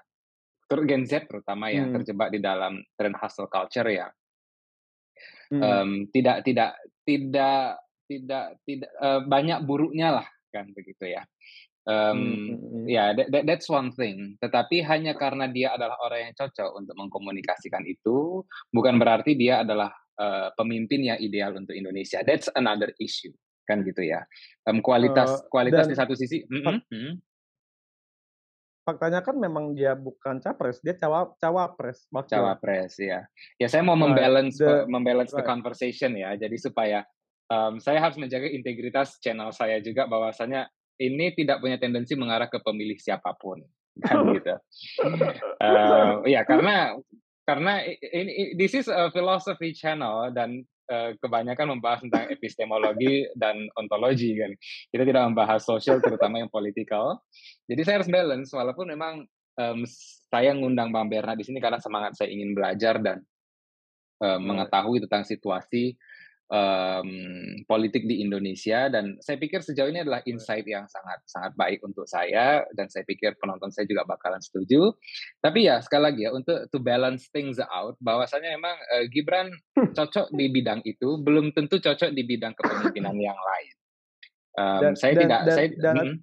Gen 0.88 1.03
Z 1.03 1.28
terutama 1.28 1.67
ya 1.67 1.84
hmm. 1.84 1.93
terjebak 1.99 2.30
di 2.32 2.39
dalam 2.39 2.80
tren 2.95 3.11
hustle 3.19 3.51
culture 3.51 3.89
ya 3.91 4.07
hmm. 5.51 5.61
um, 5.61 5.89
tidak 6.09 6.47
tidak 6.47 6.72
tidak 7.03 7.82
tidak 8.07 8.45
tidak 8.63 8.91
uh, 8.99 9.22
banyak 9.28 9.59
buruknya 9.67 10.22
lah 10.22 10.28
kan 10.51 10.72
begitu 10.72 11.11
ya 11.11 11.24
um, 11.88 12.19
hmm. 12.55 12.88
ya 12.88 13.11
yeah, 13.11 13.28
that, 13.28 13.43
that's 13.43 13.67
one 13.67 13.91
thing 13.91 14.39
tetapi 14.39 14.84
hanya 14.84 15.15
karena 15.19 15.51
dia 15.51 15.76
adalah 15.76 15.99
orang 16.03 16.32
yang 16.32 16.36
cocok 16.36 16.72
untuk 16.80 16.95
mengkomunikasikan 16.95 17.84
itu 17.88 18.43
bukan 18.72 18.95
berarti 18.95 19.36
dia 19.36 19.63
adalah 19.63 19.91
uh, 20.19 20.51
pemimpin 20.55 21.11
yang 21.11 21.19
ideal 21.19 21.55
untuk 21.55 21.76
Indonesia 21.76 22.24
that's 22.24 22.47
another 22.55 22.91
issue 22.99 23.32
kan 23.67 23.84
gitu 23.84 24.03
ya 24.03 24.24
um, 24.67 24.84
kualitas 24.84 25.39
uh, 25.39 25.47
kualitas 25.47 25.88
dan, 25.88 25.91
di 25.91 25.95
satu 25.99 26.13
sisi 26.15 26.43
mm 26.47 26.63
-hmm 26.63 27.30
faktanya 28.82 29.21
kan 29.21 29.38
memang 29.38 29.77
dia 29.77 29.93
bukan 29.93 30.41
capres, 30.41 30.82
dia 30.82 30.97
cawa 30.97 31.32
cawapres. 31.38 32.09
Wakil. 32.09 32.41
Cawapres 32.41 32.97
ya. 32.97 33.25
Ya 33.61 33.67
saya 33.69 33.86
mau 33.86 33.95
membalance 33.95 34.57
the, 34.57 34.89
membalance 34.89 35.32
right. 35.34 35.41
the 35.41 35.45
conversation 35.45 36.17
ya. 36.17 36.34
Jadi 36.38 36.57
supaya 36.57 37.05
um, 37.51 37.77
saya 37.77 37.99
harus 37.99 38.15
menjaga 38.17 38.47
integritas 38.47 39.19
channel 39.19 39.51
saya 39.51 39.84
juga 39.84 40.07
bahwasanya 40.07 40.71
ini 41.01 41.34
tidak 41.36 41.59
punya 41.59 41.82
tendensi 41.82 42.15
mengarah 42.15 42.47
ke 42.47 42.61
pemilih 42.63 42.95
siapa 43.01 43.36
pun 43.36 43.59
kan 44.05 44.23
gitu. 44.32 44.55
uh, 45.59 46.23
ya 46.34 46.47
karena 46.47 46.95
karena 47.43 47.84
ini 47.84 48.55
this 48.55 48.71
is 48.71 48.88
a 48.88 49.11
philosophy 49.11 49.75
channel 49.75 50.32
dan 50.32 50.63
Eh, 50.91 51.15
kebanyakan 51.23 51.79
membahas 51.79 52.03
tentang 52.03 52.27
epistemologi 52.27 53.23
dan 53.39 53.55
ontologi 53.79 54.35
kan. 54.35 54.51
Kita 54.91 55.07
tidak 55.07 55.23
membahas 55.31 55.63
sosial 55.63 56.03
terutama 56.03 56.43
yang 56.43 56.51
politikal. 56.51 57.23
Jadi 57.63 57.79
saya 57.87 58.03
harus 58.03 58.11
balance 58.11 58.51
walaupun 58.51 58.91
memang 58.91 59.23
um, 59.55 59.87
saya 60.27 60.51
ngundang 60.51 60.91
Bang 60.91 61.07
Berna 61.07 61.39
di 61.39 61.47
sini 61.47 61.63
karena 61.63 61.79
semangat 61.79 62.19
saya 62.19 62.35
ingin 62.35 62.51
belajar 62.51 62.99
dan 62.99 63.23
um, 64.19 64.51
mengetahui 64.51 65.07
tentang 65.07 65.23
situasi 65.23 65.95
um, 66.51 67.09
politik 67.65 68.03
di 68.05 68.19
Indonesia 68.19 68.91
dan 68.91 69.17
saya 69.23 69.39
pikir 69.39 69.63
sejauh 69.63 69.87
ini 69.87 70.03
adalah 70.03 70.19
insight 70.27 70.67
yang 70.67 70.85
sangat 70.91 71.23
sangat 71.25 71.55
baik 71.55 71.79
untuk 71.81 72.03
saya 72.05 72.67
dan 72.75 72.91
saya 72.91 73.07
pikir 73.07 73.39
penonton 73.39 73.71
saya 73.71 73.87
juga 73.87 74.03
bakalan 74.03 74.43
setuju. 74.43 74.91
Tapi 75.39 75.71
ya 75.71 75.79
sekali 75.79 76.03
lagi 76.11 76.21
ya 76.27 76.31
untuk 76.35 76.67
to 76.69 76.77
balance 76.83 77.31
things 77.31 77.57
out 77.71 77.95
bahwasanya 78.03 78.59
memang 78.59 78.75
uh, 78.75 79.07
Gibran 79.07 79.49
cocok 79.97 80.29
di 80.35 80.51
bidang 80.51 80.83
itu 80.83 81.17
belum 81.23 81.55
tentu 81.55 81.79
cocok 81.79 82.11
di 82.11 82.23
bidang 82.27 82.53
kepemimpinan 82.53 83.15
yang 83.15 83.39
lain. 83.39 83.75
Um, 84.51 84.81
dan, 84.83 84.93
saya 84.99 85.13
dan, 85.15 85.21
tidak 85.23 85.41
dan, 85.47 85.55
saya 85.55 85.67
dan, 85.79 85.95
mm, 85.95 86.15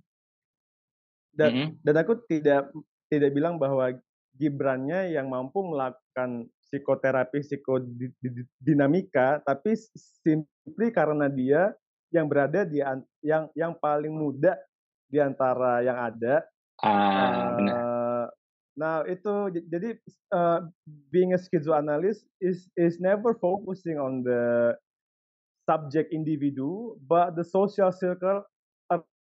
dan, 1.32 1.50
mm, 1.56 1.68
dan 1.80 1.94
aku 1.96 2.12
tidak 2.28 2.62
tidak 3.08 3.30
bilang 3.32 3.56
bahwa 3.56 3.96
Gibrannya 4.38 5.10
yang 5.18 5.32
mampu 5.32 5.66
melakukan 5.66 6.46
psikoterapi 6.68 7.40
psikodinamika 7.40 9.40
tapi 9.44 9.72
simply 10.20 10.92
karena 10.92 11.32
dia 11.32 11.72
yang 12.12 12.28
berada 12.28 12.64
di 12.64 12.80
yang 13.24 13.48
yang 13.52 13.72
paling 13.76 14.12
muda 14.12 14.56
di 15.08 15.20
antara 15.20 15.84
yang 15.84 15.96
ada. 15.96 16.44
Ah, 16.78 17.58
uh, 17.58 18.24
nah 18.78 19.02
itu 19.10 19.50
jadi 19.66 19.98
uh, 20.30 20.62
being 21.10 21.34
a 21.34 21.40
schizoanalyst 21.40 22.22
is 22.38 22.70
is 22.78 23.02
never 23.02 23.34
focusing 23.42 23.98
on 23.98 24.22
the 24.22 24.70
subject 25.66 26.14
individu 26.14 26.94
but 27.10 27.34
the 27.34 27.42
social 27.42 27.90
circle 27.90 28.46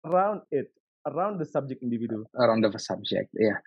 around 0.04 0.42
it 0.50 0.74
around 1.06 1.38
the 1.38 1.46
subject 1.46 1.86
individu. 1.86 2.26
Around 2.34 2.66
the 2.66 2.82
subject 2.82 3.30
ya 3.38 3.54
yeah. 3.54 3.58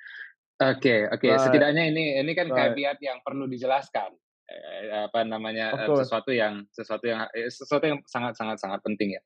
Oke, 0.57 1.05
oke. 1.13 1.29
Right. 1.29 1.43
Setidaknya 1.43 1.93
ini 1.93 2.17
ini 2.17 2.33
kan 2.33 2.49
right. 2.49 2.73
caveat 2.73 2.99
yang 3.05 3.21
perlu 3.21 3.45
dijelaskan. 3.45 4.17
Eh, 4.47 5.11
apa 5.11 5.27
namanya 5.27 5.75
eh, 5.75 5.91
sesuatu 5.91 6.31
yang 6.31 6.63
sesuatu 6.71 7.03
yang 7.03 7.27
eh, 7.35 7.51
sesuatu 7.51 7.83
yang 7.83 7.99
sangat 8.07 8.39
sangat 8.39 8.63
sangat 8.63 8.79
penting 8.87 9.19
ya. 9.19 9.23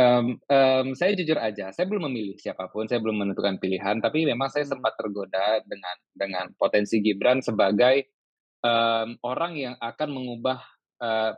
Um, 0.00 0.40
um, 0.48 0.96
saya 0.96 1.12
jujur 1.12 1.36
aja, 1.36 1.76
saya 1.76 1.84
belum 1.84 2.08
memilih 2.08 2.40
siapa 2.40 2.72
pun, 2.72 2.88
saya 2.88 3.04
belum 3.04 3.20
menentukan 3.20 3.60
pilihan, 3.60 4.00
tapi 4.00 4.24
memang 4.24 4.48
saya 4.48 4.64
hmm. 4.64 4.72
sempat 4.72 4.96
tergoda 4.96 5.60
dengan 5.68 5.96
dengan 6.16 6.44
potensi 6.56 7.04
Gibran 7.04 7.44
sebagai 7.44 8.16
um, 8.64 9.20
orang 9.28 9.60
yang 9.60 9.74
akan 9.76 10.08
mengubah 10.08 10.64
uh, 11.04 11.36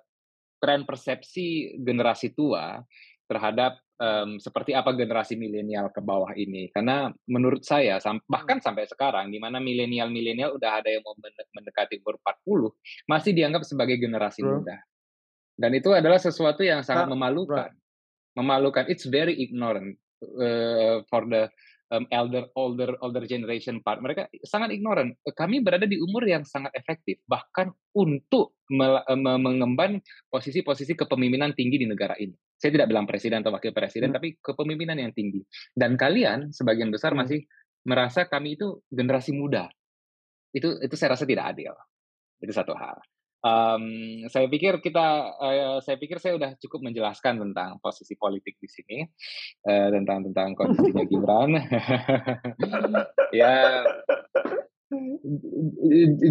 tren 0.63 0.87
persepsi 0.87 1.75
generasi 1.83 2.39
tua 2.39 2.79
terhadap 3.27 3.83
um, 3.99 4.39
seperti 4.39 4.73
apa 4.73 4.95
generasi 4.95 5.35
milenial 5.35 5.91
ke 5.91 6.01
bawah 6.01 6.31
ini. 6.35 6.71
Karena 6.73 7.11
menurut 7.29 7.67
saya 7.67 7.99
sam 7.99 8.19
hmm. 8.19 8.31
bahkan 8.31 8.59
sampai 8.63 8.87
sekarang 8.87 9.29
di 9.29 9.39
mana 9.43 9.59
milenial-milenial 9.59 10.57
udah 10.57 10.83
ada 10.83 10.89
yang 10.89 11.03
mau 11.05 11.15
mendekati 11.55 12.01
umur 12.03 12.19
40 12.23 13.11
masih 13.11 13.33
dianggap 13.35 13.63
sebagai 13.67 13.99
generasi 13.99 14.41
Bro. 14.43 14.63
muda. 14.63 14.79
Dan 15.59 15.75
itu 15.75 15.91
adalah 15.91 16.23
sesuatu 16.23 16.63
yang 16.63 16.87
sangat 16.87 17.11
memalukan. 17.11 17.75
Memalukan. 18.39 18.87
It's 18.87 19.11
very 19.11 19.35
ignorant 19.43 19.99
uh, 20.23 21.03
for 21.11 21.27
the 21.27 21.51
um, 21.93 22.05
elder 22.13 22.49
older 22.57 22.97
older 23.01 23.25
generation 23.25 23.81
part. 23.81 24.01
Mereka 24.01 24.29
sangat 24.45 24.73
ignorant. 24.73 25.17
Kami 25.25 25.61
berada 25.65 25.85
di 25.89 25.97
umur 26.01 26.25
yang 26.25 26.45
sangat 26.45 26.73
efektif 26.77 27.21
bahkan 27.25 27.73
untuk 27.97 28.57
mengemban 28.69 30.01
posisi-posisi 30.29 30.93
kepemimpinan 30.93 31.57
tinggi 31.57 31.81
di 31.81 31.87
negara 31.89 32.15
ini. 32.21 32.37
Saya 32.59 32.75
tidak 32.75 32.91
bilang 32.93 33.09
presiden 33.09 33.41
atau 33.41 33.55
wakil 33.55 33.73
presiden, 33.73 34.13
hmm. 34.13 34.17
tapi 34.19 34.29
kepemimpinan 34.43 34.99
yang 34.99 35.13
tinggi. 35.15 35.41
Dan 35.73 35.97
kalian 35.97 36.53
sebagian 36.53 36.93
besar 36.93 37.17
hmm. 37.17 37.21
masih 37.25 37.41
merasa 37.89 38.29
kami 38.29 38.61
itu 38.61 38.85
generasi 38.93 39.33
muda. 39.33 39.73
Itu 40.53 40.77
itu 40.85 40.95
saya 40.99 41.17
rasa 41.17 41.25
tidak 41.25 41.57
adil. 41.57 41.73
Itu 42.43 42.53
satu 42.53 42.77
hal. 42.77 43.01
Um, 43.39 43.85
saya 44.27 44.51
pikir 44.51 44.83
kita, 44.83 45.07
uh, 45.39 45.79
saya 45.79 45.95
pikir 45.95 46.19
saya 46.19 46.35
sudah 46.35 46.51
cukup 46.59 46.91
menjelaskan 46.91 47.39
tentang 47.39 47.79
posisi 47.79 48.19
politik 48.19 48.59
di 48.59 48.67
sini, 48.67 48.99
uh, 49.67 49.89
tentang 49.95 50.27
tentang 50.27 50.59
kondisinya 50.59 51.05
Gibran. 51.11 51.55
ya, 53.39 53.87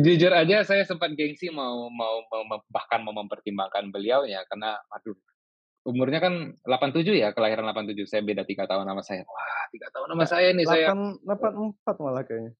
jujur 0.03 0.31
aja 0.35 0.67
saya 0.67 0.83
sempat 0.83 1.15
gengsi 1.15 1.47
mau 1.47 1.87
mau, 1.87 2.27
mau 2.27 2.59
bahkan 2.67 2.99
mau 3.05 3.15
mempertimbangkan 3.15 3.87
beliau 3.93 4.27
ya 4.27 4.43
karena 4.49 4.75
aduh 4.91 5.15
umurnya 5.87 6.19
kan 6.19 6.33
87 6.67 7.15
ya, 7.15 7.31
kelahiran 7.31 7.71
87. 7.71 8.03
Saya 8.11 8.21
beda 8.27 8.43
tiga 8.43 8.67
tahun 8.67 8.83
sama 8.91 8.99
saya. 8.99 9.23
Wah, 9.23 9.63
tiga 9.71 9.87
tahun 9.95 10.07
sama 10.11 10.25
saya 10.27 10.51
nih 10.51 10.67
8, 10.67 10.71
saya. 10.75 10.87
84 11.23 12.03
malah 12.03 12.23
kayaknya. 12.27 12.51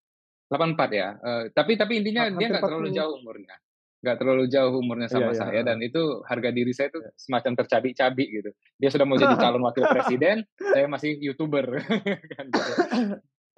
84 0.48 0.96
ya. 0.96 1.08
Uh, 1.20 1.44
tapi 1.52 1.76
tapi 1.76 1.94
intinya 2.00 2.32
dia 2.32 2.48
nggak 2.48 2.64
terlalu 2.64 2.96
jauh 2.96 3.20
umurnya. 3.20 3.60
Nggak 4.08 4.24
terlalu 4.24 4.48
jauh 4.48 4.72
umurnya 4.80 5.12
sama 5.12 5.30
iya, 5.30 5.36
iya 5.36 5.40
saya 5.44 5.60
iya. 5.60 5.68
dan 5.68 5.84
itu 5.84 6.24
harga 6.24 6.50
diri 6.56 6.72
saya 6.72 6.88
itu 6.88 7.04
iya. 7.04 7.12
semacam 7.20 7.52
tercabik-cabik 7.60 8.28
gitu. 8.32 8.50
Dia 8.80 8.90
sudah 8.96 9.04
mau 9.04 9.20
jadi 9.20 9.36
calon 9.44 9.68
wakil 9.68 9.84
presiden, 9.92 10.48
saya 10.56 10.88
masih 10.88 11.20
youtuber 11.20 11.84
kan 12.40 12.46
gitu. 12.48 12.72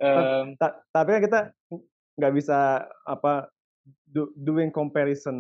um, 0.02 0.46
tapi 0.90 1.10
kan 1.14 1.22
kita 1.22 1.40
nggak 2.18 2.34
bisa 2.34 2.90
apa 3.06 3.54
do, 4.10 4.34
doing 4.34 4.74
comparison 4.74 5.38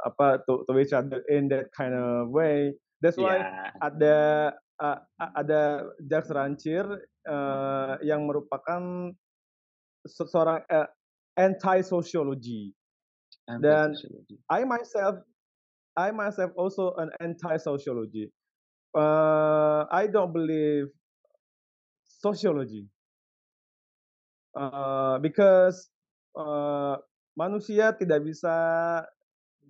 apa 0.00 0.40
to, 0.48 0.64
to 0.64 0.72
each 0.80 0.96
other 0.96 1.20
in 1.28 1.52
that 1.52 1.68
kind 1.76 1.92
of 1.92 2.32
way 2.32 2.72
That's 3.00 3.16
why 3.16 3.40
yeah. 3.40 3.72
ada 3.80 4.16
uh, 4.76 4.98
ada 5.16 5.88
Jacques 6.04 6.32
Rancir 6.36 6.84
uh, 7.24 7.96
yang 8.04 8.28
merupakan 8.28 9.08
seorang 10.04 10.60
uh, 10.68 10.88
anti 11.40 11.80
sociology 11.80 12.76
dan 13.58 13.98
I 14.46 14.62
myself 14.62 15.26
I 15.98 16.14
myself 16.14 16.54
also 16.54 16.94
an 17.02 17.10
anti 17.18 17.58
sociology. 17.58 18.30
Uh, 18.94 19.86
I 19.90 20.06
don't 20.06 20.30
believe 20.30 20.90
sociology 22.06 22.86
uh, 24.54 25.18
because 25.18 25.90
uh, 26.38 26.98
manusia 27.34 27.94
tidak 27.98 28.22
bisa 28.22 28.54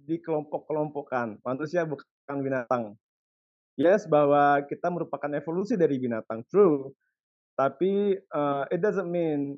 dikelompok-kelompokkan. 0.05 1.41
Manusia 1.45 1.85
bukan 1.89 2.37
binatang 2.45 3.01
yes 3.81 4.05
bahwa 4.05 4.61
kita 4.69 4.93
merupakan 4.93 5.33
evolusi 5.33 5.81
dari 5.81 5.97
binatang 5.97 6.45
true 6.53 6.93
tapi 7.57 8.13
uh, 8.37 8.69
it 8.69 8.85
doesn't 8.85 9.09
mean 9.09 9.57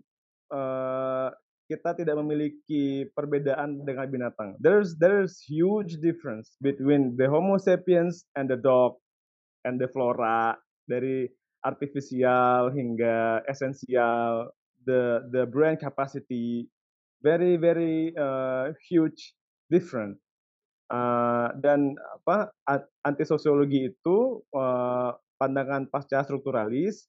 uh, 0.55 1.35
kita 1.73 1.97
tidak 1.97 2.21
memiliki 2.21 3.09
perbedaan 3.17 3.81
dengan 3.89 4.05
binatang. 4.13 4.61
There's 4.61 5.01
there's 5.01 5.41
huge 5.41 5.97
difference 6.05 6.53
between 6.61 7.17
the 7.17 7.25
homo 7.33 7.57
sapiens 7.57 8.29
and 8.37 8.53
the 8.53 8.61
dog 8.61 9.01
and 9.65 9.81
the 9.81 9.89
flora 9.89 10.61
dari 10.85 11.33
artifisial 11.65 12.69
hingga 12.77 13.41
esensial 13.49 14.53
the 14.85 15.25
the 15.33 15.49
brain 15.49 15.81
capacity 15.81 16.69
very 17.25 17.57
very 17.57 18.13
uh, 18.21 18.77
huge 18.85 19.33
different. 19.73 20.21
Uh, 20.93 21.49
dan 21.65 21.97
apa 22.21 22.53
anti 23.01 23.25
sosiologi 23.25 23.89
itu 23.89 24.45
uh, 24.53 25.17
pandangan 25.41 25.89
pasca 25.89 26.21
strukturalis 26.21 27.09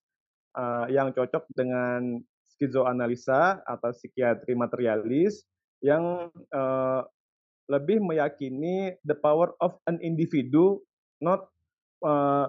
uh, 0.55 0.87
yang 0.87 1.11
cocok 1.11 1.43
dengan 1.51 2.23
skizoanalisa 2.63 3.59
atau 3.67 3.91
psikiatri 3.91 4.55
materialis 4.55 5.43
yang 5.83 6.31
uh, 6.55 7.03
lebih 7.67 7.99
meyakini 7.99 8.95
the 9.03 9.11
power 9.19 9.51
of 9.59 9.75
an 9.83 9.99
individu 9.99 10.79
not 11.19 11.51
uh, 12.07 12.47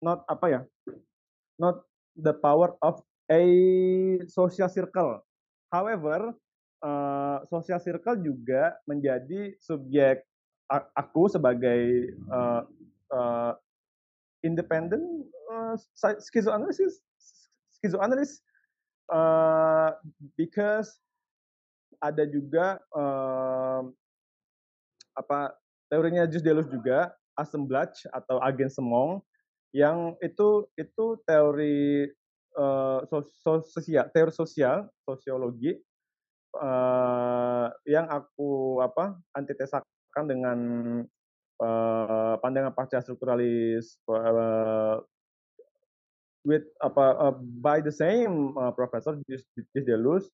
not 0.00 0.24
apa 0.32 0.46
ya 0.48 0.60
not 1.60 1.84
the 2.16 2.32
power 2.32 2.72
of 2.80 3.04
a 3.28 3.44
social 4.32 4.72
circle. 4.72 5.20
However 5.68 6.32
uh, 6.80 7.44
social 7.52 7.76
circle 7.84 8.16
juga 8.24 8.80
menjadi 8.88 9.60
subjek 9.60 10.24
aku 10.72 11.28
sebagai 11.28 12.16
uh, 12.32 12.64
uh, 13.12 13.52
independent 14.40 15.04
uh, 15.52 15.76
schizoanalysis 16.00 17.04
schizoanalyst 17.80 18.40
uh, 19.10 19.90
because 20.38 20.96
ada 22.00 22.24
juga 22.24 22.80
uh, 22.96 23.84
apa 25.18 25.52
teorinya 25.92 26.24
Jus 26.24 26.40
Deleuze 26.40 26.72
juga 26.72 27.12
assemblage 27.36 28.08
atau 28.14 28.40
agen 28.40 28.72
semong 28.72 29.20
yang 29.70 30.16
itu 30.24 30.66
itu 30.74 31.18
teori 31.28 32.08
uh, 32.56 33.04
sosial 33.42 34.08
teori 34.10 34.32
sosial 34.32 34.88
sosiologi 35.06 35.78
uh, 36.58 37.68
yang 37.86 38.08
aku 38.10 38.80
apa 38.82 39.14
antitesa 39.36 39.84
kan 40.10 40.26
dengan 40.26 40.58
uh, 41.62 42.34
pandangan 42.42 42.74
pasca 42.74 42.98
strukturalis 42.98 44.00
uh, 44.10 44.98
with 46.46 46.64
apa 46.80 47.06
uh, 47.20 47.34
by 47.60 47.84
the 47.84 47.92
same 47.92 48.56
uh, 48.56 48.72
professor 48.72 49.16
Deleuze 49.76 50.28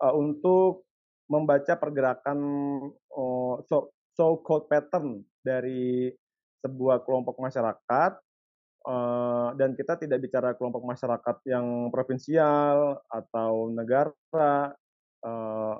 uh, 0.00 0.14
untuk 0.16 0.88
membaca 1.28 1.76
pergerakan 1.76 2.38
uh, 3.12 3.54
so 3.68 3.92
so 4.14 4.40
called 4.40 4.68
pattern 4.68 5.24
dari 5.44 6.12
sebuah 6.64 7.04
kelompok 7.04 7.36
masyarakat 7.36 8.12
uh, 8.88 9.48
dan 9.56 9.76
kita 9.76 10.00
tidak 10.00 10.24
bicara 10.24 10.56
kelompok 10.56 10.84
masyarakat 10.84 11.36
yang 11.48 11.92
provinsial 11.92 13.04
atau 13.08 13.68
negara 13.72 14.72
uh, 15.24 15.76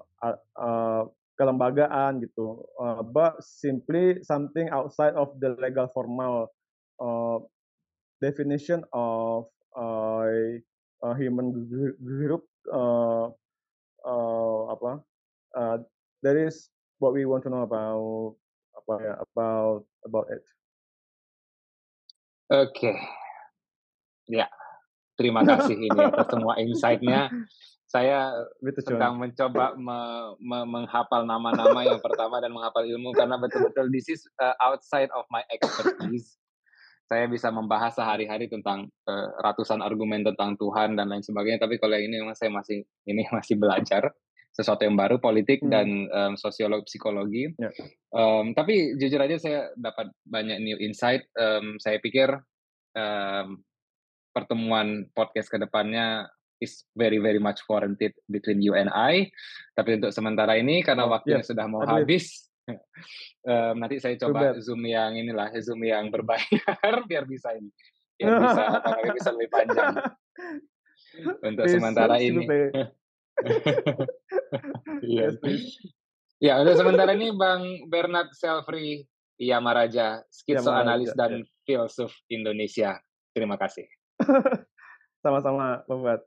uh, 0.60 1.04
kelembagaan 1.34 2.22
gitu, 2.22 2.62
uh, 2.78 3.02
but 3.02 3.34
simply 3.42 4.22
something 4.22 4.70
outside 4.70 5.18
of 5.18 5.34
the 5.42 5.50
legal 5.58 5.90
formal 5.90 6.46
uh, 7.02 7.42
definition 8.24 8.80
of 8.96 9.44
uh, 9.76 10.56
a 11.04 11.10
human 11.20 11.52
group 12.00 12.48
uh, 12.72 13.28
uh, 14.00 14.60
apa 14.72 15.04
uh, 15.52 15.76
that 16.24 16.40
is 16.40 16.72
what 16.96 17.12
we 17.12 17.28
want 17.28 17.44
to 17.44 17.52
know 17.52 17.68
about 17.68 18.32
apa 18.80 18.94
ya 19.04 19.14
about 19.20 19.84
about 20.08 20.26
it. 20.32 20.44
Oke, 22.52 22.76
okay. 22.76 22.96
ya 24.28 24.48
terima 25.16 25.44
kasih 25.44 25.76
ini 25.76 26.00
atas 26.00 26.28
semua 26.32 26.56
insight-nya. 26.62 27.28
saya 27.94 28.34
betul, 28.58 28.98
sedang 28.98 29.22
mencoba 29.22 29.78
me, 29.78 29.98
me, 30.42 30.58
menghafal 30.66 31.22
nama-nama 31.22 31.86
yang 31.86 32.02
pertama 32.02 32.42
dan 32.42 32.50
menghafal 32.50 32.82
ilmu 32.82 33.14
karena 33.14 33.38
betul-betul 33.38 33.86
this 33.94 34.10
is 34.10 34.26
uh, 34.42 34.50
outside 34.58 35.06
of 35.14 35.22
my 35.30 35.46
expertise. 35.54 36.34
Saya 37.04 37.28
bisa 37.28 37.52
membahas 37.52 37.92
sehari-hari 37.92 38.48
tentang 38.48 38.88
uh, 39.04 39.28
ratusan 39.44 39.84
argumen 39.84 40.24
tentang 40.24 40.56
Tuhan 40.56 40.96
dan 40.96 41.12
lain 41.12 41.20
sebagainya, 41.20 41.60
tapi 41.60 41.76
kalau 41.76 42.00
ini 42.00 42.20
memang 42.20 42.36
saya 42.36 42.48
masih 42.48 42.80
ini 43.04 43.22
masih 43.36 43.60
belajar 43.60 44.12
sesuatu 44.54 44.86
yang 44.86 44.94
baru 44.94 45.18
politik 45.18 45.66
hmm. 45.66 45.70
dan 45.70 45.88
um, 46.14 46.32
sosiolog 46.38 46.86
psikologi. 46.86 47.50
Yeah. 47.58 47.74
Um, 48.14 48.54
tapi 48.54 48.94
jujur 48.94 49.18
aja 49.18 49.36
saya 49.42 49.60
dapat 49.74 50.14
banyak 50.22 50.62
new 50.62 50.78
insight. 50.78 51.26
Um, 51.34 51.76
saya 51.82 51.98
pikir 51.98 52.30
um, 52.94 53.66
pertemuan 54.30 55.10
podcast 55.10 55.50
ke 55.50 55.58
depannya 55.58 56.30
is 56.62 56.86
very 56.94 57.18
very 57.18 57.42
much 57.42 57.66
warranted 57.66 58.14
between 58.30 58.62
you 58.62 58.78
and 58.78 58.94
I. 58.94 59.34
Tapi 59.74 59.98
untuk 59.98 60.14
sementara 60.14 60.54
ini 60.54 60.86
karena 60.86 61.10
oh, 61.10 61.10
waktunya 61.10 61.42
yeah. 61.42 61.50
sudah 61.50 61.66
mau 61.66 61.82
habis, 61.82 62.46
um, 63.50 63.74
nanti 63.78 64.00
saya 64.00 64.16
coba 64.16 64.56
zoom 64.60 64.84
yang 64.88 65.16
inilah 65.16 65.52
zoom 65.60 65.84
yang 65.84 66.08
berbayar 66.08 66.94
biar 67.10 67.24
bisa 67.28 67.52
ini, 67.56 67.70
biar 68.16 68.40
bisa 68.40 68.62
apa 68.80 69.12
bisa 69.12 69.30
lebih 69.36 69.50
panjang. 69.52 69.94
untuk 71.46 71.64
sementara 71.70 72.18
ini. 72.18 72.42
Iya. 75.02 75.34
ya 76.38 76.52
untuk 76.62 76.74
sementara 76.78 77.14
ini 77.14 77.34
Bang 77.34 77.86
Bernard 77.90 78.30
Selfri 78.34 79.06
Yamaraja, 79.38 80.22
skitsoanalis 80.30 81.10
dan 81.18 81.42
ya. 81.42 81.46
filsuf 81.66 82.14
Indonesia. 82.30 83.02
Terima 83.34 83.58
kasih. 83.58 83.86
Sama-sama, 85.22 85.82
Buat. 85.90 86.22